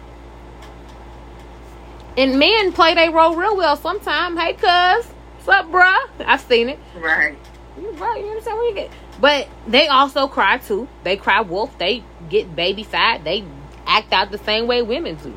And 2.16 2.38
men 2.38 2.73
play 2.73 2.94
their 2.94 3.12
role 3.12 3.37
real 3.37 3.57
well 3.57 3.77
sometimes. 3.77 4.38
Hey, 4.38 4.55
cuz. 4.55 5.07
What's 5.44 5.49
up, 5.49 5.71
bruh? 5.71 5.97
I've 6.27 6.40
seen 6.40 6.68
it. 6.68 6.79
Right. 6.97 7.37
You 7.81 7.90
right. 7.92 8.21
You 8.21 8.31
understand 8.31 8.57
what 8.57 8.68
you 8.68 8.75
get? 8.75 8.90
But 9.21 9.49
they 9.66 9.88
also 9.88 10.27
cry 10.29 10.59
too. 10.59 10.88
They 11.05 11.16
cry 11.16 11.40
wolf. 11.40 11.77
They 11.79 12.05
get 12.29 12.55
baby 12.55 12.83
fat. 12.83 13.25
They 13.25 13.44
act 13.87 14.12
out 14.12 14.31
the 14.31 14.38
same 14.38 14.66
way 14.66 14.83
women 14.83 15.16
do. 15.16 15.37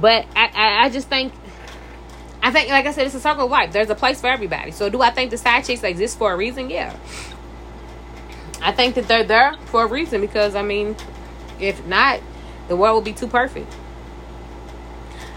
But 0.00 0.26
I, 0.34 0.50
I, 0.54 0.84
I 0.84 0.90
just 0.90 1.08
think 1.08 1.32
I 2.44 2.50
think, 2.50 2.68
like 2.68 2.84
I 2.84 2.92
said, 2.92 3.06
it's 3.06 3.14
a 3.14 3.20
circle 3.20 3.46
of 3.46 3.50
life. 3.50 3.72
There's 3.72 3.88
a 3.88 3.94
place 3.94 4.20
for 4.20 4.26
everybody. 4.26 4.70
So, 4.70 4.90
do 4.90 5.00
I 5.00 5.08
think 5.08 5.30
the 5.30 5.38
side 5.38 5.64
chicks 5.64 5.82
exist 5.82 6.18
for 6.18 6.30
a 6.30 6.36
reason? 6.36 6.68
Yeah. 6.68 6.94
I 8.60 8.70
think 8.70 8.96
that 8.96 9.08
they're 9.08 9.24
there 9.24 9.54
for 9.64 9.84
a 9.84 9.86
reason 9.86 10.20
because, 10.20 10.54
I 10.54 10.60
mean, 10.60 10.94
if 11.58 11.86
not, 11.86 12.20
the 12.68 12.76
world 12.76 12.96
would 12.96 13.04
be 13.04 13.14
too 13.14 13.28
perfect. 13.28 13.74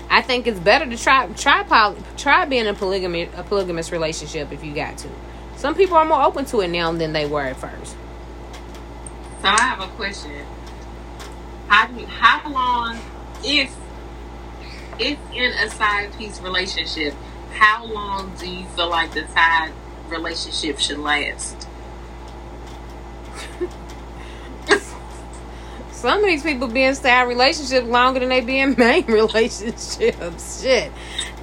I 0.09 0.21
think 0.21 0.47
it's 0.47 0.59
better 0.59 0.85
to 0.85 0.97
try 0.97 1.27
try 1.27 1.63
poly, 1.63 1.97
try 2.17 2.43
being 2.43 2.67
a 2.67 2.73
polygamy 2.73 3.29
a 3.35 3.43
polygamous 3.43 3.91
relationship 3.91 4.51
if 4.51 4.61
you 4.63 4.73
got 4.73 4.97
to. 4.99 5.09
Some 5.55 5.75
people 5.75 5.95
are 5.95 6.05
more 6.05 6.23
open 6.23 6.43
to 6.45 6.59
it 6.59 6.67
now 6.67 6.91
than 6.91 7.13
they 7.13 7.25
were 7.25 7.41
at 7.41 7.55
first. 7.55 7.95
So 9.41 9.47
I 9.47 9.61
have 9.61 9.81
a 9.81 9.87
question. 9.95 10.45
How 11.67 11.87
do 11.87 12.05
how 12.05 12.49
long 12.51 12.97
if 13.43 13.73
if 14.99 15.17
in 15.33 15.51
a 15.53 15.69
side 15.69 16.15
piece 16.17 16.39
relationship, 16.41 17.13
how 17.53 17.85
long 17.85 18.33
do 18.37 18.49
you 18.49 18.65
feel 18.69 18.89
like 18.89 19.13
the 19.13 19.27
side 19.27 19.71
relationship 20.09 20.79
should 20.79 20.99
last? 20.99 21.67
Some 25.91 26.19
of 26.19 26.25
these 26.25 26.43
people 26.43 26.67
be 26.67 26.83
in 26.83 26.93
side 26.93 27.23
relationships 27.23 27.87
longer 27.87 28.19
than 28.19 28.29
they 28.29 28.41
be 28.41 28.59
in 28.59 28.75
main 28.77 29.05
relationships. 29.07 30.61
Shit, 30.61 30.91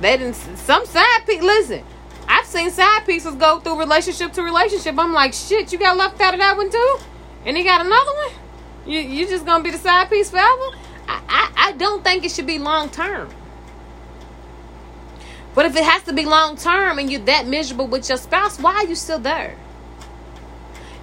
they 0.00 0.16
didn't. 0.16 0.34
Some 0.34 0.86
side 0.86 1.26
people. 1.26 1.48
Listen, 1.48 1.82
I've 2.28 2.46
seen 2.46 2.70
side 2.70 3.04
pieces 3.04 3.34
go 3.34 3.58
through 3.58 3.80
relationship 3.80 4.32
to 4.34 4.42
relationship. 4.42 4.96
I'm 4.96 5.12
like, 5.12 5.34
shit, 5.34 5.72
you 5.72 5.78
got 5.78 5.96
left 5.96 6.20
out 6.20 6.34
of 6.34 6.40
that 6.40 6.56
one 6.56 6.70
too, 6.70 6.98
and 7.44 7.56
he 7.56 7.64
got 7.64 7.84
another 7.84 8.12
one. 8.12 8.30
You 8.86 9.00
you 9.00 9.26
just 9.26 9.44
gonna 9.44 9.64
be 9.64 9.70
the 9.70 9.78
side 9.78 10.08
piece 10.08 10.30
forever? 10.30 10.46
I 11.08 11.20
I, 11.28 11.52
I 11.56 11.72
don't 11.72 12.04
think 12.04 12.24
it 12.24 12.30
should 12.30 12.46
be 12.46 12.58
long 12.58 12.90
term. 12.90 13.28
But 15.54 15.66
if 15.66 15.76
it 15.76 15.84
has 15.84 16.02
to 16.04 16.12
be 16.12 16.24
long 16.24 16.56
term 16.56 16.98
and 16.98 17.10
you're 17.10 17.20
that 17.22 17.46
miserable 17.46 17.86
with 17.86 18.08
your 18.08 18.18
spouse, 18.18 18.58
why 18.58 18.74
are 18.74 18.86
you 18.86 18.94
still 18.94 19.18
there? 19.18 19.56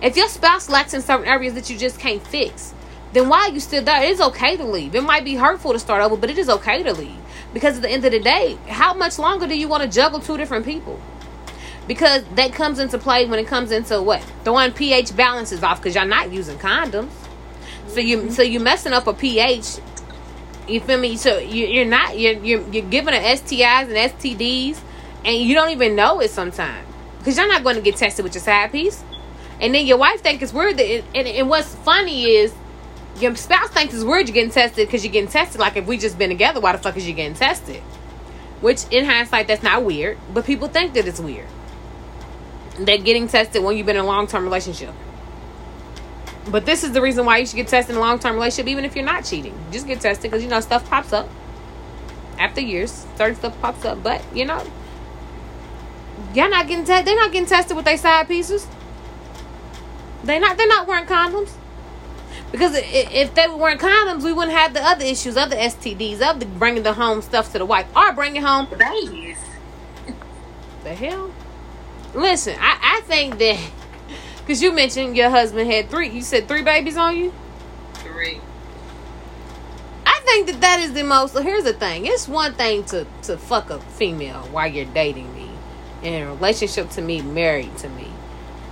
If 0.01 0.17
your 0.17 0.27
spouse 0.27 0.67
lacks 0.69 0.93
in 0.93 1.01
certain 1.01 1.25
areas 1.25 1.53
that 1.53 1.69
you 1.69 1.77
just 1.77 1.99
can't 1.99 2.25
fix, 2.25 2.73
then 3.13 3.29
why 3.29 3.41
are 3.41 3.51
you 3.51 3.59
still 3.59 3.83
there? 3.83 4.03
It's 4.03 4.21
okay 4.21 4.57
to 4.57 4.65
leave. 4.65 4.95
It 4.95 5.03
might 5.03 5.23
be 5.23 5.35
hurtful 5.35 5.73
to 5.73 5.79
start 5.79 6.03
over, 6.03 6.17
but 6.17 6.29
it 6.29 6.37
is 6.37 6.49
okay 6.49 6.81
to 6.83 6.93
leave. 6.93 7.17
Because 7.53 7.77
at 7.77 7.81
the 7.81 7.89
end 7.89 8.05
of 8.05 8.11
the 8.11 8.19
day, 8.19 8.57
how 8.67 8.93
much 8.93 9.19
longer 9.19 9.47
do 9.47 9.57
you 9.57 9.67
want 9.67 9.83
to 9.83 9.89
juggle 9.89 10.19
two 10.19 10.37
different 10.37 10.65
people? 10.65 10.99
Because 11.87 12.23
that 12.35 12.53
comes 12.53 12.79
into 12.79 12.97
play 12.97 13.25
when 13.25 13.39
it 13.39 13.47
comes 13.47 13.71
into 13.71 14.01
what? 14.01 14.21
Throwing 14.43 14.71
pH 14.71 15.15
balances 15.15 15.61
off 15.63 15.79
because 15.79 15.95
you're 15.95 16.05
not 16.05 16.31
using 16.31 16.57
condoms. 16.57 17.11
So 17.87 17.99
you 17.99 18.17
mm-hmm. 18.17 18.29
so 18.29 18.41
you're 18.41 18.61
messing 18.61 18.93
up 18.93 19.07
a 19.07 19.13
pH. 19.13 19.77
You 20.71 20.79
feel 20.79 20.97
me? 20.97 21.17
So 21.17 21.37
you, 21.37 21.67
you're 21.67 21.85
not 21.85 22.17
you're, 22.17 22.33
you're 22.33 22.61
you're 22.69 22.89
giving 22.89 23.13
her 23.13 23.19
STIs 23.19 23.83
and 23.83 23.91
STDs, 23.91 24.79
and 25.25 25.37
you 25.37 25.53
don't 25.53 25.71
even 25.71 25.95
know 25.95 26.21
it 26.21 26.31
sometimes 26.31 26.87
because 27.19 27.37
you're 27.37 27.47
not 27.47 27.63
going 27.63 27.75
to 27.75 27.81
get 27.81 27.97
tested 27.97 28.23
with 28.23 28.33
your 28.33 28.41
side 28.41 28.71
piece. 28.71 29.03
And 29.59 29.75
then 29.75 29.85
your 29.85 29.97
wife 29.97 30.21
thinks 30.21 30.41
it's 30.41 30.53
weird 30.53 30.77
that 30.77 30.85
it, 30.85 31.05
and, 31.13 31.27
and 31.27 31.49
what's 31.49 31.75
funny 31.75 32.25
is 32.25 32.53
your 33.19 33.35
spouse 33.35 33.69
thinks 33.69 33.93
it's 33.93 34.03
weird 34.03 34.27
you're 34.27 34.33
getting 34.33 34.49
tested 34.49 34.87
because 34.87 35.03
you're 35.03 35.11
getting 35.11 35.29
tested. 35.29 35.59
Like 35.59 35.75
if 35.75 35.85
we 35.85 35.97
just 35.97 36.17
been 36.17 36.29
together, 36.29 36.61
why 36.61 36.71
the 36.71 36.77
fuck 36.77 36.95
is 36.97 37.07
you 37.07 37.13
getting 37.13 37.35
tested? 37.35 37.81
Which 38.61 38.85
in 38.91 39.05
hindsight, 39.05 39.47
that's 39.47 39.63
not 39.63 39.83
weird, 39.83 40.17
but 40.33 40.45
people 40.45 40.67
think 40.67 40.93
that 40.93 41.07
it's 41.07 41.19
weird. 41.19 41.47
That 42.79 43.03
getting 43.03 43.27
tested 43.27 43.61
when 43.61 43.75
you've 43.75 43.85
been 43.85 43.97
in 43.97 44.03
a 44.03 44.07
long 44.07 44.25
term 44.27 44.45
relationship. 44.45 44.93
But 46.47 46.65
this 46.65 46.83
is 46.83 46.91
the 46.91 47.01
reason 47.01 47.25
why 47.25 47.37
you 47.37 47.45
should 47.45 47.55
get 47.55 47.67
tested 47.67 47.95
in 47.95 47.97
a 47.97 48.01
long 48.01 48.19
term 48.19 48.35
relationship, 48.35 48.67
even 48.67 48.85
if 48.85 48.95
you're 48.95 49.05
not 49.05 49.25
cheating. 49.25 49.57
Just 49.71 49.85
get 49.87 50.01
tested 50.01 50.31
because 50.31 50.43
you 50.43 50.49
know 50.49 50.59
stuff 50.59 50.89
pops 50.89 51.13
up 51.13 51.29
after 52.39 52.61
years. 52.61 53.05
Certain 53.15 53.35
stuff 53.35 53.59
pops 53.61 53.85
up, 53.85 54.01
but 54.01 54.23
you 54.35 54.45
know, 54.45 54.65
y'all 56.33 56.49
not 56.49 56.67
getting 56.67 56.85
tested. 56.85 57.07
They're 57.07 57.15
not 57.15 57.31
getting 57.31 57.47
tested 57.47 57.75
with 57.75 57.85
their 57.85 57.97
side 57.97 58.27
pieces. 58.27 58.67
They 60.23 60.39
not. 60.39 60.57
They're 60.57 60.67
not 60.67 60.87
wearing 60.87 61.05
condoms. 61.05 61.51
Because 62.51 62.73
if 62.75 63.33
they 63.33 63.47
weren't 63.47 63.79
condoms, 63.79 64.23
we 64.23 64.33
wouldn't 64.33 64.55
have 64.55 64.73
the 64.73 64.81
other 64.81 65.05
issues, 65.05 65.37
other 65.37 65.55
STDs, 65.55 66.21
of 66.21 66.39
the 66.39 66.45
bringing 66.45 66.83
the 66.83 66.93
home 66.93 67.21
stuff 67.21 67.51
to 67.53 67.59
the 67.59 67.65
wife, 67.65 67.87
or 67.95 68.11
bringing 68.13 68.41
home 68.41 68.67
babies. 68.77 69.37
The 70.83 70.93
hell? 70.93 71.31
Listen, 72.13 72.57
I, 72.59 72.97
I 72.97 73.01
think 73.05 73.37
that 73.37 73.57
because 74.41 74.61
you 74.61 74.73
mentioned 74.73 75.15
your 75.15 75.29
husband 75.29 75.71
had 75.71 75.89
three. 75.89 76.09
You 76.09 76.21
said 76.21 76.47
three 76.47 76.63
babies 76.63 76.97
on 76.97 77.17
you. 77.17 77.33
Three. 77.95 78.39
I 80.05 80.19
think 80.25 80.47
that 80.47 80.61
that 80.61 80.79
is 80.79 80.93
the 80.93 81.03
most. 81.03 81.33
So 81.33 81.41
here's 81.41 81.63
the 81.63 81.73
thing: 81.73 82.05
it's 82.05 82.27
one 82.27 82.53
thing 82.53 82.83
to 82.85 83.05
to 83.23 83.37
fuck 83.37 83.69
a 83.69 83.79
female 83.79 84.41
while 84.51 84.67
you're 84.67 84.85
dating 84.85 85.33
me, 85.33 85.49
in 86.03 86.21
a 86.23 86.27
relationship 86.27 86.89
to 86.91 87.01
me, 87.01 87.21
married 87.21 87.77
to 87.77 87.89
me. 87.89 88.11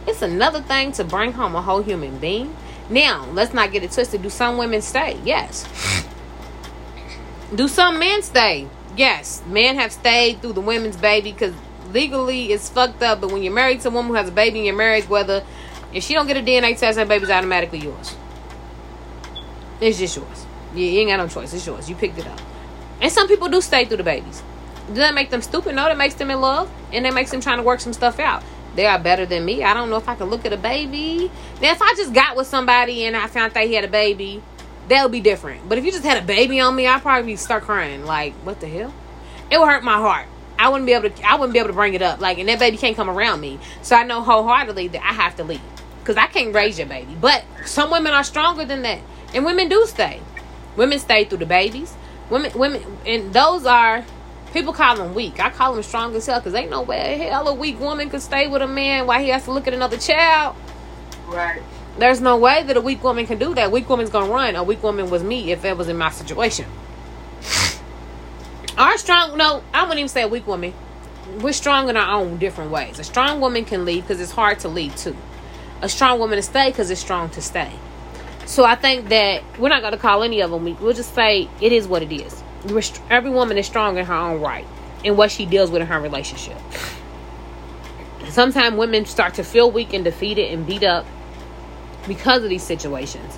It's 0.07 0.21
another 0.21 0.61
thing 0.61 0.91
to 0.93 1.03
bring 1.03 1.33
home 1.33 1.55
a 1.55 1.61
whole 1.61 1.83
human 1.83 2.17
being 2.17 2.55
now, 2.89 3.27
let's 3.33 3.53
not 3.53 3.71
get 3.71 3.83
it 3.83 3.91
twisted. 3.91 4.23
Do 4.23 4.29
some 4.29 4.57
women 4.57 4.81
stay? 4.81 5.19
Yes. 5.23 5.65
Do 7.53 7.67
some 7.67 7.99
men 7.99 8.23
stay? 8.23 8.67
Yes. 8.97 9.43
Men 9.45 9.75
have 9.75 9.91
stayed 9.91 10.41
through 10.41 10.53
the 10.53 10.61
women's 10.61 10.97
baby 10.97 11.31
because 11.31 11.53
legally 11.91 12.51
it's 12.51 12.67
fucked 12.67 13.03
up. 13.03 13.21
But 13.21 13.31
when 13.31 13.43
you're 13.43 13.53
married 13.53 13.81
to 13.81 13.89
a 13.89 13.91
woman 13.91 14.09
who 14.09 14.15
has 14.15 14.29
a 14.29 14.31
baby 14.31 14.59
in 14.59 14.65
your 14.65 14.75
marriage, 14.75 15.07
whether 15.07 15.43
if 15.93 16.03
she 16.03 16.13
don't 16.13 16.27
get 16.27 16.37
a 16.37 16.41
DNA 16.41 16.77
test, 16.77 16.97
that 16.97 17.07
baby's 17.07 17.29
automatically 17.29 17.79
yours. 17.79 18.15
It's 19.81 19.97
just 19.97 20.15
yours. 20.15 20.45
You, 20.75 20.85
ain't 20.85 21.09
got 21.09 21.17
no 21.17 21.27
choice. 21.27 21.53
It's 21.53 21.65
yours. 21.65 21.89
You 21.89 21.95
picked 21.95 22.19
it 22.19 22.27
up. 22.27 22.39
And 23.01 23.11
some 23.11 23.27
people 23.27 23.47
do 23.47 23.61
stay 23.61 23.85
through 23.85 23.97
the 23.97 24.03
babies. 24.03 24.43
Does 24.87 24.97
that 24.97 25.13
make 25.13 25.29
them 25.29 25.41
stupid? 25.41 25.75
No, 25.75 25.85
that 25.85 25.97
makes 25.97 26.15
them 26.15 26.29
in 26.29 26.41
love. 26.41 26.69
And 26.91 27.05
that 27.05 27.13
makes 27.13 27.31
them 27.31 27.41
trying 27.41 27.57
to 27.57 27.63
work 27.63 27.79
some 27.79 27.93
stuff 27.93 28.19
out 28.19 28.43
they 28.75 28.85
are 28.85 28.99
better 28.99 29.25
than 29.25 29.43
me. 29.45 29.63
I 29.63 29.73
don't 29.73 29.89
know 29.89 29.97
if 29.97 30.07
I 30.07 30.15
can 30.15 30.27
look 30.29 30.45
at 30.45 30.53
a 30.53 30.57
baby. 30.57 31.31
Now, 31.61 31.71
if 31.71 31.81
I 31.81 31.93
just 31.95 32.13
got 32.13 32.35
with 32.35 32.47
somebody 32.47 33.05
and 33.05 33.15
I 33.17 33.27
found 33.27 33.53
that 33.53 33.67
he 33.67 33.73
had 33.73 33.83
a 33.83 33.89
baby, 33.89 34.41
that 34.87 35.03
would 35.03 35.11
be 35.11 35.21
different. 35.21 35.67
But 35.67 35.77
if 35.77 35.85
you 35.85 35.91
just 35.91 36.05
had 36.05 36.21
a 36.21 36.25
baby 36.25 36.59
on 36.59 36.75
me, 36.75 36.87
I'd 36.87 37.01
probably 37.01 37.35
start 37.35 37.63
crying. 37.63 38.05
Like, 38.05 38.33
what 38.35 38.59
the 38.59 38.67
hell? 38.67 38.93
It 39.51 39.59
would 39.59 39.67
hurt 39.67 39.83
my 39.83 39.97
heart. 39.97 40.27
I 40.57 40.69
wouldn't 40.69 40.85
be 40.85 40.93
able 40.93 41.09
to. 41.09 41.23
I 41.23 41.35
wouldn't 41.35 41.53
be 41.53 41.59
able 41.59 41.69
to 41.69 41.73
bring 41.73 41.93
it 41.93 42.01
up. 42.01 42.19
Like, 42.19 42.37
and 42.37 42.49
that 42.49 42.59
baby 42.59 42.77
can't 42.77 42.95
come 42.95 43.09
around 43.09 43.41
me. 43.41 43.59
So 43.81 43.95
I 43.95 44.03
know 44.03 44.21
wholeheartedly 44.21 44.89
that 44.89 45.01
I 45.01 45.13
have 45.13 45.35
to 45.37 45.43
leave 45.43 45.61
because 46.09 46.23
I 46.23 46.25
can't 46.25 46.55
raise 46.55 46.79
your 46.79 46.87
baby. 46.87 47.15
But 47.21 47.45
some 47.65 47.91
women 47.91 48.13
are 48.13 48.23
stronger 48.23 48.65
than 48.65 48.81
that, 48.81 48.99
and 49.31 49.45
women 49.45 49.69
do 49.69 49.85
stay. 49.85 50.21
Women 50.75 50.97
stay 50.97 51.25
through 51.25 51.37
the 51.37 51.45
babies. 51.45 51.93
Women, 52.31 52.51
women, 52.57 52.97
and 53.05 53.31
those 53.31 53.67
are 53.67 54.03
People 54.51 54.73
call 54.73 54.95
them 54.95 55.13
weak. 55.13 55.39
I 55.39 55.51
call 55.51 55.75
them 55.75 55.83
strong 55.83 56.15
as 56.15 56.25
hell 56.25 56.39
because 56.39 56.55
ain't 56.55 56.71
no 56.71 56.81
way 56.81 57.19
hell 57.19 57.47
a 57.47 57.53
weak 57.53 57.79
woman 57.79 58.09
could 58.09 58.23
stay 58.23 58.47
with 58.47 58.63
a 58.63 58.67
man 58.67 59.05
while 59.05 59.21
he 59.21 59.27
has 59.27 59.43
to 59.43 59.51
look 59.51 59.67
at 59.67 59.75
another 59.75 59.97
child. 59.97 60.55
Right. 61.27 61.61
There's 61.99 62.19
no 62.19 62.35
way 62.35 62.63
that 62.63 62.75
a 62.75 62.81
weak 62.81 63.03
woman 63.03 63.27
can 63.27 63.37
do 63.37 63.53
that. 63.53 63.71
Weak 63.71 63.87
woman's 63.87 64.09
gonna 64.09 64.31
run. 64.31 64.55
A 64.55 64.63
weak 64.63 64.81
woman 64.81 65.11
was 65.11 65.21
me 65.23 65.51
if 65.51 65.63
it 65.65 65.77
was 65.77 65.87
in 65.87 65.99
my 65.99 66.09
situation. 66.09 66.65
Our 68.79 68.97
strong, 68.97 69.37
no, 69.37 69.61
I 69.71 69.83
wouldn't 69.83 69.99
even 69.99 70.09
say 70.09 70.23
a 70.23 70.27
weak 70.27 70.47
woman. 70.47 70.73
We're 71.41 71.53
strong 71.53 71.87
in 71.89 71.95
our 71.95 72.19
own 72.19 72.37
different 72.37 72.71
ways. 72.71 72.97
A 72.97 73.03
strong 73.03 73.39
woman 73.39 73.63
can 73.65 73.85
leave 73.85 74.01
because 74.01 74.19
it's 74.19 74.31
hard 74.31 74.57
to 74.61 74.67
leave 74.67 74.95
too. 74.95 75.15
A 75.81 75.89
strong 75.89 76.19
woman 76.19 76.37
to 76.37 76.41
stay 76.41 76.69
because 76.69 76.89
it's 76.89 77.01
strong 77.01 77.29
to 77.31 77.41
stay. 77.41 77.71
So 78.45 78.65
I 78.65 78.75
think 78.75 79.09
that 79.09 79.43
we're 79.57 79.69
not 79.69 79.81
gonna 79.81 79.97
call 79.97 80.23
any 80.23 80.41
of 80.41 80.51
them 80.51 80.63
weak. 80.63 80.79
We'll 80.81 80.93
just 80.93 81.13
say 81.15 81.49
it 81.61 81.71
is 81.71 81.87
what 81.87 82.01
it 82.01 82.11
is 82.11 82.43
every 83.09 83.29
woman 83.29 83.57
is 83.57 83.65
strong 83.65 83.97
in 83.97 84.05
her 84.05 84.13
own 84.13 84.41
right 84.41 84.65
in 85.03 85.15
what 85.15 85.31
she 85.31 85.45
deals 85.45 85.71
with 85.71 85.81
in 85.81 85.87
her 85.87 85.99
relationship. 85.99 86.57
Sometimes 88.29 88.75
women 88.75 89.05
start 89.05 89.35
to 89.35 89.43
feel 89.43 89.71
weak 89.71 89.93
and 89.93 90.03
defeated 90.03 90.51
and 90.51 90.67
beat 90.67 90.83
up 90.83 91.05
because 92.07 92.43
of 92.43 92.49
these 92.49 92.63
situations. 92.63 93.37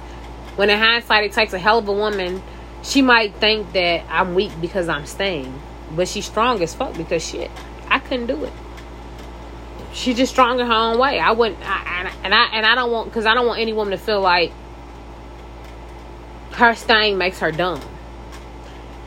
When 0.56 0.70
in 0.70 0.78
hindsight, 0.78 1.24
it 1.24 1.32
takes 1.32 1.54
a 1.54 1.60
hell 1.60 1.78
of 1.78 1.88
a 1.88 1.94
woman. 1.94 2.42
She 2.84 3.02
might 3.02 3.36
think 3.36 3.72
that 3.74 4.04
I'm 4.10 4.34
weak 4.34 4.52
because 4.60 4.90
I'm 4.90 5.06
staying, 5.06 5.62
but 5.96 6.08
she's 6.08 6.26
strong 6.26 6.62
as 6.62 6.74
fuck 6.74 6.98
because 6.98 7.26
shit, 7.26 7.52
I 7.90 8.00
couldn't 8.00 8.26
do 8.26 8.44
it. 8.44 8.54
She's 9.94 10.16
just 10.16 10.32
strong 10.32 10.60
in 10.60 10.68
her 10.68 10.74
own 10.74 10.98
way. 10.98 11.20
I 11.20 11.32
wouldn't, 11.32 11.60
I, 11.64 12.14
and 12.24 12.34
I 12.34 12.46
and 12.54 12.66
I 12.66 12.76
don't 12.76 12.92
want 12.92 13.10
because 13.10 13.26
I 13.26 13.34
don't 13.34 13.46
want 13.46 13.60
any 13.60 13.74
woman 13.74 13.92
to 13.92 13.98
feel 13.98 14.22
like 14.22 14.52
her 16.54 16.76
staying 16.76 17.18
makes 17.18 17.40
her 17.40 17.52
dumb. 17.52 17.82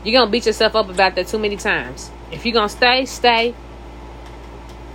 You're 0.03 0.19
gonna 0.19 0.29
beat 0.29 0.45
yourself 0.45 0.75
up 0.75 0.89
about 0.89 1.15
that 1.15 1.27
too 1.27 1.39
many 1.39 1.57
times. 1.57 2.11
If 2.31 2.45
you're 2.45 2.53
gonna 2.53 2.69
stay, 2.69 3.05
stay. 3.05 3.55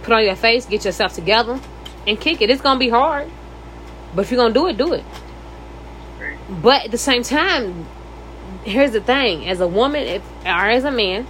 Put 0.03 0.15
on 0.15 0.25
your 0.25 0.37
face, 0.37 0.67
get 0.67 0.85
yourself 0.85 1.15
together, 1.15 1.61
and 2.07 2.21
kick 2.21 2.41
it. 2.41 2.51
It's 2.51 2.63
gonna 2.63 2.79
be 2.79 2.89
hard. 2.89 3.31
But 4.15 4.23
if 4.23 4.31
you're 4.31 4.41
gonna 4.41 4.55
do 4.55 4.69
it, 4.69 4.77
do 4.77 4.93
it. 4.93 5.05
But 6.49 6.87
at 6.87 6.91
the 6.91 6.99
same 6.99 7.23
time, 7.23 7.87
here's 8.63 8.93
the 8.93 9.01
thing: 9.01 9.49
as 9.49 9.61
a 9.61 9.67
woman, 9.67 10.07
if, 10.07 10.23
or 10.45 10.71
as 10.71 10.85
a 10.85 10.91
man, 10.91 11.27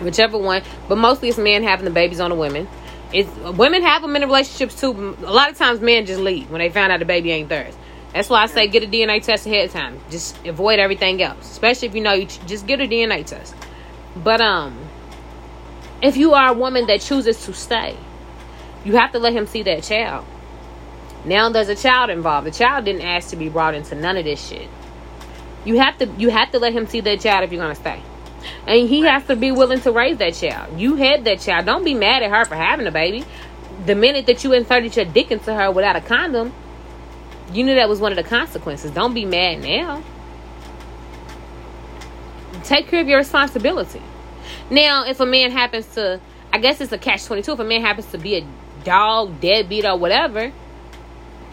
whichever 0.00 0.38
one, 0.38 0.62
but 0.88 0.96
mostly 0.96 1.28
it's 1.30 1.38
men 1.38 1.62
having 1.62 1.84
the 1.84 1.90
babies 1.90 2.20
on 2.20 2.30
the 2.30 2.36
women. 2.36 2.68
It's 3.12 3.30
women 3.36 3.82
have 3.82 4.02
them 4.02 4.16
in 4.16 4.22
relationships 4.22 4.80
too. 4.80 5.16
A 5.24 5.30
lot 5.30 5.50
of 5.50 5.58
times, 5.58 5.80
men 5.80 6.06
just 6.06 6.20
leave 6.20 6.50
when 6.50 6.60
they 6.60 6.70
find 6.70 6.90
out 6.90 6.98
the 6.98 7.04
baby 7.04 7.30
ain't 7.32 7.48
theirs. 7.48 7.74
That's 8.14 8.28
why 8.28 8.42
I 8.42 8.46
say 8.46 8.68
get 8.68 8.82
a 8.82 8.86
DNA 8.86 9.22
test 9.22 9.46
ahead 9.46 9.66
of 9.66 9.72
time. 9.72 10.00
Just 10.10 10.46
avoid 10.46 10.78
everything 10.78 11.22
else, 11.22 11.50
especially 11.50 11.88
if 11.88 11.94
you 11.94 12.02
know 12.02 12.12
you 12.12 12.26
just 12.26 12.66
get 12.66 12.80
a 12.80 12.86
DNA 12.86 13.24
test. 13.24 13.54
But 14.16 14.40
um, 14.40 14.78
if 16.02 16.16
you 16.16 16.34
are 16.34 16.48
a 16.48 16.52
woman 16.52 16.86
that 16.86 17.00
chooses 17.00 17.44
to 17.46 17.54
stay, 17.54 17.96
you 18.84 18.96
have 18.96 19.12
to 19.12 19.18
let 19.18 19.32
him 19.32 19.46
see 19.46 19.62
that 19.62 19.82
child. 19.82 20.26
Now 21.24 21.48
there's 21.48 21.68
a 21.68 21.76
child 21.76 22.10
involved. 22.10 22.46
The 22.46 22.50
child 22.50 22.84
didn't 22.84 23.02
ask 23.02 23.30
to 23.30 23.36
be 23.36 23.48
brought 23.48 23.74
into 23.74 23.94
none 23.94 24.16
of 24.16 24.24
this 24.24 24.46
shit. 24.46 24.68
You 25.64 25.78
have 25.78 25.96
to 25.98 26.06
you 26.18 26.30
have 26.30 26.50
to 26.52 26.58
let 26.58 26.72
him 26.72 26.86
see 26.86 27.00
that 27.00 27.20
child 27.20 27.44
if 27.44 27.52
you're 27.52 27.62
gonna 27.62 27.74
stay. 27.74 28.02
And 28.66 28.88
he 28.88 29.00
has 29.02 29.26
to 29.26 29.36
be 29.36 29.50
willing 29.52 29.80
to 29.80 29.92
raise 29.92 30.18
that 30.18 30.34
child. 30.34 30.78
You 30.80 30.96
had 30.96 31.24
that 31.24 31.40
child. 31.40 31.66
Don't 31.66 31.84
be 31.84 31.94
mad 31.94 32.22
at 32.22 32.30
her 32.30 32.44
for 32.44 32.54
having 32.54 32.86
a 32.86 32.90
baby. 32.90 33.24
The 33.86 33.94
minute 33.94 34.26
that 34.26 34.44
you 34.44 34.52
inserted 34.52 34.94
your 34.96 35.04
dick 35.04 35.30
into 35.30 35.54
her 35.54 35.70
without 35.70 35.96
a 35.96 36.00
condom, 36.00 36.52
you 37.52 37.64
knew 37.64 37.74
that 37.74 37.88
was 37.88 38.00
one 38.00 38.12
of 38.12 38.16
the 38.16 38.24
consequences. 38.24 38.90
Don't 38.90 39.14
be 39.14 39.24
mad 39.24 39.62
now. 39.62 40.02
Take 42.64 42.88
care 42.88 43.00
of 43.00 43.08
your 43.08 43.18
responsibility. 43.18 44.02
Now, 44.70 45.04
if 45.04 45.20
a 45.20 45.26
man 45.26 45.50
happens 45.50 45.86
to, 45.94 46.20
I 46.52 46.58
guess 46.58 46.80
it's 46.80 46.92
a 46.92 46.98
catch 46.98 47.24
22, 47.24 47.52
if 47.52 47.58
a 47.58 47.64
man 47.64 47.80
happens 47.80 48.06
to 48.12 48.18
be 48.18 48.36
a 48.36 48.46
dog, 48.84 49.40
deadbeat, 49.40 49.84
or 49.84 49.96
whatever, 49.96 50.52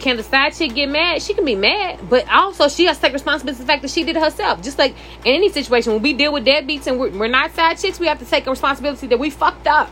can 0.00 0.16
the 0.16 0.22
side 0.22 0.54
chick 0.54 0.74
get 0.74 0.88
mad? 0.88 1.22
She 1.22 1.34
can 1.34 1.44
be 1.44 1.54
mad, 1.54 2.08
but 2.08 2.26
also 2.28 2.68
she 2.68 2.86
has 2.86 2.96
to 2.96 3.02
take 3.02 3.12
responsibility 3.12 3.58
for 3.58 3.62
the 3.64 3.66
fact 3.66 3.82
that 3.82 3.90
she 3.90 4.02
did 4.02 4.16
it 4.16 4.22
herself. 4.22 4.62
Just 4.62 4.78
like 4.78 4.96
in 5.24 5.34
any 5.34 5.50
situation, 5.50 5.92
when 5.92 6.02
we 6.02 6.14
deal 6.14 6.32
with 6.32 6.44
deadbeats 6.44 6.86
and 6.86 6.98
we're, 6.98 7.10
we're 7.10 7.28
not 7.28 7.52
side 7.52 7.78
chicks, 7.78 8.00
we 8.00 8.06
have 8.06 8.18
to 8.18 8.24
take 8.24 8.46
a 8.46 8.50
responsibility 8.50 9.06
that 9.08 9.18
we 9.18 9.30
fucked 9.30 9.66
up. 9.66 9.90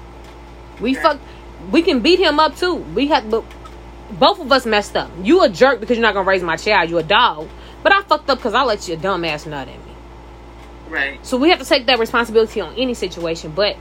We 0.80 0.94
fucked. 0.94 1.20
We 1.70 1.82
can 1.82 2.00
beat 2.00 2.18
him 2.18 2.40
up 2.40 2.56
too. 2.56 2.74
We 2.74 3.09
have, 3.09 3.30
but 3.30 3.44
both 4.11 4.40
of 4.40 4.50
us 4.50 4.64
messed 4.64 4.96
up. 4.96 5.11
You 5.22 5.42
a 5.42 5.48
jerk 5.48 5.80
because 5.80 5.96
you're 5.96 6.06
not 6.06 6.14
gonna 6.14 6.28
raise 6.28 6.42
my 6.42 6.56
child. 6.56 6.88
You 6.90 6.98
a 6.98 7.02
dog. 7.02 7.48
But 7.82 7.92
I 7.92 8.02
fucked 8.02 8.30
up 8.30 8.38
because 8.38 8.54
I 8.54 8.62
let 8.62 8.88
your 8.88 8.96
dumb 8.96 9.24
ass 9.24 9.46
nut 9.46 9.68
at 9.68 9.86
me. 9.86 9.92
Right. 10.88 11.24
So 11.24 11.36
we 11.36 11.50
have 11.50 11.59
to 11.59 11.64
take 11.64 11.86
that 11.86 11.98
responsibility 11.98 12.61
on 12.61 12.74
any 12.76 12.94
situation. 12.94 13.52
But 13.54 13.76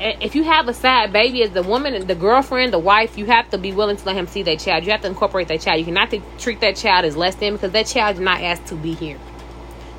if 0.00 0.34
you 0.34 0.44
have 0.44 0.68
a 0.68 0.74
side 0.74 1.12
baby 1.12 1.42
as 1.42 1.50
the 1.50 1.62
woman, 1.62 2.06
the 2.06 2.14
girlfriend, 2.14 2.72
the 2.72 2.78
wife, 2.78 3.16
you 3.16 3.26
have 3.26 3.48
to 3.50 3.58
be 3.58 3.72
willing 3.72 3.96
to 3.96 4.04
let 4.04 4.16
him 4.16 4.26
see 4.26 4.42
that 4.42 4.58
child. 4.58 4.84
You 4.84 4.90
have 4.90 5.02
to 5.02 5.06
incorporate 5.08 5.48
that 5.48 5.60
child. 5.60 5.78
You 5.78 5.86
cannot 5.86 6.12
treat 6.38 6.60
that 6.60 6.76
child 6.76 7.04
as 7.04 7.16
less 7.16 7.36
than 7.36 7.54
because 7.54 7.72
that 7.72 7.86
child 7.86 8.16
is 8.16 8.20
not 8.20 8.40
asked 8.40 8.66
to 8.66 8.74
be 8.74 8.94
here. 8.94 9.18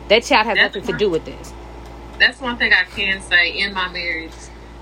That 0.09 0.23
child 0.23 0.45
has 0.47 0.57
that's 0.57 0.75
nothing 0.75 0.89
one, 0.89 0.99
to 0.99 1.05
do 1.05 1.09
with 1.09 1.25
this. 1.25 1.53
That's 2.19 2.39
one 2.39 2.57
thing 2.57 2.73
I 2.73 2.83
can 2.83 3.21
say 3.21 3.57
in 3.57 3.73
my 3.73 3.89
marriage. 3.89 4.31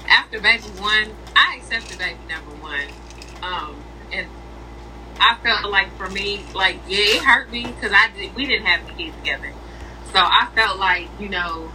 After 0.07 0.41
baby 0.41 0.64
one, 0.80 1.11
I 1.36 1.57
accepted 1.57 1.97
baby 1.97 2.20
number 2.28 2.51
one, 2.61 2.88
um, 3.41 3.76
and 4.11 4.28
I 5.20 5.38
felt 5.41 5.72
like 5.72 5.95
for 5.97 6.09
me, 6.09 6.43
like 6.53 6.78
yeah, 6.88 6.97
it 6.97 7.24
hurt 7.24 7.51
me 7.51 7.66
because 7.66 7.91
I 7.93 8.09
did. 8.16 8.36
We 8.36 8.45
didn't 8.45 8.66
have 8.66 8.86
the 8.86 8.93
kids 8.93 9.16
together, 9.18 9.53
so 10.11 10.20
I 10.20 10.49
felt 10.53 10.78
like 10.78 11.07
you 11.20 11.30
know 11.30 11.72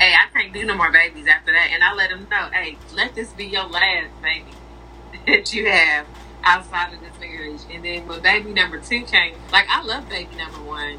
hey, 0.00 0.14
I 0.14 0.28
can't 0.32 0.52
do 0.52 0.64
no 0.64 0.74
more 0.76 0.90
babies 0.90 1.26
after 1.26 1.52
that. 1.52 1.70
And 1.72 1.82
I 1.82 1.94
let 1.94 2.10
them 2.10 2.26
know, 2.30 2.48
hey, 2.52 2.78
let 2.94 3.14
this 3.14 3.32
be 3.32 3.46
your 3.46 3.66
last 3.66 4.10
baby 4.22 4.52
that 5.26 5.52
you 5.52 5.66
have 5.66 6.06
outside 6.44 6.94
of 6.94 7.00
this 7.00 7.18
marriage. 7.18 7.60
And 7.70 7.84
then 7.84 8.06
when 8.06 8.20
baby 8.22 8.52
number 8.52 8.78
two 8.78 9.02
came, 9.02 9.34
like 9.52 9.66
I 9.68 9.82
love 9.82 10.08
baby 10.08 10.36
number 10.36 10.62
one. 10.62 10.98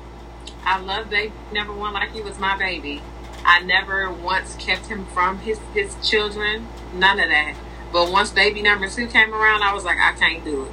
I 0.65 0.79
love 0.79 1.09
baby 1.09 1.33
number 1.53 1.73
one 1.73 1.93
like 1.93 2.11
he 2.11 2.21
was 2.21 2.37
my 2.39 2.57
baby. 2.57 3.01
I 3.45 3.61
never 3.61 4.11
once 4.11 4.55
kept 4.55 4.87
him 4.87 5.05
from 5.07 5.39
his 5.39 5.59
his 5.73 5.95
children. 6.07 6.67
None 6.93 7.19
of 7.19 7.29
that. 7.29 7.55
But 7.93 8.11
once 8.11 8.31
baby 8.31 8.61
number 8.61 8.89
two 8.89 9.07
came 9.07 9.33
around, 9.33 9.63
I 9.63 9.73
was 9.73 9.85
like, 9.85 9.97
I 9.97 10.11
can't 10.13 10.43
do 10.43 10.65
it. 10.65 10.71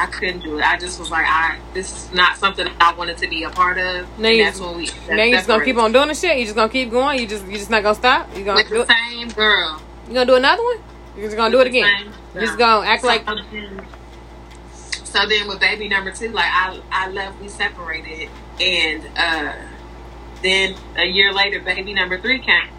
I 0.00 0.06
couldn't 0.06 0.40
do 0.40 0.58
it. 0.58 0.64
I 0.64 0.78
just 0.78 0.98
was 0.98 1.10
like, 1.10 1.26
I 1.26 1.58
this 1.74 1.92
is 1.92 2.12
not 2.14 2.38
something 2.38 2.66
I 2.80 2.94
wanted 2.94 3.18
to 3.18 3.28
be 3.28 3.42
a 3.42 3.50
part 3.50 3.76
of. 3.76 4.18
Now 4.18 4.30
you, 4.30 4.44
that's 4.44 4.58
when 4.58 4.74
we. 4.74 4.88
Now 5.10 5.22
you 5.24 5.36
just 5.36 5.46
gonna 5.46 5.62
keep 5.62 5.76
on 5.76 5.92
doing 5.92 6.08
the 6.08 6.14
shit. 6.14 6.38
You 6.38 6.44
just 6.44 6.56
gonna 6.56 6.72
keep 6.72 6.90
going. 6.90 7.20
You 7.20 7.26
just 7.26 7.46
you 7.46 7.58
just 7.58 7.68
not 7.68 7.82
gonna 7.82 7.94
stop. 7.94 8.34
You 8.34 8.42
gonna 8.42 8.60
With 8.60 8.68
do 8.68 8.78
the 8.78 8.94
same 9.10 9.28
girl. 9.28 9.82
You 10.08 10.14
gonna 10.14 10.24
do 10.24 10.36
another 10.36 10.62
one? 10.62 10.78
You 11.16 11.24
just 11.24 11.36
gonna 11.36 11.52
do 11.52 11.60
it 11.60 11.66
again. 11.66 12.06
You 12.34 12.40
just 12.40 12.56
gonna 12.56 12.86
act 12.86 13.02
so, 13.02 13.08
like. 13.08 13.26
So 15.04 15.26
then 15.26 15.48
with 15.48 15.60
baby 15.60 15.86
number 15.86 16.12
two, 16.12 16.30
like 16.30 16.50
I 16.50 16.80
I 16.90 17.10
left, 17.10 17.38
we 17.42 17.48
separated, 17.48 18.30
and 18.58 19.06
uh 19.18 19.52
then 20.40 20.76
a 20.96 21.04
year 21.04 21.30
later, 21.30 21.60
baby 21.60 21.92
number 21.92 22.18
three 22.18 22.38
came. 22.38 22.70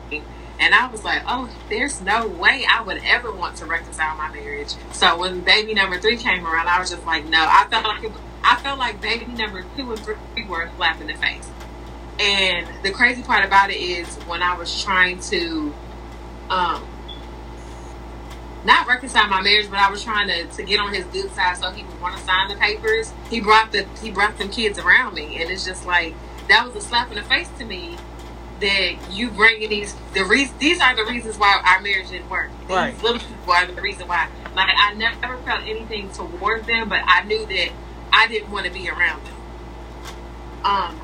And 0.61 0.75
I 0.75 0.87
was 0.87 1.03
like, 1.03 1.23
oh, 1.27 1.49
there's 1.69 2.01
no 2.01 2.27
way 2.27 2.65
I 2.69 2.83
would 2.83 3.01
ever 3.03 3.31
want 3.31 3.57
to 3.57 3.65
reconcile 3.65 4.15
my 4.15 4.31
marriage. 4.31 4.75
So 4.91 5.17
when 5.17 5.41
baby 5.41 5.73
number 5.73 5.99
three 5.99 6.17
came 6.17 6.45
around, 6.45 6.67
I 6.67 6.79
was 6.79 6.91
just 6.91 7.03
like, 7.03 7.25
no. 7.25 7.39
I 7.39 7.65
felt 7.67 7.83
like 7.83 8.03
it, 8.03 8.11
I 8.43 8.57
felt 8.57 8.77
like 8.77 9.01
baby 9.01 9.25
number 9.25 9.65
two 9.75 9.91
and 9.91 9.99
three 9.99 10.45
were 10.45 10.61
a 10.61 10.75
slap 10.75 11.01
in 11.01 11.07
the 11.07 11.15
face. 11.15 11.49
And 12.19 12.67
the 12.83 12.91
crazy 12.91 13.23
part 13.23 13.43
about 13.43 13.71
it 13.71 13.77
is 13.77 14.15
when 14.27 14.43
I 14.43 14.55
was 14.55 14.83
trying 14.83 15.19
to, 15.21 15.73
um, 16.51 16.87
not 18.63 18.85
reconcile 18.85 19.27
my 19.27 19.41
marriage, 19.41 19.67
but 19.67 19.79
I 19.79 19.89
was 19.89 20.03
trying 20.03 20.27
to, 20.27 20.45
to 20.45 20.63
get 20.63 20.79
on 20.79 20.93
his 20.93 21.05
good 21.05 21.31
side 21.31 21.57
so 21.57 21.71
he 21.71 21.83
would 21.83 21.99
want 21.99 22.15
to 22.15 22.23
sign 22.23 22.49
the 22.49 22.55
papers. 22.55 23.11
He 23.31 23.41
brought 23.41 23.71
the 23.71 23.87
he 23.99 24.11
brought 24.11 24.37
them 24.37 24.49
kids 24.49 24.77
around 24.77 25.15
me, 25.15 25.41
and 25.41 25.49
it's 25.49 25.65
just 25.65 25.87
like 25.87 26.13
that 26.47 26.63
was 26.63 26.75
a 26.75 26.87
slap 26.87 27.09
in 27.09 27.15
the 27.15 27.23
face 27.23 27.49
to 27.57 27.65
me 27.65 27.97
that 28.61 29.11
you 29.11 29.29
bringing 29.31 29.69
these 29.69 29.95
the 30.13 30.23
reasons 30.23 30.57
these 30.59 30.79
are 30.79 30.95
the 30.95 31.05
reasons 31.05 31.37
why 31.37 31.61
our 31.65 31.81
marriage 31.81 32.09
didn't 32.09 32.29
work. 32.29 32.49
These 32.61 32.69
right. 32.69 33.03
little 33.03 33.19
people 33.19 33.53
are 33.53 33.65
the 33.65 33.81
reason 33.81 34.07
why. 34.07 34.29
Like 34.55 34.69
I 34.75 34.93
never 34.93 35.37
felt 35.43 35.63
anything 35.63 36.09
towards 36.11 36.67
them, 36.67 36.89
but 36.89 37.01
I 37.05 37.23
knew 37.23 37.45
that 37.45 37.69
I 38.13 38.27
didn't 38.27 38.51
want 38.51 38.65
to 38.65 38.71
be 38.71 38.89
around 38.89 39.25
them. 39.25 39.35
Um, 40.63 41.01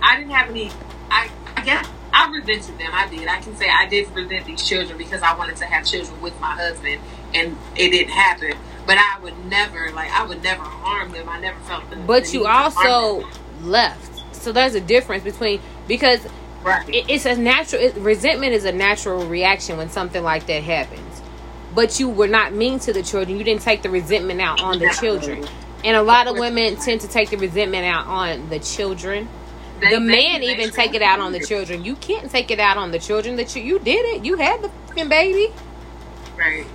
I 0.00 0.16
didn't 0.16 0.32
have 0.32 0.50
any. 0.50 0.70
I, 1.10 1.30
I 1.56 1.62
guess 1.62 1.88
I 2.12 2.30
resented 2.30 2.78
them. 2.78 2.90
I 2.92 3.08
did. 3.08 3.26
I 3.26 3.40
can 3.40 3.56
say 3.56 3.68
I 3.68 3.88
did 3.88 4.10
resent 4.14 4.46
these 4.46 4.66
children 4.66 4.98
because 4.98 5.22
I 5.22 5.36
wanted 5.36 5.56
to 5.56 5.64
have 5.64 5.86
children 5.86 6.20
with 6.20 6.38
my 6.40 6.52
husband, 6.52 7.00
and 7.34 7.56
it 7.76 7.90
didn't 7.90 8.12
happen. 8.12 8.56
But 8.86 8.98
I 8.98 9.18
would 9.22 9.46
never, 9.46 9.92
like, 9.92 10.10
I 10.10 10.26
would 10.26 10.42
never 10.42 10.62
harm 10.62 11.12
them. 11.12 11.28
I 11.28 11.40
never 11.40 11.58
felt. 11.60 11.88
The, 11.88 11.96
but 11.96 12.32
you 12.32 12.46
also 12.46 13.28
left. 13.62 14.34
So 14.34 14.50
there's 14.50 14.74
a 14.74 14.80
difference 14.80 15.22
between 15.22 15.60
because 15.88 16.26
right. 16.62 16.88
it, 16.88 17.08
it's 17.08 17.26
a 17.26 17.36
natural 17.36 17.82
it, 17.82 17.94
resentment 17.96 18.52
is 18.52 18.64
a 18.64 18.72
natural 18.72 19.26
reaction 19.26 19.76
when 19.76 19.90
something 19.90 20.22
like 20.22 20.46
that 20.46 20.62
happens. 20.62 21.22
But 21.74 21.98
you 21.98 22.08
were 22.08 22.28
not 22.28 22.52
mean 22.52 22.78
to 22.80 22.92
the 22.92 23.02
children. 23.02 23.38
You 23.38 23.44
didn't 23.44 23.62
take 23.62 23.82
the 23.82 23.90
resentment 23.90 24.40
out 24.40 24.62
on 24.62 24.78
the 24.78 24.94
children. 25.00 25.46
And 25.84 25.96
a 25.96 26.02
lot 26.02 26.28
of 26.28 26.38
women 26.38 26.76
tend 26.76 27.00
to 27.00 27.08
take 27.08 27.30
the 27.30 27.38
resentment 27.38 27.84
out 27.86 28.06
on 28.06 28.50
the 28.50 28.58
children. 28.58 29.28
The 29.80 29.98
man 29.98 30.42
even 30.42 30.70
take 30.70 30.94
it 30.94 31.02
out 31.02 31.18
on 31.18 31.32
the 31.32 31.40
children. 31.40 31.84
You 31.84 31.96
can't 31.96 32.30
take 32.30 32.50
it 32.50 32.60
out 32.60 32.76
on 32.76 32.92
the 32.92 32.98
children 32.98 33.36
that 33.36 33.56
you 33.56 33.62
you 33.62 33.78
did 33.78 34.04
it. 34.14 34.24
You 34.24 34.36
had 34.36 34.62
the 34.62 34.68
fucking 34.68 35.08
baby. 35.08 35.52
Right. 36.36 36.66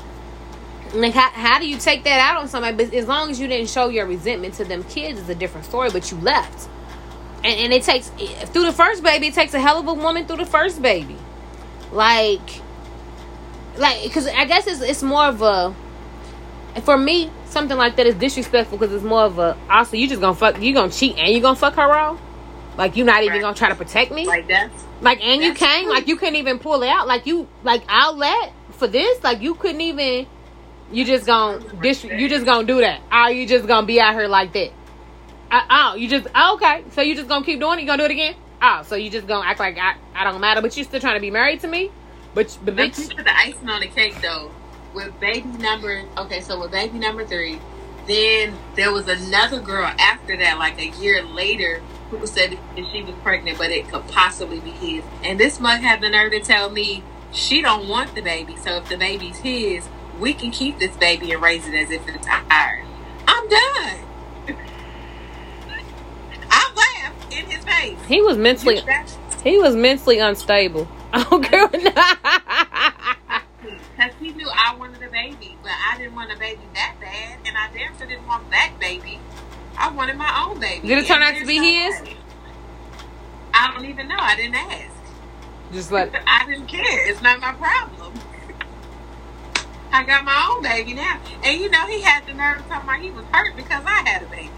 Like 0.93 1.13
how, 1.13 1.29
how 1.29 1.59
do 1.59 1.69
you 1.69 1.77
take 1.77 2.03
that 2.03 2.19
out 2.19 2.41
on 2.41 2.47
somebody? 2.47 2.75
But 2.75 2.93
as 2.93 3.07
long 3.07 3.29
as 3.29 3.39
you 3.39 3.47
didn't 3.47 3.69
show 3.69 3.89
your 3.89 4.05
resentment 4.05 4.55
to 4.55 4.65
them 4.65 4.83
kids 4.85 5.19
is 5.19 5.29
a 5.29 5.35
different 5.35 5.65
story 5.65 5.89
but 5.89 6.11
you 6.11 6.17
left 6.19 6.69
and, 7.43 7.59
and 7.59 7.73
it 7.73 7.83
takes 7.83 8.09
through 8.09 8.65
the 8.65 8.73
first 8.73 9.03
baby 9.03 9.27
it 9.27 9.33
takes 9.33 9.53
a 9.53 9.59
hell 9.59 9.79
of 9.79 9.87
a 9.87 9.93
woman 9.93 10.25
through 10.25 10.37
the 10.37 10.45
first 10.45 10.81
baby. 10.81 11.17
Like 11.91 12.61
like 13.77 14.03
because 14.03 14.25
i 14.27 14.43
guess 14.45 14.65
it's, 14.65 14.81
it's 14.81 15.03
more 15.03 15.25
of 15.25 15.41
a 15.41 15.73
for 16.81 16.97
me 16.97 17.29
something 17.45 17.77
like 17.77 17.95
that 17.95 18.05
is 18.05 18.15
disrespectful 18.15 18.77
because 18.77 18.93
it's 18.93 19.03
more 19.03 19.23
of 19.23 19.39
a 19.39 19.57
also 19.69 19.97
you 19.97 20.07
just 20.07 20.21
gonna 20.21 20.35
fuck 20.35 20.61
you 20.61 20.73
gonna 20.73 20.91
cheat 20.91 21.17
and 21.17 21.33
you 21.33 21.41
gonna 21.41 21.55
fuck 21.55 21.75
her 21.75 21.91
off? 21.91 22.19
Like 22.77 22.95
you 22.95 23.03
not 23.03 23.23
even 23.23 23.33
right. 23.33 23.41
gonna 23.41 23.55
try 23.55 23.69
to 23.69 23.75
protect 23.75 24.11
me? 24.11 24.27
Like 24.27 24.47
that. 24.49 24.69
Like 25.01 25.23
and 25.23 25.41
you 25.41 25.53
came 25.53 25.85
true. 25.85 25.93
like 25.93 26.07
you 26.07 26.15
couldn't 26.15 26.35
even 26.35 26.59
pull 26.59 26.83
it 26.83 26.89
out? 26.89 27.07
Like 27.07 27.25
you 27.25 27.47
like 27.63 27.83
outlet 27.87 28.53
for 28.71 28.87
this? 28.87 29.23
Like 29.23 29.41
you 29.41 29.55
couldn't 29.55 29.81
even 29.81 30.27
you 30.91 31.03
just 31.03 31.25
gonna 31.25 31.59
dis- 31.81 32.03
you 32.03 32.29
just 32.29 32.45
gonna 32.45 32.67
do 32.67 32.79
that? 32.81 33.01
Are 33.11 33.31
you 33.31 33.47
just 33.47 33.67
gonna 33.67 33.87
be 33.87 33.99
out 33.99 34.13
here 34.13 34.27
like 34.27 34.53
that 34.53 34.71
Uh, 35.49 35.61
oh, 35.69 35.95
you 35.95 36.09
just 36.09 36.27
oh, 36.35 36.55
okay. 36.55 36.83
So 36.91 37.01
you 37.01 37.15
just 37.15 37.27
gonna 37.27 37.45
keep 37.45 37.59
doing 37.59 37.79
it? 37.79 37.81
You 37.81 37.87
gonna 37.87 38.01
do 38.01 38.05
it 38.05 38.11
again? 38.11 38.35
Oh, 38.61 38.83
so 38.83 38.95
you 38.95 39.09
just 39.09 39.27
gonna 39.27 39.47
act 39.47 39.59
like 39.59 39.77
I, 39.77 39.95
I 40.13 40.23
don't 40.23 40.41
matter, 40.41 40.61
but 40.61 40.75
you 40.75 40.83
still 40.83 40.99
trying 40.99 41.15
to 41.15 41.21
be 41.21 41.31
married 41.31 41.61
to 41.61 41.67
me? 41.67 41.91
But 42.33 42.57
but 42.63 42.75
bitch, 42.75 43.15
put 43.15 43.25
the 43.25 43.37
icing 43.37 43.69
on 43.69 43.81
the 43.81 43.87
cake 43.87 44.21
though. 44.21 44.51
With 44.93 45.19
baby 45.19 45.47
number 45.59 46.03
okay, 46.17 46.41
so 46.41 46.59
with 46.59 46.71
baby 46.71 46.97
number 46.97 47.25
three, 47.25 47.59
then 48.07 48.55
there 48.75 48.91
was 48.91 49.07
another 49.07 49.59
girl 49.59 49.85
after 49.85 50.35
that, 50.37 50.57
like 50.57 50.79
a 50.79 50.87
year 50.87 51.23
later, 51.23 51.81
who 52.09 52.25
said 52.25 52.51
that 52.51 52.85
she 52.91 53.03
was 53.03 53.13
pregnant, 53.21 53.57
but 53.57 53.69
it 53.69 53.87
could 53.89 54.07
possibly 54.07 54.59
be 54.59 54.71
his. 54.71 55.03
And 55.23 55.39
this 55.39 55.59
mug 55.59 55.81
had 55.81 56.01
the 56.01 56.09
nerve 56.09 56.31
to 56.31 56.39
tell 56.39 56.69
me 56.69 57.03
she 57.31 57.61
don't 57.61 57.87
want 57.87 58.15
the 58.15 58.21
baby. 58.21 58.55
So 58.57 58.77
if 58.77 58.89
the 58.89 58.97
baby's 58.97 59.37
his, 59.37 59.87
we 60.19 60.33
can 60.33 60.51
keep 60.51 60.79
this 60.79 60.95
baby 60.97 61.31
and 61.31 61.41
raise 61.41 61.67
it 61.67 61.75
as 61.75 61.91
if 61.91 62.07
it's 62.07 62.27
ours. 62.27 62.87
I'm 63.27 63.47
done. 63.49 64.06
In 67.31 67.45
his 67.45 67.63
face. 67.63 67.97
He 68.07 68.21
was 68.21 68.37
mentally 68.37 68.81
he 69.43 69.57
was 69.57 69.75
mentally 69.75 70.19
unstable. 70.19 70.87
I 71.13 71.23
don't 71.23 71.43
care. 71.43 71.67
Because 71.69 71.93
he 74.19 74.31
knew 74.33 74.49
I 74.53 74.75
wanted 74.75 75.01
a 75.01 75.09
baby, 75.09 75.57
but 75.63 75.71
I 75.71 75.97
didn't 75.97 76.15
want 76.15 76.31
a 76.31 76.37
baby 76.37 76.61
that 76.73 76.95
bad, 76.99 77.39
and 77.45 77.57
I 77.57 77.69
damn 77.73 77.97
sure 77.97 78.07
didn't 78.07 78.27
want 78.27 78.49
that 78.51 78.73
baby. 78.79 79.19
I 79.77 79.89
wanted 79.91 80.17
my 80.17 80.45
own 80.45 80.59
baby. 80.59 80.87
Did 80.87 80.97
it 80.97 81.05
turn 81.05 81.21
out 81.21 81.35
to 81.35 81.45
be 81.45 81.57
his? 81.57 82.01
I 83.53 83.73
don't 83.73 83.85
even 83.85 84.07
know. 84.07 84.17
I 84.19 84.35
didn't 84.35 84.55
ask. 84.55 84.95
Just 85.71 85.91
like 85.91 86.13
I 86.27 86.45
didn't 86.45 86.67
care. 86.67 87.09
It's 87.09 87.21
not 87.21 87.39
my 87.39 87.53
problem. 87.53 88.13
I 89.91 90.03
got 90.03 90.25
my 90.25 90.51
own 90.51 90.61
baby 90.61 90.93
now, 90.93 91.21
and 91.43 91.59
you 91.59 91.69
know 91.69 91.85
he 91.87 92.01
had 92.01 92.25
the 92.27 92.33
nerve 92.33 92.57
to 92.57 92.63
tell 92.63 92.83
me 92.83 92.99
he 93.01 93.11
was 93.11 93.23
hurt 93.31 93.55
because 93.55 93.83
I 93.85 94.07
had 94.07 94.23
a 94.23 94.25
baby. 94.25 94.51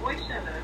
Boy, 0.00 0.16
shut 0.16 0.38
up. 0.38 0.61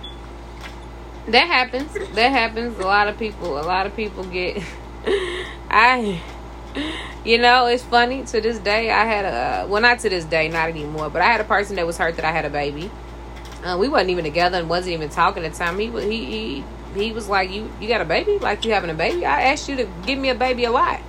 That 1.28 1.46
happens. 1.46 1.92
That 2.14 2.30
happens. 2.30 2.78
A 2.78 2.82
lot 2.82 3.06
of 3.08 3.18
people. 3.18 3.58
A 3.58 3.62
lot 3.62 3.86
of 3.86 3.94
people 3.94 4.24
get. 4.24 4.62
I. 5.70 6.20
You 7.24 7.38
know, 7.38 7.66
it's 7.66 7.82
funny. 7.82 8.24
To 8.24 8.40
this 8.40 8.58
day, 8.58 8.90
I 8.90 9.04
had 9.04 9.24
a. 9.26 9.66
Well, 9.68 9.82
not 9.82 9.98
to 10.00 10.08
this 10.08 10.24
day, 10.24 10.48
not 10.48 10.70
anymore. 10.70 11.10
But 11.10 11.20
I 11.20 11.26
had 11.26 11.40
a 11.40 11.44
person 11.44 11.76
that 11.76 11.86
was 11.86 11.98
hurt 11.98 12.16
that 12.16 12.24
I 12.24 12.32
had 12.32 12.46
a 12.46 12.50
baby. 12.50 12.90
Uh, 13.62 13.76
we 13.78 13.88
wasn't 13.88 14.10
even 14.10 14.24
together 14.24 14.58
and 14.58 14.70
wasn't 14.70 14.94
even 14.94 15.10
talking 15.10 15.44
at 15.44 15.52
the 15.52 15.58
time. 15.58 15.78
He 15.78 15.88
he 15.88 16.24
he 16.24 16.64
he 16.94 17.12
was 17.12 17.28
like, 17.28 17.50
"You 17.50 17.70
you 17.78 17.88
got 17.88 18.00
a 18.00 18.06
baby? 18.06 18.38
Like 18.38 18.64
you 18.64 18.72
having 18.72 18.88
a 18.88 18.94
baby? 18.94 19.26
I 19.26 19.42
asked 19.42 19.68
you 19.68 19.76
to 19.76 19.88
give 20.06 20.18
me 20.18 20.30
a 20.30 20.34
baby 20.34 20.64
a 20.64 20.70
lot." 20.70 21.00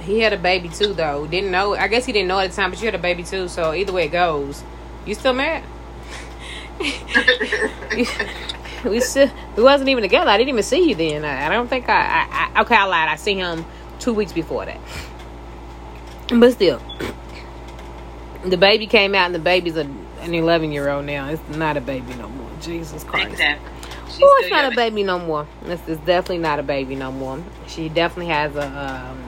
He 0.00 0.20
had 0.20 0.32
a 0.32 0.38
baby 0.38 0.68
too, 0.68 0.92
though. 0.92 1.26
Didn't 1.26 1.52
know. 1.52 1.76
I 1.76 1.86
guess 1.86 2.04
he 2.04 2.12
didn't 2.12 2.28
know 2.28 2.38
at 2.40 2.50
the 2.50 2.56
time, 2.56 2.70
but 2.70 2.80
you 2.80 2.86
had 2.86 2.94
a 2.96 2.98
baby 2.98 3.22
too. 3.22 3.46
So 3.48 3.74
either 3.74 3.92
way 3.92 4.06
it 4.06 4.12
goes, 4.12 4.62
you 5.04 5.14
still 5.14 5.32
mad? 5.32 5.62
we 8.84 9.00
still 9.00 9.30
we 9.56 9.62
wasn't 9.62 9.88
even 9.88 10.02
together. 10.02 10.30
I 10.30 10.36
didn't 10.36 10.50
even 10.50 10.62
see 10.62 10.88
you 10.88 10.94
then. 10.94 11.24
I, 11.24 11.46
I 11.46 11.48
don't 11.50 11.68
think 11.68 11.88
I, 11.88 11.94
I, 11.94 12.50
I. 12.54 12.62
Okay, 12.62 12.74
I 12.74 12.84
lied. 12.84 13.08
I 13.08 13.16
seen 13.16 13.38
him 13.38 13.64
two 13.98 14.12
weeks 14.12 14.32
before 14.32 14.66
that. 14.66 14.80
But 16.28 16.52
still, 16.52 16.80
the 18.44 18.56
baby 18.56 18.86
came 18.86 19.14
out, 19.14 19.26
and 19.26 19.34
the 19.34 19.40
baby's 19.40 19.76
a, 19.76 19.88
an 20.20 20.34
eleven 20.34 20.72
year 20.72 20.88
old 20.88 21.04
now. 21.04 21.28
It's 21.28 21.56
not 21.56 21.76
a 21.76 21.80
baby 21.80 22.14
no 22.14 22.28
more. 22.28 22.50
Jesus 22.60 23.04
Christ. 23.04 23.32
Exactly. 23.32 23.70
Oh, 24.22 24.40
it's 24.42 24.50
not 24.50 24.72
a 24.72 24.76
baby 24.76 25.02
no 25.02 25.18
more. 25.18 25.46
It's, 25.66 25.86
it's 25.88 26.00
definitely 26.02 26.38
not 26.38 26.58
a 26.58 26.62
baby 26.62 26.94
no 26.94 27.12
more. 27.12 27.42
She 27.66 27.88
definitely 27.88 28.32
has 28.32 28.54
a. 28.56 28.66
Um, 28.66 29.22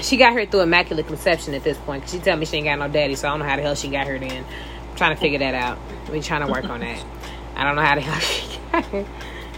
she 0.00 0.16
got 0.16 0.32
her 0.32 0.44
through 0.44 0.62
immaculate 0.62 1.06
conception 1.06 1.54
at 1.54 1.62
this 1.62 1.78
point. 1.78 2.08
She 2.08 2.18
tell 2.18 2.36
me 2.36 2.46
she 2.46 2.56
ain't 2.56 2.66
got 2.66 2.78
no 2.78 2.88
daddy, 2.88 3.14
so 3.14 3.28
I 3.28 3.30
don't 3.30 3.40
know 3.40 3.46
how 3.46 3.56
the 3.56 3.62
hell 3.62 3.74
she 3.76 3.88
got 3.88 4.06
her 4.08 4.18
then. 4.18 4.44
I'm 4.44 4.96
trying 4.96 5.14
to 5.14 5.20
figure 5.20 5.38
that 5.38 5.54
out. 5.54 5.78
We 6.10 6.20
trying 6.20 6.44
to 6.44 6.50
work 6.50 6.64
on 6.64 6.80
that. 6.80 7.04
I 7.56 7.64
don't 7.64 7.76
know 7.76 7.82
how 7.82 7.94
the 7.94 8.00
hell 8.00 8.18
she 8.20 8.58
got 8.72 8.84
her. 8.86 9.06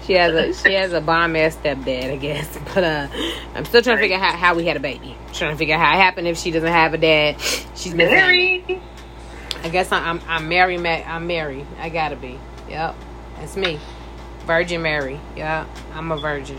She 0.07 0.13
has 0.13 0.35
a 0.35 0.55
she 0.55 0.75
has 0.75 0.93
a 0.93 1.01
bomb 1.01 1.35
ass 1.35 1.57
stepdad, 1.57 2.13
I 2.13 2.17
guess. 2.17 2.59
But 2.75 2.85
uh, 2.85 3.09
I'm 3.55 3.65
still 3.65 3.83
trying 3.83 3.97
to 3.97 4.03
figure 4.03 4.17
out 4.17 4.23
how, 4.23 4.37
how 4.37 4.55
we 4.55 4.67
had 4.67 4.77
a 4.77 4.81
baby. 4.81 5.17
trying 5.33 5.53
to 5.53 5.57
figure 5.57 5.75
out 5.75 5.81
how 5.81 5.95
it 5.95 6.03
happened 6.03 6.29
if 6.29 6.39
she 6.39 6.51
doesn't 6.51 6.69
have 6.69 6.95
a 6.95 6.99
dad. 6.99 7.41
She's 7.75 7.95
married. 7.95 8.81
I 9.63 9.69
guess 9.69 9.91
I'm 9.91 10.21
I'm 10.29 10.49
Mary. 10.49 10.77
I'm 10.77 11.27
Mary. 11.27 11.67
I 11.81 11.89
gotta 11.89 12.17
be. 12.17 12.39
Yep, 12.69 12.95
that's 13.39 13.57
me. 13.57 13.81
Virgin 14.45 14.83
Mary. 14.83 15.19
Yeah, 15.35 15.67
I'm 15.95 16.13
a 16.13 16.19
virgin. 16.19 16.59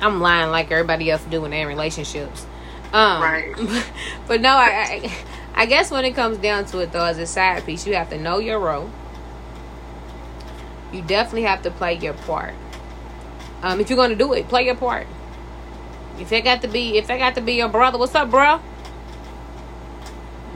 I'm 0.00 0.20
lying 0.20 0.50
like 0.50 0.70
everybody 0.70 1.10
else 1.10 1.22
do 1.24 1.44
in 1.44 1.50
their 1.50 1.66
relationships. 1.66 2.46
Um, 2.92 3.22
right. 3.22 3.54
But 4.26 4.40
no, 4.40 4.50
I, 4.50 4.64
I, 4.64 5.12
I 5.54 5.66
guess 5.66 5.90
when 5.90 6.04
it 6.04 6.12
comes 6.14 6.38
down 6.38 6.64
to 6.66 6.78
it, 6.78 6.92
though, 6.92 7.04
as 7.04 7.18
a 7.18 7.26
side 7.26 7.64
piece, 7.66 7.86
you 7.86 7.94
have 7.94 8.10
to 8.10 8.18
know 8.18 8.38
your 8.38 8.58
role. 8.58 8.90
You 10.94 11.02
definitely 11.02 11.42
have 11.42 11.62
to 11.62 11.70
play 11.72 11.94
your 11.94 12.14
part. 12.14 12.54
Um, 13.62 13.80
if 13.80 13.90
you're 13.90 13.96
gonna 13.96 14.14
do 14.14 14.32
it, 14.32 14.48
play 14.48 14.64
your 14.66 14.76
part. 14.76 15.06
If 16.20 16.28
they 16.28 16.40
got 16.40 16.62
to 16.62 16.68
be, 16.68 16.96
if 16.96 17.08
they 17.08 17.18
got 17.18 17.34
to 17.34 17.40
be 17.40 17.54
your 17.54 17.68
brother, 17.68 17.98
what's 17.98 18.14
up, 18.14 18.30
bro? 18.30 18.60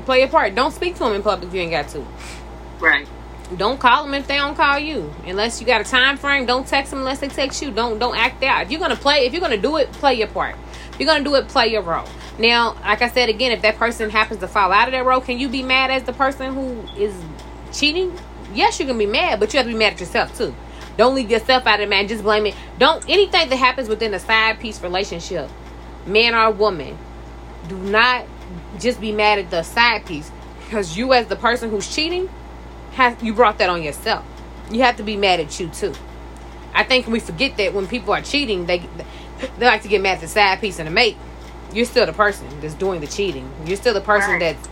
Play 0.04 0.20
your 0.20 0.28
part. 0.28 0.54
Don't 0.54 0.72
speak 0.72 0.94
to 0.96 1.06
him 1.06 1.14
in 1.14 1.22
public 1.22 1.48
if 1.48 1.54
you 1.54 1.62
ain't 1.62 1.72
got 1.72 1.88
to. 1.88 2.06
Right. 2.78 3.08
Don't 3.56 3.80
call 3.80 4.04
them 4.04 4.14
if 4.14 4.28
they 4.28 4.36
don't 4.36 4.54
call 4.54 4.78
you. 4.78 5.12
Unless 5.26 5.60
you 5.60 5.66
got 5.66 5.80
a 5.80 5.84
time 5.84 6.16
frame, 6.16 6.46
don't 6.46 6.66
text 6.66 6.90
them 6.90 7.00
unless 7.00 7.18
they 7.18 7.28
text 7.28 7.60
you. 7.60 7.70
Don't 7.72 7.98
don't 7.98 8.16
act 8.16 8.42
out. 8.44 8.62
If 8.62 8.70
you're 8.70 8.80
gonna 8.80 8.94
play, 8.94 9.26
if 9.26 9.32
you're 9.32 9.40
gonna 9.40 9.56
do 9.56 9.76
it, 9.78 9.90
play 9.92 10.14
your 10.14 10.28
part. 10.28 10.54
If 10.92 11.00
you're 11.00 11.08
gonna 11.08 11.24
do 11.24 11.34
it, 11.34 11.48
play 11.48 11.68
your 11.68 11.82
role. 11.82 12.06
Now, 12.38 12.74
like 12.84 13.02
I 13.02 13.08
said 13.08 13.28
again, 13.28 13.50
if 13.50 13.62
that 13.62 13.76
person 13.76 14.10
happens 14.10 14.40
to 14.40 14.48
fall 14.48 14.70
out 14.70 14.86
of 14.86 14.92
that 14.92 15.04
role, 15.04 15.20
can 15.20 15.38
you 15.38 15.48
be 15.48 15.62
mad 15.62 15.90
as 15.90 16.04
the 16.04 16.12
person 16.12 16.54
who 16.54 16.86
is 16.96 17.14
cheating? 17.72 18.16
Yes, 18.54 18.80
you 18.80 18.86
can 18.86 18.98
be 18.98 19.06
mad, 19.06 19.40
but 19.40 19.52
you 19.52 19.58
have 19.58 19.66
to 19.66 19.72
be 19.72 19.78
mad 19.78 19.94
at 19.94 20.00
yourself 20.00 20.36
too. 20.36 20.54
Don't 20.96 21.14
leave 21.14 21.30
yourself 21.30 21.66
out 21.66 21.80
of 21.80 21.82
it, 21.82 21.88
man. 21.88 22.08
Just 22.08 22.24
blame 22.24 22.46
it. 22.46 22.54
Don't 22.78 23.04
anything 23.08 23.48
that 23.48 23.56
happens 23.56 23.88
within 23.88 24.12
a 24.14 24.18
side 24.18 24.58
piece 24.58 24.82
relationship, 24.82 25.48
man 26.06 26.34
or 26.34 26.50
woman, 26.50 26.98
do 27.68 27.76
not 27.76 28.26
just 28.78 29.00
be 29.00 29.12
mad 29.12 29.38
at 29.38 29.50
the 29.50 29.62
side 29.62 30.06
piece 30.06 30.30
because 30.64 30.96
you 30.96 31.12
as 31.12 31.26
the 31.26 31.36
person 31.36 31.70
who's 31.70 31.94
cheating 31.94 32.28
have 32.92 33.22
you 33.22 33.32
brought 33.32 33.58
that 33.58 33.70
on 33.70 33.82
yourself. 33.82 34.24
You 34.70 34.82
have 34.82 34.96
to 34.96 35.02
be 35.02 35.16
mad 35.16 35.40
at 35.40 35.58
you 35.60 35.68
too. 35.68 35.94
I 36.74 36.84
think 36.84 37.06
we 37.06 37.20
forget 37.20 37.56
that 37.56 37.74
when 37.74 37.86
people 37.86 38.12
are 38.12 38.22
cheating, 38.22 38.66
they 38.66 38.78
they 39.58 39.66
like 39.66 39.82
to 39.82 39.88
get 39.88 40.00
mad 40.02 40.16
at 40.16 40.20
the 40.22 40.28
side 40.28 40.60
piece 40.60 40.78
and 40.78 40.88
the 40.88 40.92
mate. 40.92 41.16
You're 41.72 41.86
still 41.86 42.06
the 42.06 42.12
person 42.12 42.46
that's 42.60 42.74
doing 42.74 43.00
the 43.00 43.06
cheating. 43.06 43.50
You're 43.64 43.76
still 43.76 43.94
the 43.94 44.00
person 44.00 44.32
right. 44.32 44.56
that's 44.56 44.68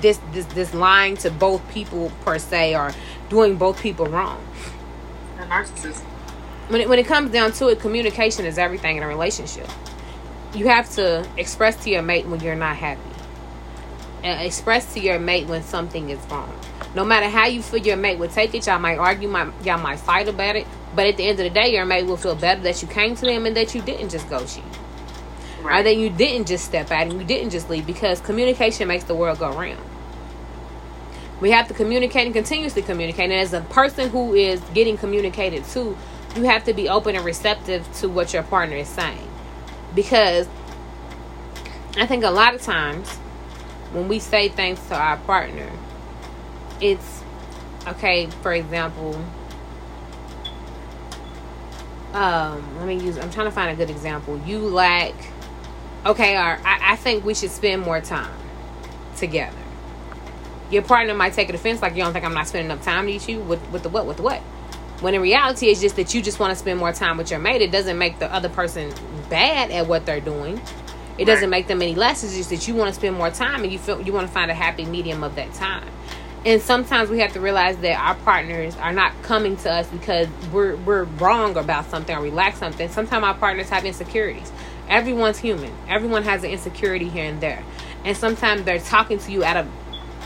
this 0.00 0.18
this 0.32 0.46
this 0.46 0.74
lying 0.74 1.16
to 1.18 1.30
both 1.30 1.66
people 1.70 2.12
per 2.22 2.38
se 2.38 2.76
or 2.76 2.92
doing 3.28 3.56
both 3.56 3.80
people 3.80 4.06
wrong. 4.06 4.44
A 5.38 5.42
narcissist. 5.42 6.00
When 6.68 6.80
it, 6.80 6.88
when 6.88 6.98
it 6.98 7.06
comes 7.06 7.32
down 7.32 7.52
to 7.52 7.68
it, 7.68 7.80
communication 7.80 8.44
is 8.46 8.56
everything 8.56 8.96
in 8.96 9.02
a 9.02 9.08
relationship. 9.08 9.68
You 10.54 10.68
have 10.68 10.88
to 10.90 11.26
express 11.36 11.82
to 11.84 11.90
your 11.90 12.02
mate 12.02 12.26
when 12.26 12.40
you're 12.40 12.54
not 12.54 12.76
happy. 12.76 13.00
And 14.22 14.46
express 14.46 14.94
to 14.94 15.00
your 15.00 15.18
mate 15.18 15.48
when 15.48 15.62
something 15.62 16.10
is 16.10 16.18
wrong 16.30 16.52
no 16.94 17.04
matter 17.04 17.28
how 17.28 17.46
you 17.46 17.62
feel 17.62 17.80
your 17.80 17.96
mate 17.96 18.18
will 18.18 18.28
take 18.28 18.54
it, 18.54 18.66
y'all 18.66 18.78
might 18.78 18.98
argue, 18.98 19.28
might, 19.28 19.52
y'all 19.64 19.78
might 19.78 20.00
fight 20.00 20.28
about 20.28 20.56
it. 20.56 20.66
But 20.94 21.06
at 21.06 21.16
the 21.16 21.26
end 21.26 21.38
of 21.38 21.44
the 21.44 21.50
day, 21.50 21.72
your 21.72 21.84
mate 21.84 22.04
will 22.04 22.16
feel 22.16 22.34
better 22.34 22.60
that 22.62 22.82
you 22.82 22.88
came 22.88 23.14
to 23.14 23.24
them 23.24 23.46
and 23.46 23.56
that 23.56 23.74
you 23.74 23.82
didn't 23.82 24.10
just 24.10 24.28
go 24.28 24.44
cheat. 24.44 24.64
Right. 25.62 25.80
Or 25.80 25.82
that 25.82 25.96
you 25.96 26.10
didn't 26.10 26.48
just 26.48 26.64
step 26.64 26.90
out 26.90 27.08
and 27.08 27.20
you 27.20 27.26
didn't 27.26 27.50
just 27.50 27.68
leave 27.70 27.86
because 27.86 28.20
communication 28.20 28.88
makes 28.88 29.04
the 29.04 29.14
world 29.14 29.38
go 29.38 29.52
round. 29.52 29.84
We 31.40 31.50
have 31.52 31.68
to 31.68 31.74
communicate 31.74 32.26
and 32.26 32.34
continuously 32.34 32.82
communicate. 32.82 33.30
And 33.30 33.32
as 33.32 33.52
a 33.52 33.62
person 33.62 34.10
who 34.10 34.34
is 34.34 34.60
getting 34.74 34.96
communicated 34.98 35.64
to, 35.66 35.96
you 36.36 36.42
have 36.44 36.64
to 36.64 36.74
be 36.74 36.88
open 36.88 37.16
and 37.16 37.24
receptive 37.24 37.90
to 37.94 38.08
what 38.08 38.32
your 38.32 38.42
partner 38.42 38.76
is 38.76 38.88
saying. 38.88 39.28
Because 39.94 40.48
I 41.96 42.06
think 42.06 42.24
a 42.24 42.30
lot 42.30 42.54
of 42.54 42.62
times 42.62 43.08
when 43.92 44.08
we 44.08 44.18
say 44.18 44.48
things 44.48 44.78
to 44.88 44.94
our 44.94 45.16
partner, 45.18 45.70
it's 46.80 47.22
okay 47.86 48.26
for 48.42 48.52
example 48.52 49.14
um 52.12 52.78
let 52.78 52.86
me 52.86 52.96
use 52.96 53.18
i'm 53.18 53.30
trying 53.30 53.46
to 53.46 53.50
find 53.50 53.70
a 53.70 53.74
good 53.74 53.90
example 53.90 54.38
you 54.46 54.58
lack 54.58 55.14
okay 56.06 56.36
or 56.36 56.58
I, 56.64 56.92
I 56.92 56.96
think 56.96 57.24
we 57.24 57.34
should 57.34 57.50
spend 57.50 57.82
more 57.82 58.00
time 58.00 58.32
together. 59.16 59.56
Your 60.70 60.82
partner 60.82 61.14
might 61.14 61.32
take 61.32 61.48
an 61.48 61.54
offense 61.54 61.82
like 61.82 61.96
you 61.96 62.02
don't 62.02 62.12
think 62.12 62.24
i'm 62.24 62.34
not 62.34 62.46
spending 62.46 62.70
enough 62.70 62.84
time 62.84 63.06
with 63.06 63.28
you? 63.28 63.40
With, 63.40 63.66
with 63.70 63.82
the 63.82 63.88
what 63.88 64.06
with 64.06 64.18
the 64.18 64.22
what? 64.22 64.40
When 65.00 65.14
in 65.14 65.20
reality 65.20 65.66
it's 65.66 65.80
just 65.80 65.96
that 65.96 66.14
you 66.14 66.22
just 66.22 66.38
want 66.38 66.52
to 66.52 66.56
spend 66.56 66.78
more 66.78 66.92
time 66.92 67.16
with 67.16 67.30
your 67.30 67.40
mate. 67.40 67.62
It 67.62 67.72
doesn't 67.72 67.98
make 67.98 68.18
the 68.18 68.32
other 68.32 68.48
person 68.48 68.92
bad 69.28 69.70
at 69.70 69.86
what 69.86 70.06
they're 70.06 70.20
doing. 70.20 70.60
It 71.18 71.26
doesn't 71.26 71.50
make 71.50 71.66
them 71.66 71.82
any 71.82 71.94
less. 71.94 72.24
It's 72.24 72.34
just 72.34 72.50
that 72.50 72.66
you 72.66 72.74
want 72.74 72.88
to 72.88 72.94
spend 72.94 73.16
more 73.16 73.30
time 73.30 73.62
and 73.62 73.72
you 73.72 73.78
feel 73.78 74.00
you 74.00 74.12
want 74.12 74.26
to 74.26 74.32
find 74.32 74.50
a 74.50 74.54
happy 74.54 74.86
medium 74.86 75.22
of 75.22 75.34
that 75.36 75.52
time. 75.52 75.86
And 76.46 76.62
sometimes 76.62 77.10
we 77.10 77.18
have 77.18 77.34
to 77.34 77.40
realize 77.40 77.76
that 77.78 78.00
our 78.00 78.14
partners 78.14 78.74
are 78.76 78.92
not 78.92 79.12
coming 79.22 79.58
to 79.58 79.70
us 79.70 79.86
because 79.88 80.28
we're 80.50 80.76
we're 80.76 81.04
wrong 81.04 81.58
about 81.58 81.90
something 81.90 82.16
or 82.16 82.22
we 82.22 82.30
lack 82.30 82.56
something. 82.56 82.88
Sometimes 82.88 83.24
our 83.24 83.34
partners 83.34 83.68
have 83.68 83.84
insecurities. 83.84 84.50
Everyone's 84.90 85.38
human. 85.38 85.72
Everyone 85.88 86.24
has 86.24 86.44
an 86.44 86.50
insecurity 86.50 87.08
here 87.08 87.24
and 87.24 87.40
there. 87.40 87.64
And 88.04 88.16
sometimes 88.16 88.64
they're 88.64 88.80
talking 88.80 89.18
to 89.18 89.32
you 89.32 89.44
out 89.44 89.56
of 89.56 89.68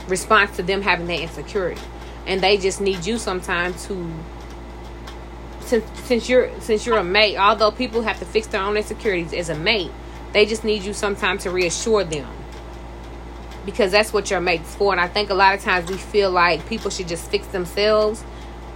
response 0.08 0.56
to 0.56 0.62
them 0.62 0.82
having 0.82 1.06
that 1.06 1.20
insecurity. 1.20 1.80
And 2.26 2.40
they 2.40 2.56
just 2.56 2.80
need 2.80 3.04
you 3.04 3.18
sometimes 3.18 3.86
to 3.86 4.10
since 5.60 5.84
since 6.00 6.28
you're 6.28 6.58
since 6.60 6.86
you're 6.86 6.98
a 6.98 7.04
mate, 7.04 7.36
although 7.36 7.70
people 7.70 8.02
have 8.02 8.18
to 8.18 8.24
fix 8.24 8.46
their 8.46 8.62
own 8.62 8.76
insecurities 8.76 9.32
as 9.32 9.50
a 9.50 9.54
mate, 9.54 9.90
they 10.32 10.46
just 10.46 10.64
need 10.64 10.82
you 10.82 10.92
sometimes 10.92 11.42
to 11.42 11.50
reassure 11.50 12.04
them 12.04 12.28
because 13.64 13.92
that's 13.92 14.12
what 14.12 14.30
your 14.30 14.40
mate's 14.40 14.74
for. 14.74 14.92
And 14.92 15.00
I 15.00 15.08
think 15.08 15.30
a 15.30 15.34
lot 15.34 15.54
of 15.54 15.62
times 15.62 15.90
we 15.90 15.96
feel 15.96 16.30
like 16.30 16.66
people 16.68 16.90
should 16.90 17.08
just 17.08 17.30
fix 17.30 17.46
themselves 17.48 18.24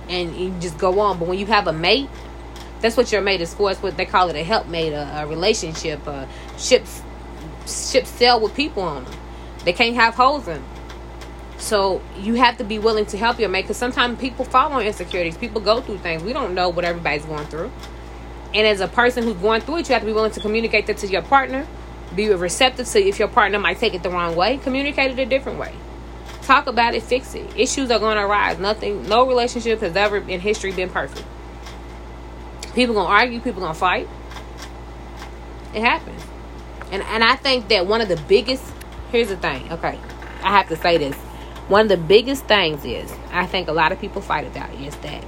and 0.09 0.35
you 0.35 0.51
just 0.61 0.79
go 0.79 1.01
on. 1.01 1.19
But 1.19 1.29
when 1.29 1.39
you 1.39 1.47
have 1.47 1.67
a 1.67 1.73
mate, 1.73 2.09
that's 2.81 2.97
what 2.97 3.11
your 3.13 3.21
mate 3.21 3.41
is 3.41 3.55
for. 3.55 3.71
It's 3.71 3.83
what 3.83 3.97
they 3.97 4.07
call 4.07 4.29
it 4.31 4.37
a 4.37 4.43
helpmate, 4.43 4.93
a, 4.93 5.23
a 5.23 5.27
relationship, 5.27 6.07
a 6.07 6.29
ships 6.59 7.03
ships 7.67 8.09
sail 8.09 8.41
with 8.41 8.55
people 8.55 8.83
on 8.83 9.05
them. 9.05 9.15
They 9.65 9.73
can't 9.73 9.95
have 9.95 10.15
holes 10.15 10.49
in 10.49 10.55
them. 10.55 10.65
So 11.59 12.01
you 12.17 12.35
have 12.35 12.57
to 12.59 12.65
be 12.65 12.79
willing 12.79 13.07
to 13.07 13.19
help 13.19 13.39
your 13.41 13.49
mate 13.49 13.63
because 13.63 13.77
sometimes 13.77 14.19
people 14.21 14.45
fall 14.45 14.73
on 14.73 14.83
insecurities. 14.83 15.37
People 15.37 15.61
go 15.61 15.81
through 15.81 15.99
things. 15.99 16.23
We 16.23 16.33
don't 16.33 16.55
know 16.55 16.69
what 16.69 16.85
everybody's 16.85 17.25
going 17.25 17.47
through. 17.47 17.71
And 18.55 18.67
as 18.67 18.81
a 18.81 18.89
person 18.89 19.25
who's 19.25 19.37
going 19.37 19.61
through 19.63 19.79
it, 19.79 19.89
you 19.89 19.93
have 19.93 20.03
to 20.03 20.07
be 20.07 20.13
willing 20.13 20.31
to 20.31 20.41
communicate 20.41 20.87
that 20.87 20.99
to 20.99 21.09
your 21.09 21.23
partner 21.23 21.67
be 22.15 22.29
receptive 22.31 22.87
to 22.89 23.03
if 23.03 23.19
your 23.19 23.29
partner 23.29 23.59
might 23.59 23.79
take 23.79 23.95
it 23.95 24.03
the 24.03 24.11
wrong 24.11 24.35
way. 24.35 24.59
Communicate 24.59 25.13
it 25.13 25.19
a 25.19 25.27
different 25.27 25.59
way. 25.59 25.75
Talk 26.43 26.67
about 26.67 26.95
it, 26.95 27.03
fix 27.03 27.35
it. 27.35 27.47
Issues 27.57 27.91
are 27.91 27.99
going 27.99 28.17
to 28.17 28.25
arise. 28.25 28.59
Nothing, 28.59 29.07
no 29.09 29.27
relationship 29.27 29.81
has 29.81 29.95
ever 29.97 30.17
in 30.17 30.41
history 30.41 30.73
been 30.73 30.89
perfect. 30.89 31.27
People 32.79 32.95
gonna 32.95 33.09
argue. 33.09 33.41
People 33.41 33.61
gonna 33.61 33.75
fight. 33.75 34.09
It 35.75 35.81
happens, 35.81 36.23
and 36.93 37.03
and 37.03 37.25
I 37.25 37.35
think 37.35 37.67
that 37.71 37.89
one 37.89 38.01
of 38.01 38.07
the 38.07 38.23
biggest. 38.29 38.63
Here's 39.11 39.31
the 39.31 39.37
thing. 39.37 39.73
Okay, 39.73 39.99
I 40.45 40.57
have 40.57 40.69
to 40.69 40.77
say 40.77 40.97
this. 40.97 41.17
one 41.67 41.81
of 41.83 41.89
the 41.89 41.97
biggest 41.97 42.45
things 42.45 42.85
is 42.85 43.13
I 43.33 43.47
think 43.47 43.67
a 43.67 43.73
lot 43.73 43.91
of 43.91 44.01
people 44.01 44.23
fight 44.23 44.47
about 44.47 44.73
is 44.75 44.95
that 44.99 45.25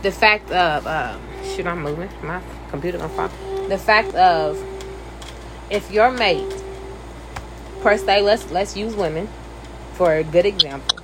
the 0.00 0.10
fact 0.10 0.50
of 0.50 0.86
um, 0.86 1.20
shoot 1.44 1.66
I'm 1.66 1.82
moving 1.82 2.08
my 2.22 2.40
computer 2.70 2.96
gonna 2.96 3.10
fall. 3.10 3.68
The 3.68 3.76
fact 3.76 4.14
of 4.14 4.58
if 5.68 5.90
your 5.90 6.10
mate 6.10 6.64
per 7.82 7.98
se 7.98 8.22
let's 8.22 8.50
let's 8.50 8.78
use 8.78 8.96
women 8.96 9.28
for 9.92 10.14
a 10.14 10.24
good 10.24 10.46
example. 10.46 11.00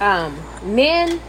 Um, 0.00 0.38
men 0.62 1.20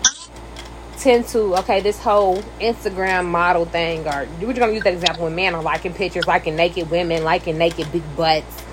tend 0.99 1.27
to 1.27 1.55
okay 1.57 1.79
this 1.81 1.99
whole 1.99 2.41
Instagram 2.59 3.25
model 3.25 3.65
thing 3.65 4.05
or 4.07 4.27
we're 4.41 4.53
gonna 4.53 4.73
use 4.73 4.83
that 4.83 4.93
example 4.93 5.23
when 5.25 5.35
men 5.35 5.55
are 5.55 5.63
liking 5.63 5.93
pictures, 5.93 6.27
liking 6.27 6.55
naked 6.55 6.89
women, 6.89 7.23
liking 7.23 7.57
naked 7.57 7.91
big 7.91 8.03
butts. 8.15 8.63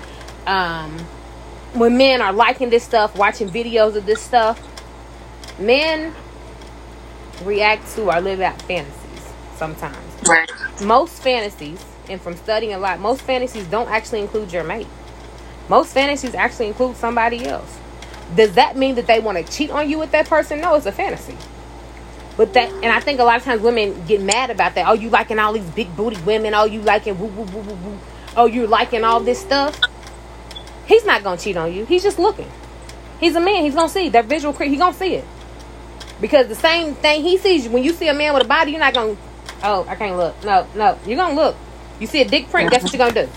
Um, 0.45 0.97
when 1.73 1.97
men 1.97 2.21
are 2.21 2.33
liking 2.33 2.69
this 2.69 2.83
stuff, 2.83 3.15
watching 3.15 3.49
videos 3.49 3.95
of 3.95 4.05
this 4.05 4.21
stuff, 4.21 4.59
men 5.59 6.13
react 7.43 7.93
to 7.95 8.09
or 8.09 8.21
live 8.21 8.41
out 8.41 8.61
fantasies 8.63 9.33
sometimes. 9.55 9.97
Right. 10.27 10.49
Most 10.81 11.21
fantasies, 11.21 11.83
and 12.09 12.21
from 12.21 12.35
studying 12.35 12.73
a 12.73 12.79
lot, 12.79 12.99
most 12.99 13.21
fantasies 13.21 13.65
don't 13.67 13.89
actually 13.89 14.21
include 14.21 14.51
your 14.51 14.63
mate. 14.63 14.87
Most 15.69 15.93
fantasies 15.93 16.33
actually 16.35 16.67
include 16.67 16.95
somebody 16.95 17.45
else. 17.45 17.77
Does 18.35 18.53
that 18.53 18.77
mean 18.77 18.95
that 18.95 19.07
they 19.07 19.19
want 19.19 19.37
to 19.37 19.51
cheat 19.51 19.69
on 19.69 19.89
you 19.89 19.99
with 19.99 20.11
that 20.11 20.27
person? 20.27 20.61
No, 20.61 20.75
it's 20.75 20.85
a 20.85 20.91
fantasy. 20.91 21.37
But 22.37 22.53
that, 22.53 22.71
and 22.71 22.85
I 22.85 22.99
think 22.99 23.19
a 23.19 23.23
lot 23.23 23.37
of 23.37 23.43
times 23.43 23.61
women 23.61 24.05
get 24.05 24.21
mad 24.21 24.51
about 24.51 24.75
that. 24.75 24.87
Oh, 24.87 24.93
you 24.93 25.09
liking 25.09 25.39
all 25.39 25.53
these 25.53 25.69
big 25.71 25.93
booty 25.95 26.21
women? 26.21 26.53
Oh, 26.53 26.65
you 26.65 26.81
liking 26.81 27.19
woo 27.19 27.27
woo 27.27 27.43
woo 27.43 27.61
woo 27.61 27.73
woo? 27.73 27.99
Oh, 28.35 28.45
you 28.45 28.67
liking 28.67 29.03
all 29.03 29.19
this 29.19 29.41
stuff? 29.41 29.79
He's 30.85 31.03
not 31.03 31.23
gonna 31.23 31.37
cheat 31.37 31.57
on 31.57 31.73
you. 31.73 31.85
He's 31.85 32.03
just 32.03 32.19
looking. 32.19 32.49
He's 33.19 33.35
a 33.35 33.41
man. 33.41 33.63
He's 33.63 33.73
gonna 33.73 33.89
see 33.89 34.09
that 34.09 34.25
visual. 34.25 34.53
Cre- 34.53 34.65
he 34.65 34.77
gonna 34.77 34.93
see 34.93 35.15
it 35.15 35.25
because 36.21 36.47
the 36.47 36.55
same 36.55 36.95
thing 36.95 37.23
he 37.23 37.37
sees 37.37 37.67
when 37.67 37.83
you 37.83 37.91
see 37.93 38.07
a 38.07 38.13
man 38.13 38.33
with 38.33 38.43
a 38.43 38.47
body, 38.47 38.71
you're 38.71 38.79
not 38.79 38.93
gonna. 38.93 39.17
Oh, 39.63 39.85
I 39.89 39.95
can't 39.95 40.15
look. 40.15 40.41
No, 40.43 40.67
no, 40.75 40.97
you're 41.05 41.17
gonna 41.17 41.35
look. 41.35 41.55
You 41.99 42.07
see 42.07 42.21
a 42.21 42.25
dick 42.25 42.49
print. 42.49 42.69
That's 42.71 42.83
what 42.83 42.93
you're 42.93 42.99
gonna 42.99 43.25
do. 43.25 43.31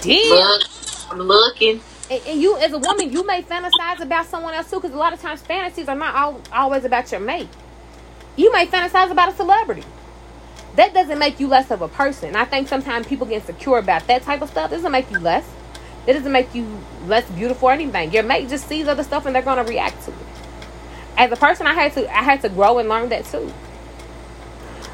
Damn. 0.00 0.30
Look, 0.30 0.62
I'm 1.10 1.18
looking. 1.18 1.80
And, 2.10 2.22
and 2.26 2.40
you, 2.40 2.56
as 2.58 2.72
a 2.72 2.78
woman, 2.78 3.10
you 3.10 3.26
may 3.26 3.42
fantasize 3.42 4.00
about 4.00 4.26
someone 4.26 4.54
else 4.54 4.70
too, 4.70 4.76
because 4.76 4.92
a 4.94 4.98
lot 4.98 5.12
of 5.12 5.20
times 5.20 5.40
fantasies 5.40 5.88
are 5.88 5.96
not 5.96 6.14
all, 6.14 6.40
always 6.52 6.84
about 6.84 7.10
your 7.10 7.20
mate. 7.20 7.48
You 8.36 8.52
may 8.52 8.66
fantasize 8.66 9.10
about 9.10 9.32
a 9.32 9.36
celebrity. 9.36 9.84
That 10.76 10.92
doesn't 10.92 11.18
make 11.18 11.38
you 11.38 11.46
less 11.46 11.70
of 11.70 11.82
a 11.82 11.88
person. 11.88 12.34
I 12.34 12.44
think 12.44 12.66
sometimes 12.66 13.06
people 13.06 13.26
get 13.26 13.42
insecure 13.42 13.78
about 13.78 14.06
that 14.08 14.22
type 14.22 14.42
of 14.42 14.50
stuff. 14.50 14.72
It 14.72 14.76
doesn't 14.76 14.90
make 14.90 15.10
you 15.10 15.18
less. 15.18 15.48
It 16.06 16.14
doesn't 16.14 16.32
make 16.32 16.54
you 16.54 16.80
less 17.06 17.28
beautiful 17.30 17.68
or 17.68 17.72
anything. 17.72 18.12
Your 18.12 18.24
mate 18.24 18.48
just 18.48 18.68
sees 18.68 18.88
other 18.88 19.04
stuff 19.04 19.24
and 19.26 19.34
they're 19.34 19.42
gonna 19.42 19.64
react 19.64 20.04
to 20.04 20.10
it. 20.10 20.16
As 21.16 21.30
a 21.30 21.36
person, 21.36 21.66
I 21.66 21.74
had 21.74 21.92
to 21.94 22.10
I 22.12 22.22
had 22.22 22.42
to 22.42 22.48
grow 22.48 22.78
and 22.78 22.88
learn 22.88 23.08
that 23.10 23.24
too. 23.24 23.52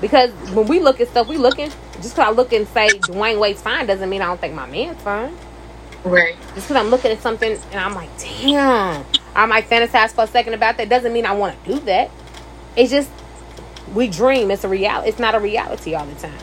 Because 0.01 0.30
when 0.55 0.66
we 0.66 0.80
look 0.80 1.01
at 1.01 1.09
stuff, 1.09 1.28
we 1.28 1.36
looking 1.36 1.70
just 1.95 2.14
because 2.14 2.18
I 2.18 2.30
look 2.30 2.53
and 2.53 2.68
say 2.68 2.88
Dwyane 2.88 3.38
Wade's 3.41 3.62
fine 3.62 3.86
doesn't 3.86 4.09
mean 4.09 4.22
I 4.22 4.26
don't 4.26 4.41
think 4.41 4.55
my 4.55 4.66
man's 4.66 5.01
fine. 5.03 5.36
Right. 6.05 6.36
Just 6.55 6.68
because 6.68 6.76
I'm 6.76 6.88
looking 6.88 7.11
at 7.11 7.20
something 7.20 7.53
and 7.53 7.80
I'm 7.80 7.95
like, 7.95 8.09
damn, 8.18 9.05
I 9.34 9.47
might 9.47 9.68
fantasize 9.68 10.12
for 10.12 10.24
a 10.24 10.26
second 10.26 10.55
about 10.55 10.76
that 10.78 10.88
doesn't 10.88 11.12
mean 11.12 11.26
I 11.26 11.32
want 11.32 11.62
to 11.64 11.72
do 11.72 11.80
that. 11.80 12.11
It's 12.76 12.91
just 12.91 13.11
we 13.95 14.09
dream. 14.09 14.51
It's 14.51 14.64
a 14.64 14.68
reality. 14.68 15.09
It's 15.09 15.18
not 15.18 15.34
a 15.34 15.41
reality 15.41 15.95
all 15.95 16.07
the 16.07 16.14
time. 16.14 16.38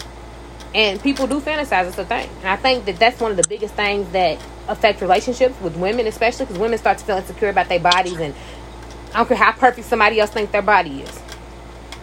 And 0.75 1.01
people 1.01 1.27
do 1.27 1.39
fantasize. 1.39 1.87
It's 1.87 1.97
a 1.97 2.05
thing. 2.05 2.29
And 2.39 2.49
I 2.49 2.55
think 2.57 2.85
that 2.85 2.99
that's 2.99 3.19
one 3.19 3.31
of 3.31 3.37
the 3.37 3.47
biggest 3.47 3.73
things 3.75 4.09
that 4.11 4.39
affect 4.67 5.01
relationships 5.01 5.59
with 5.61 5.75
women, 5.77 6.07
especially 6.07 6.45
because 6.45 6.59
women 6.59 6.77
start 6.77 6.97
to 6.99 7.05
feel 7.05 7.17
insecure 7.17 7.49
about 7.49 7.69
their 7.69 7.79
bodies, 7.79 8.19
and 8.19 8.35
I 9.13 9.17
don't 9.17 9.27
care 9.27 9.37
how 9.37 9.53
perfect 9.53 9.87
somebody 9.87 10.19
else 10.19 10.29
thinks 10.31 10.51
their 10.51 10.61
body 10.61 11.01
is. 11.01 11.21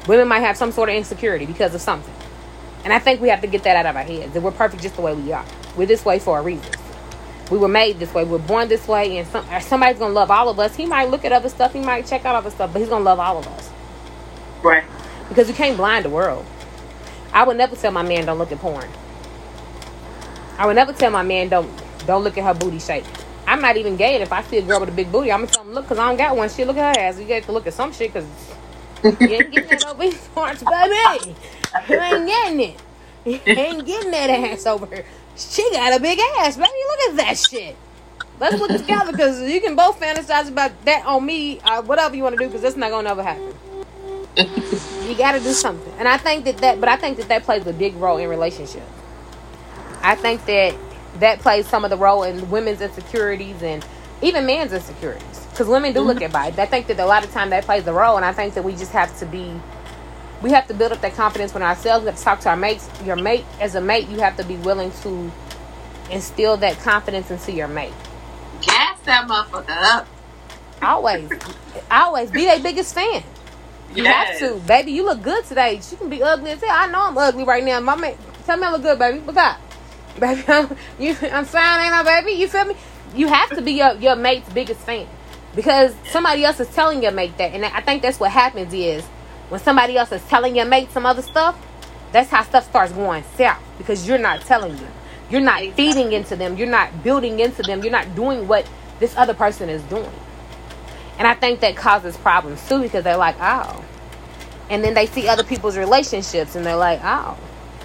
Women 0.08 0.28
might 0.28 0.40
have 0.40 0.56
some 0.56 0.72
sort 0.72 0.88
of 0.88 0.96
insecurity 0.96 1.46
because 1.46 1.74
of 1.74 1.80
something. 1.80 2.14
And 2.84 2.92
I 2.92 2.98
think 2.98 3.20
we 3.20 3.28
have 3.28 3.42
to 3.42 3.46
get 3.46 3.64
that 3.64 3.76
out 3.76 3.86
of 3.86 3.96
our 3.96 4.02
heads. 4.02 4.34
That 4.34 4.42
we're 4.42 4.50
perfect 4.50 4.82
just 4.82 4.96
the 4.96 5.02
way 5.02 5.14
we 5.14 5.32
are. 5.32 5.44
We're 5.76 5.86
this 5.86 6.04
way 6.04 6.18
for 6.18 6.38
a 6.38 6.42
reason. 6.42 6.72
We 7.50 7.58
were 7.58 7.68
made 7.68 7.98
this 7.98 8.14
way. 8.14 8.24
We're 8.24 8.38
born 8.38 8.68
this 8.68 8.88
way, 8.88 9.18
and 9.18 9.28
some, 9.28 9.46
somebody's 9.60 9.98
gonna 9.98 10.14
love 10.14 10.30
all 10.30 10.48
of 10.48 10.58
us. 10.58 10.76
He 10.76 10.86
might 10.86 11.10
look 11.10 11.24
at 11.24 11.32
other 11.32 11.50
stuff. 11.50 11.72
He 11.74 11.80
might 11.80 12.06
check 12.06 12.24
out 12.24 12.34
other 12.34 12.50
stuff, 12.50 12.72
but 12.72 12.80
he's 12.80 12.88
gonna 12.88 13.04
love 13.04 13.20
all 13.20 13.38
of 13.38 13.46
us 13.48 13.70
Right. 14.62 14.84
Because 15.28 15.48
you 15.48 15.54
can't 15.54 15.76
blind 15.76 16.04
the 16.04 16.10
world. 16.10 16.44
I 17.32 17.44
would 17.44 17.56
never 17.56 17.74
tell 17.76 17.90
my 17.90 18.02
man 18.02 18.26
don't 18.26 18.38
look 18.38 18.52
at 18.52 18.58
porn. 18.58 18.88
I 20.56 20.66
would 20.66 20.76
never 20.76 20.92
tell 20.92 21.10
my 21.10 21.22
man 21.22 21.48
don't 21.48 21.70
don't 22.06 22.22
look 22.22 22.38
at 22.38 22.44
her 22.44 22.54
booty 22.54 22.78
shape. 22.78 23.04
I'm 23.46 23.60
not 23.60 23.76
even 23.76 23.96
gay, 23.96 24.14
and 24.14 24.22
if 24.22 24.32
I 24.32 24.42
see 24.42 24.58
a 24.58 24.62
girl 24.62 24.80
with 24.80 24.88
a 24.88 24.92
big 24.92 25.10
booty, 25.10 25.30
I'm 25.32 25.40
gonna 25.40 25.52
tell 25.52 25.64
him 25.64 25.72
look 25.72 25.84
because 25.84 25.98
I 25.98 26.08
don't 26.08 26.16
got 26.16 26.36
one. 26.36 26.48
Shit, 26.48 26.66
look 26.66 26.76
at 26.76 26.96
her 26.96 27.02
ass. 27.02 27.18
You 27.18 27.26
got 27.26 27.42
to 27.42 27.52
look 27.52 27.66
at 27.66 27.74
some 27.74 27.92
shit 27.92 28.12
because 28.12 28.26
you 29.02 29.10
ain't 29.10 29.50
getting 29.50 29.68
that 29.68 29.86
over 29.86 30.16
parts, 30.34 30.62
baby. 30.62 31.34
You 31.88 32.00
ain't 32.00 32.26
getting 32.26 32.60
it. 32.60 32.80
You 33.24 33.40
ain't 33.46 33.86
getting 33.86 34.10
that 34.12 34.30
ass 34.30 34.66
over 34.66 34.86
here. 34.86 35.04
She 35.36 35.68
got 35.72 35.98
a 35.98 36.00
big 36.00 36.18
ass, 36.38 36.56
baby. 36.56 36.68
Look 36.68 37.10
at 37.10 37.16
that 37.16 37.38
shit. 37.38 37.76
Let's 38.40 38.58
look 38.58 38.70
together 38.70 39.12
because 39.12 39.42
you 39.42 39.60
can 39.60 39.76
both 39.76 40.00
fantasize 40.00 40.48
about 40.48 40.72
that 40.84 41.04
on 41.04 41.24
me, 41.24 41.60
uh, 41.60 41.82
whatever 41.82 42.16
you 42.16 42.22
want 42.22 42.36
to 42.36 42.38
do, 42.38 42.46
because 42.46 42.62
that's 42.62 42.76
not 42.76 42.90
gonna 42.90 43.10
ever 43.10 43.22
happen. 43.22 43.54
you 45.04 45.16
got 45.16 45.32
to 45.32 45.40
do 45.40 45.52
something, 45.52 45.92
and 45.98 46.08
I 46.08 46.16
think 46.16 46.44
that 46.44 46.58
that, 46.58 46.80
but 46.80 46.88
I 46.88 46.96
think 46.96 47.16
that 47.18 47.28
that 47.28 47.44
plays 47.44 47.66
a 47.66 47.72
big 47.72 47.94
role 47.96 48.18
in 48.18 48.28
relationships. 48.28 48.86
I 50.02 50.14
think 50.14 50.44
that 50.46 50.74
that 51.20 51.38
plays 51.40 51.66
some 51.66 51.84
of 51.84 51.90
the 51.90 51.96
role 51.96 52.24
in 52.24 52.50
women's 52.50 52.80
insecurities 52.80 53.62
and 53.62 53.84
even 54.22 54.46
men's 54.46 54.72
insecurities, 54.72 55.46
because 55.50 55.66
women 55.68 55.92
do 55.92 56.00
look 56.00 56.16
mm-hmm. 56.16 56.24
at 56.24 56.32
bodies. 56.32 56.58
I 56.58 56.66
think 56.66 56.86
that 56.88 56.98
a 56.98 57.06
lot 57.06 57.24
of 57.24 57.30
time 57.32 57.50
that 57.50 57.64
plays 57.64 57.86
a 57.86 57.92
role, 57.92 58.16
and 58.16 58.24
I 58.24 58.32
think 58.32 58.54
that 58.54 58.64
we 58.64 58.72
just 58.72 58.92
have 58.92 59.16
to 59.18 59.26
be 59.26 59.52
we 60.42 60.50
have 60.50 60.66
to 60.68 60.74
build 60.74 60.92
up 60.92 61.00
that 61.00 61.14
confidence 61.14 61.54
with 61.54 61.62
ourselves. 61.62 62.04
We 62.04 62.10
have 62.10 62.18
to 62.18 62.24
talk 62.24 62.40
to 62.40 62.50
our 62.50 62.56
mates. 62.56 62.88
Your 63.04 63.16
mate, 63.16 63.46
as 63.60 63.74
a 63.74 63.80
mate, 63.80 64.08
you 64.08 64.18
have 64.20 64.36
to 64.36 64.44
be 64.44 64.56
willing 64.56 64.90
to 65.02 65.32
instill 66.10 66.58
that 66.58 66.78
confidence 66.80 67.30
into 67.30 67.52
your 67.52 67.68
mate. 67.68 67.94
Gas 68.60 69.00
that 69.04 69.26
motherfucker 69.26 69.82
up. 69.94 70.06
Always, 70.82 71.30
always 71.90 72.30
be 72.30 72.44
their 72.44 72.60
biggest 72.60 72.94
fan. 72.94 73.22
You 73.94 74.02
Yes. 74.04 74.40
have 74.40 74.50
to, 74.54 74.58
baby. 74.66 74.92
You 74.92 75.04
look 75.04 75.22
good 75.22 75.44
today. 75.44 75.80
She 75.82 75.96
can 75.96 76.08
be 76.08 76.22
ugly 76.22 76.50
as 76.52 76.60
hell. 76.60 76.70
I 76.76 76.86
know 76.88 77.02
I'm 77.06 77.16
ugly 77.16 77.44
right 77.44 77.62
now. 77.62 77.78
My 77.80 77.94
man, 77.96 78.16
tell 78.44 78.56
me 78.56 78.64
I 78.66 78.72
look 78.72 78.82
good, 78.82 78.98
baby. 78.98 79.20
What's 79.20 79.38
up, 79.38 79.58
baby? 80.18 80.42
I'm, 80.48 80.76
you, 80.98 81.16
I'm 81.32 81.44
fine, 81.44 81.84
ain't 81.86 81.94
I, 81.94 82.02
baby? 82.02 82.32
You 82.38 82.48
feel 82.48 82.64
me? 82.64 82.74
You 83.14 83.28
have 83.28 83.50
to 83.50 83.62
be 83.62 83.72
your 83.72 83.92
your 83.94 84.16
mate's 84.16 84.48
biggest 84.52 84.80
fan 84.80 85.06
because 85.54 85.94
somebody 86.10 86.44
else 86.44 86.58
is 86.58 86.68
telling 86.74 87.02
your 87.02 87.12
mate 87.12 87.36
that, 87.38 87.52
and 87.52 87.64
I 87.64 87.80
think 87.82 88.02
that's 88.02 88.18
what 88.18 88.32
happens 88.32 88.72
is 88.74 89.04
when 89.50 89.60
somebody 89.60 89.96
else 89.96 90.10
is 90.10 90.22
telling 90.24 90.56
your 90.56 90.64
mate 90.66 90.90
some 90.90 91.06
other 91.06 91.22
stuff. 91.22 91.56
That's 92.10 92.30
how 92.30 92.42
stuff 92.44 92.64
starts 92.68 92.92
going 92.92 93.24
south 93.36 93.60
because 93.78 94.06
you're 94.08 94.18
not 94.18 94.40
telling 94.42 94.76
them. 94.76 94.92
You're 95.30 95.40
not 95.40 95.62
feeding 95.74 96.12
into 96.12 96.36
them. 96.36 96.56
You're 96.56 96.68
not 96.68 97.02
building 97.02 97.40
into 97.40 97.62
them. 97.64 97.82
You're 97.82 97.90
not 97.92 98.14
doing 98.14 98.46
what 98.46 98.68
this 99.00 99.16
other 99.16 99.34
person 99.34 99.68
is 99.68 99.82
doing. 99.84 100.10
And 101.18 101.28
I 101.28 101.34
think 101.34 101.60
that 101.60 101.76
causes 101.76 102.16
problems 102.16 102.66
too 102.68 102.80
because 102.80 103.04
they're 103.04 103.16
like, 103.16 103.36
oh. 103.40 103.84
And 104.70 104.82
then 104.82 104.94
they 104.94 105.06
see 105.06 105.28
other 105.28 105.44
people's 105.44 105.76
relationships 105.76 106.56
and 106.56 106.64
they're 106.64 106.76
like, 106.76 107.00
oh. 107.02 107.38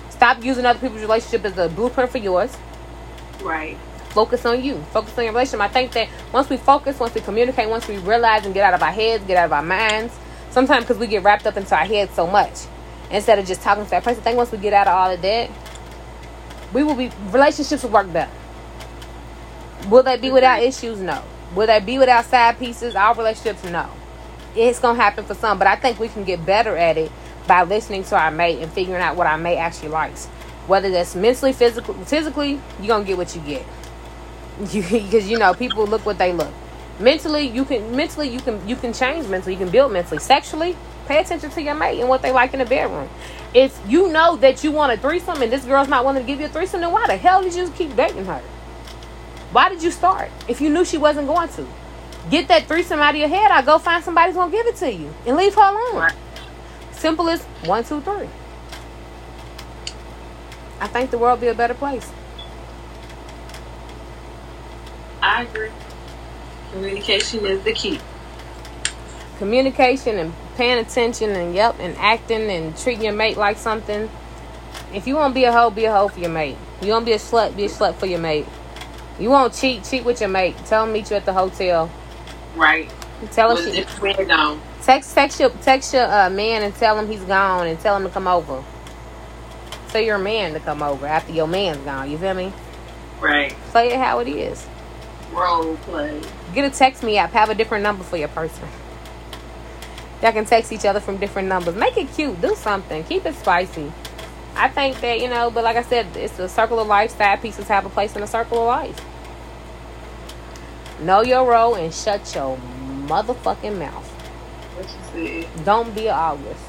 Stop 0.09 0.43
using 0.43 0.65
other 0.65 0.79
people's 0.79 1.01
relationship 1.01 1.45
as 1.45 1.57
a 1.57 1.69
blueprint 1.69 2.09
for 2.11 2.17
yours. 2.17 2.55
Right. 3.41 3.77
Focus 4.09 4.45
on 4.45 4.63
you. 4.63 4.81
Focus 4.91 5.17
on 5.17 5.23
your 5.23 5.33
relationship. 5.33 5.61
I 5.61 5.67
think 5.67 5.91
that 5.93 6.09
once 6.33 6.49
we 6.49 6.57
focus, 6.57 6.99
once 6.99 7.13
we 7.13 7.21
communicate, 7.21 7.69
once 7.69 7.87
we 7.87 7.97
realize 7.99 8.45
and 8.45 8.53
get 8.53 8.63
out 8.63 8.73
of 8.73 8.81
our 8.81 8.91
heads, 8.91 9.23
get 9.25 9.37
out 9.37 9.45
of 9.45 9.53
our 9.53 9.63
minds, 9.63 10.13
sometimes 10.49 10.83
because 10.83 10.97
we 10.97 11.07
get 11.07 11.23
wrapped 11.23 11.45
up 11.45 11.55
into 11.55 11.75
our 11.75 11.85
heads 11.85 12.13
so 12.15 12.25
much, 12.25 12.65
instead 13.11 13.39
of 13.39 13.45
just 13.45 13.61
talking 13.61 13.83
to 13.85 13.89
that 13.91 14.03
person, 14.03 14.21
I 14.21 14.23
think 14.23 14.37
once 14.37 14.51
we 14.51 14.57
get 14.57 14.73
out 14.73 14.87
of 14.87 14.93
all 14.93 15.11
of 15.11 15.21
that, 15.21 15.49
we 16.73 16.83
will 16.83 16.95
be, 16.95 17.11
relationships 17.31 17.83
will 17.83 17.91
work 17.91 18.11
better. 18.11 18.31
Will 19.89 20.03
they 20.03 20.17
be 20.17 20.31
without 20.31 20.61
issues? 20.61 20.99
No. 20.99 21.23
Will 21.55 21.67
they 21.67 21.79
be 21.79 21.97
without 21.97 22.25
side 22.25 22.59
pieces? 22.59 22.95
Our 22.95 23.15
relationships? 23.15 23.63
No. 23.63 23.89
It's 24.55 24.79
to 24.79 24.93
happen 24.93 25.25
for 25.25 25.35
some, 25.35 25.57
but 25.57 25.67
I 25.67 25.75
think 25.75 25.99
we 25.99 26.07
can 26.07 26.23
get 26.23 26.45
better 26.45 26.75
at 26.75 26.97
it 26.97 27.11
by 27.47 27.63
listening 27.63 28.03
to 28.05 28.17
our 28.17 28.31
mate 28.31 28.61
and 28.61 28.71
figuring 28.71 29.01
out 29.01 29.15
what 29.15 29.27
our 29.27 29.37
mate 29.37 29.57
actually 29.57 29.89
likes. 29.89 30.27
Whether 30.67 30.89
that's 30.89 31.15
mentally, 31.15 31.53
physically, 31.53 31.95
physically, 32.05 32.61
you're 32.81 32.99
to 32.99 33.05
get 33.05 33.17
what 33.17 33.35
you 33.35 33.41
get. 33.41 33.65
Because, 34.59 35.29
you 35.29 35.39
know, 35.39 35.53
people 35.53 35.85
look 35.87 36.05
what 36.05 36.17
they 36.17 36.33
look. 36.33 36.53
Mentally, 36.99 37.47
you 37.47 37.63
can, 37.63 37.95
mentally, 37.95 38.27
you 38.27 38.39
can, 38.41 38.67
you 38.67 38.75
can 38.75 38.91
change 38.91 39.25
mentally, 39.27 39.53
you 39.53 39.59
can 39.59 39.69
build 39.69 39.93
mentally. 39.93 40.19
Sexually, 40.19 40.75
pay 41.07 41.21
attention 41.21 41.49
to 41.49 41.61
your 41.61 41.75
mate 41.75 41.99
and 41.99 42.09
what 42.09 42.21
they 42.21 42.31
like 42.31 42.53
in 42.53 42.59
the 42.59 42.65
bedroom. 42.65 43.09
If 43.53 43.79
you 43.87 44.11
know 44.11 44.35
that 44.37 44.63
you 44.63 44.71
want 44.71 44.91
a 44.91 44.97
threesome 44.97 45.41
and 45.41 45.51
this 45.51 45.63
girl's 45.63 45.87
not 45.87 46.03
willing 46.03 46.21
to 46.21 46.27
give 46.27 46.39
you 46.39 46.47
a 46.47 46.49
threesome, 46.49 46.81
then 46.81 46.91
why 46.91 47.07
the 47.07 47.15
hell 47.15 47.41
did 47.41 47.55
you 47.55 47.69
keep 47.71 47.95
dating 47.95 48.25
her? 48.25 48.41
Why 49.51 49.69
did 49.69 49.81
you 49.81 49.91
start 49.91 50.29
if 50.47 50.61
you 50.61 50.69
knew 50.69 50.85
she 50.85 50.97
wasn't 50.97 51.27
going 51.27 51.49
to? 51.49 51.67
Get 52.29 52.47
that 52.49 52.67
threesome 52.67 52.99
out 52.99 53.15
of 53.15 53.19
your 53.19 53.29
head. 53.29 53.49
I 53.49 53.63
go 53.63 53.79
find 53.79 54.03
somebody 54.03 54.27
who's 54.27 54.35
gonna 54.35 54.51
give 54.51 54.67
it 54.67 54.75
to 54.77 54.91
you 54.91 55.13
and 55.25 55.35
leave 55.35 55.55
her 55.55 55.61
alone. 55.61 56.11
Simple 56.91 57.29
as 57.29 57.41
one, 57.65 57.83
two, 57.83 58.01
three. 58.01 58.29
I 60.79 60.87
think 60.87 61.11
the 61.11 61.17
world 61.17 61.41
be 61.41 61.47
a 61.47 61.53
better 61.53 61.73
place. 61.73 62.11
I 65.21 65.43
agree. 65.43 65.69
Communication 66.71 67.45
is 67.45 67.63
the 67.63 67.73
key. 67.73 67.99
Communication 69.39 70.19
and 70.19 70.33
paying 70.55 70.77
attention 70.77 71.31
and 71.31 71.55
yep 71.55 71.75
and 71.79 71.95
acting 71.97 72.49
and 72.51 72.77
treating 72.77 73.05
your 73.05 73.13
mate 73.13 73.37
like 73.37 73.57
something. 73.57 74.09
If 74.93 75.07
you 75.07 75.15
want 75.15 75.33
to 75.33 75.35
be 75.35 75.45
a 75.45 75.51
hoe, 75.51 75.69
be 75.69 75.85
a 75.85 75.91
hoe 75.91 76.09
for 76.09 76.19
your 76.19 76.29
mate. 76.29 76.57
You 76.81 76.91
want 76.91 77.05
to 77.05 77.09
be 77.09 77.13
a 77.13 77.17
slut, 77.17 77.55
be 77.55 77.65
a 77.65 77.69
slut 77.69 77.95
for 77.95 78.05
your 78.05 78.19
mate. 78.19 78.45
You 79.19 79.29
won't 79.29 79.53
cheat, 79.53 79.83
cheat 79.83 80.05
with 80.05 80.21
your 80.21 80.29
mate. 80.29 80.55
Tell 80.65 80.85
him 80.85 80.93
meet 80.93 81.09
you 81.09 81.17
at 81.17 81.25
the 81.25 81.33
hotel. 81.33 81.91
Right. 82.55 82.91
Tell 83.31 83.55
him 83.55 83.85
man 84.01 84.27
gone. 84.27 84.61
text 84.81 85.13
text 85.13 85.39
your 85.41 85.49
text 85.49 85.93
your 85.93 86.05
uh, 86.05 86.29
man 86.29 86.63
and 86.63 86.73
tell 86.75 86.97
him 86.97 87.07
he's 87.07 87.23
gone 87.23 87.67
and 87.67 87.77
tell 87.79 87.97
him 87.97 88.03
to 88.03 88.09
come 88.09 88.27
over. 88.27 88.63
Say 89.89 90.05
your 90.05 90.17
man 90.17 90.53
to 90.53 90.59
come 90.59 90.81
over 90.81 91.05
after 91.05 91.33
your 91.33 91.47
man's 91.47 91.79
gone. 91.79 92.09
You 92.09 92.17
feel 92.17 92.33
me? 92.33 92.53
Right. 93.19 93.51
Play 93.71 93.89
it 93.89 93.97
how 93.97 94.19
it 94.19 94.29
is. 94.29 94.65
Role 95.33 95.75
play. 95.77 96.21
Get 96.53 96.63
a 96.63 96.69
text 96.69 97.03
me 97.03 97.17
app. 97.17 97.31
Have 97.31 97.49
a 97.49 97.55
different 97.55 97.83
number 97.83 98.03
for 98.03 98.15
your 98.15 98.29
person. 98.29 98.67
Y'all 100.21 100.31
can 100.31 100.45
text 100.45 100.71
each 100.71 100.85
other 100.85 100.99
from 100.99 101.17
different 101.17 101.47
numbers. 101.47 101.75
Make 101.75 101.97
it 101.97 102.11
cute. 102.13 102.39
Do 102.41 102.55
something. 102.55 103.03
Keep 103.03 103.25
it 103.25 103.35
spicy. 103.35 103.91
I 104.55 104.67
think 104.69 104.99
that, 105.01 105.21
you 105.21 105.29
know, 105.29 105.49
but 105.49 105.63
like 105.63 105.77
I 105.77 105.83
said, 105.83 106.07
it's 106.15 106.37
a 106.39 106.49
circle 106.49 106.79
of 106.79 106.87
life. 106.87 107.11
Side 107.11 107.41
pieces 107.41 107.67
have 107.67 107.85
a 107.85 107.89
place 107.89 108.15
in 108.15 108.21
the 108.21 108.27
circle 108.27 108.59
of 108.59 108.67
life. 108.67 109.05
Know 111.01 111.21
your 111.21 111.49
role 111.49 111.75
and 111.75 111.93
shut 111.93 112.33
your 112.35 112.57
motherfucking 113.07 113.77
mouth. 113.77 114.07
What 114.75 115.23
you 115.23 115.43
said? 115.43 115.65
Don't 115.65 115.95
be 115.95 116.07
an 116.07 116.15
August. 116.15 116.63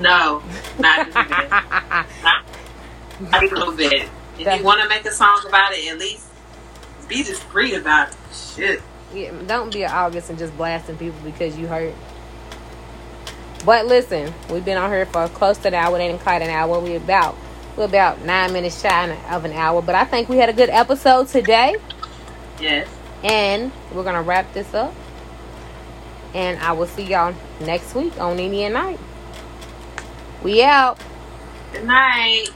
No, 0.00 0.42
not 0.78 1.08
even 1.08 1.12
bit. 1.12 1.50
Not, 1.50 2.06
not 3.20 3.42
even 3.42 3.56
a 3.56 3.58
little 3.58 3.74
bit. 3.74 4.08
If 4.38 4.58
you 4.58 4.64
want 4.64 4.80
to 4.82 4.88
make 4.88 5.04
a 5.04 5.10
song 5.10 5.42
about 5.48 5.72
it, 5.72 5.90
at 5.90 5.98
least 5.98 6.26
be 7.08 7.24
discreet 7.24 7.74
about 7.74 8.10
it. 8.10 8.16
Shit. 8.32 8.82
Yeah, 9.12 9.32
don't 9.46 9.72
be 9.72 9.82
an 9.82 9.90
August 9.90 10.30
and 10.30 10.38
just 10.38 10.56
blasting 10.56 10.96
people 10.96 11.18
because 11.24 11.58
you 11.58 11.66
hurt. 11.66 11.94
But 13.64 13.86
listen, 13.86 14.32
we've 14.50 14.64
been 14.64 14.78
on 14.78 14.90
here 14.90 15.06
for 15.06 15.28
close 15.28 15.58
to 15.58 15.68
an 15.68 15.74
hour. 15.74 15.98
It 15.98 16.02
ain't 16.02 16.20
quite 16.20 16.42
an 16.42 16.50
hour. 16.50 16.80
We 16.80 16.94
about 16.94 17.36
we're 17.76 17.84
about 17.84 18.22
nine 18.24 18.52
minutes 18.52 18.80
shy 18.80 19.10
of 19.30 19.44
an 19.44 19.52
hour. 19.52 19.82
But 19.82 19.94
I 19.94 20.04
think 20.04 20.28
we 20.28 20.36
had 20.38 20.48
a 20.48 20.52
good 20.52 20.70
episode 20.70 21.28
today, 21.28 21.76
Yes. 22.58 22.88
and 23.22 23.72
we're 23.92 24.04
gonna 24.04 24.22
wrap 24.22 24.52
this 24.52 24.72
up. 24.74 24.94
And 26.34 26.58
I 26.60 26.72
will 26.72 26.86
see 26.86 27.04
y'all 27.04 27.34
next 27.60 27.94
week 27.94 28.18
on 28.20 28.38
Indian 28.38 28.72
Night. 28.74 28.98
We 30.42 30.62
out. 30.62 30.98
Good 31.72 31.84
night. 31.84 32.48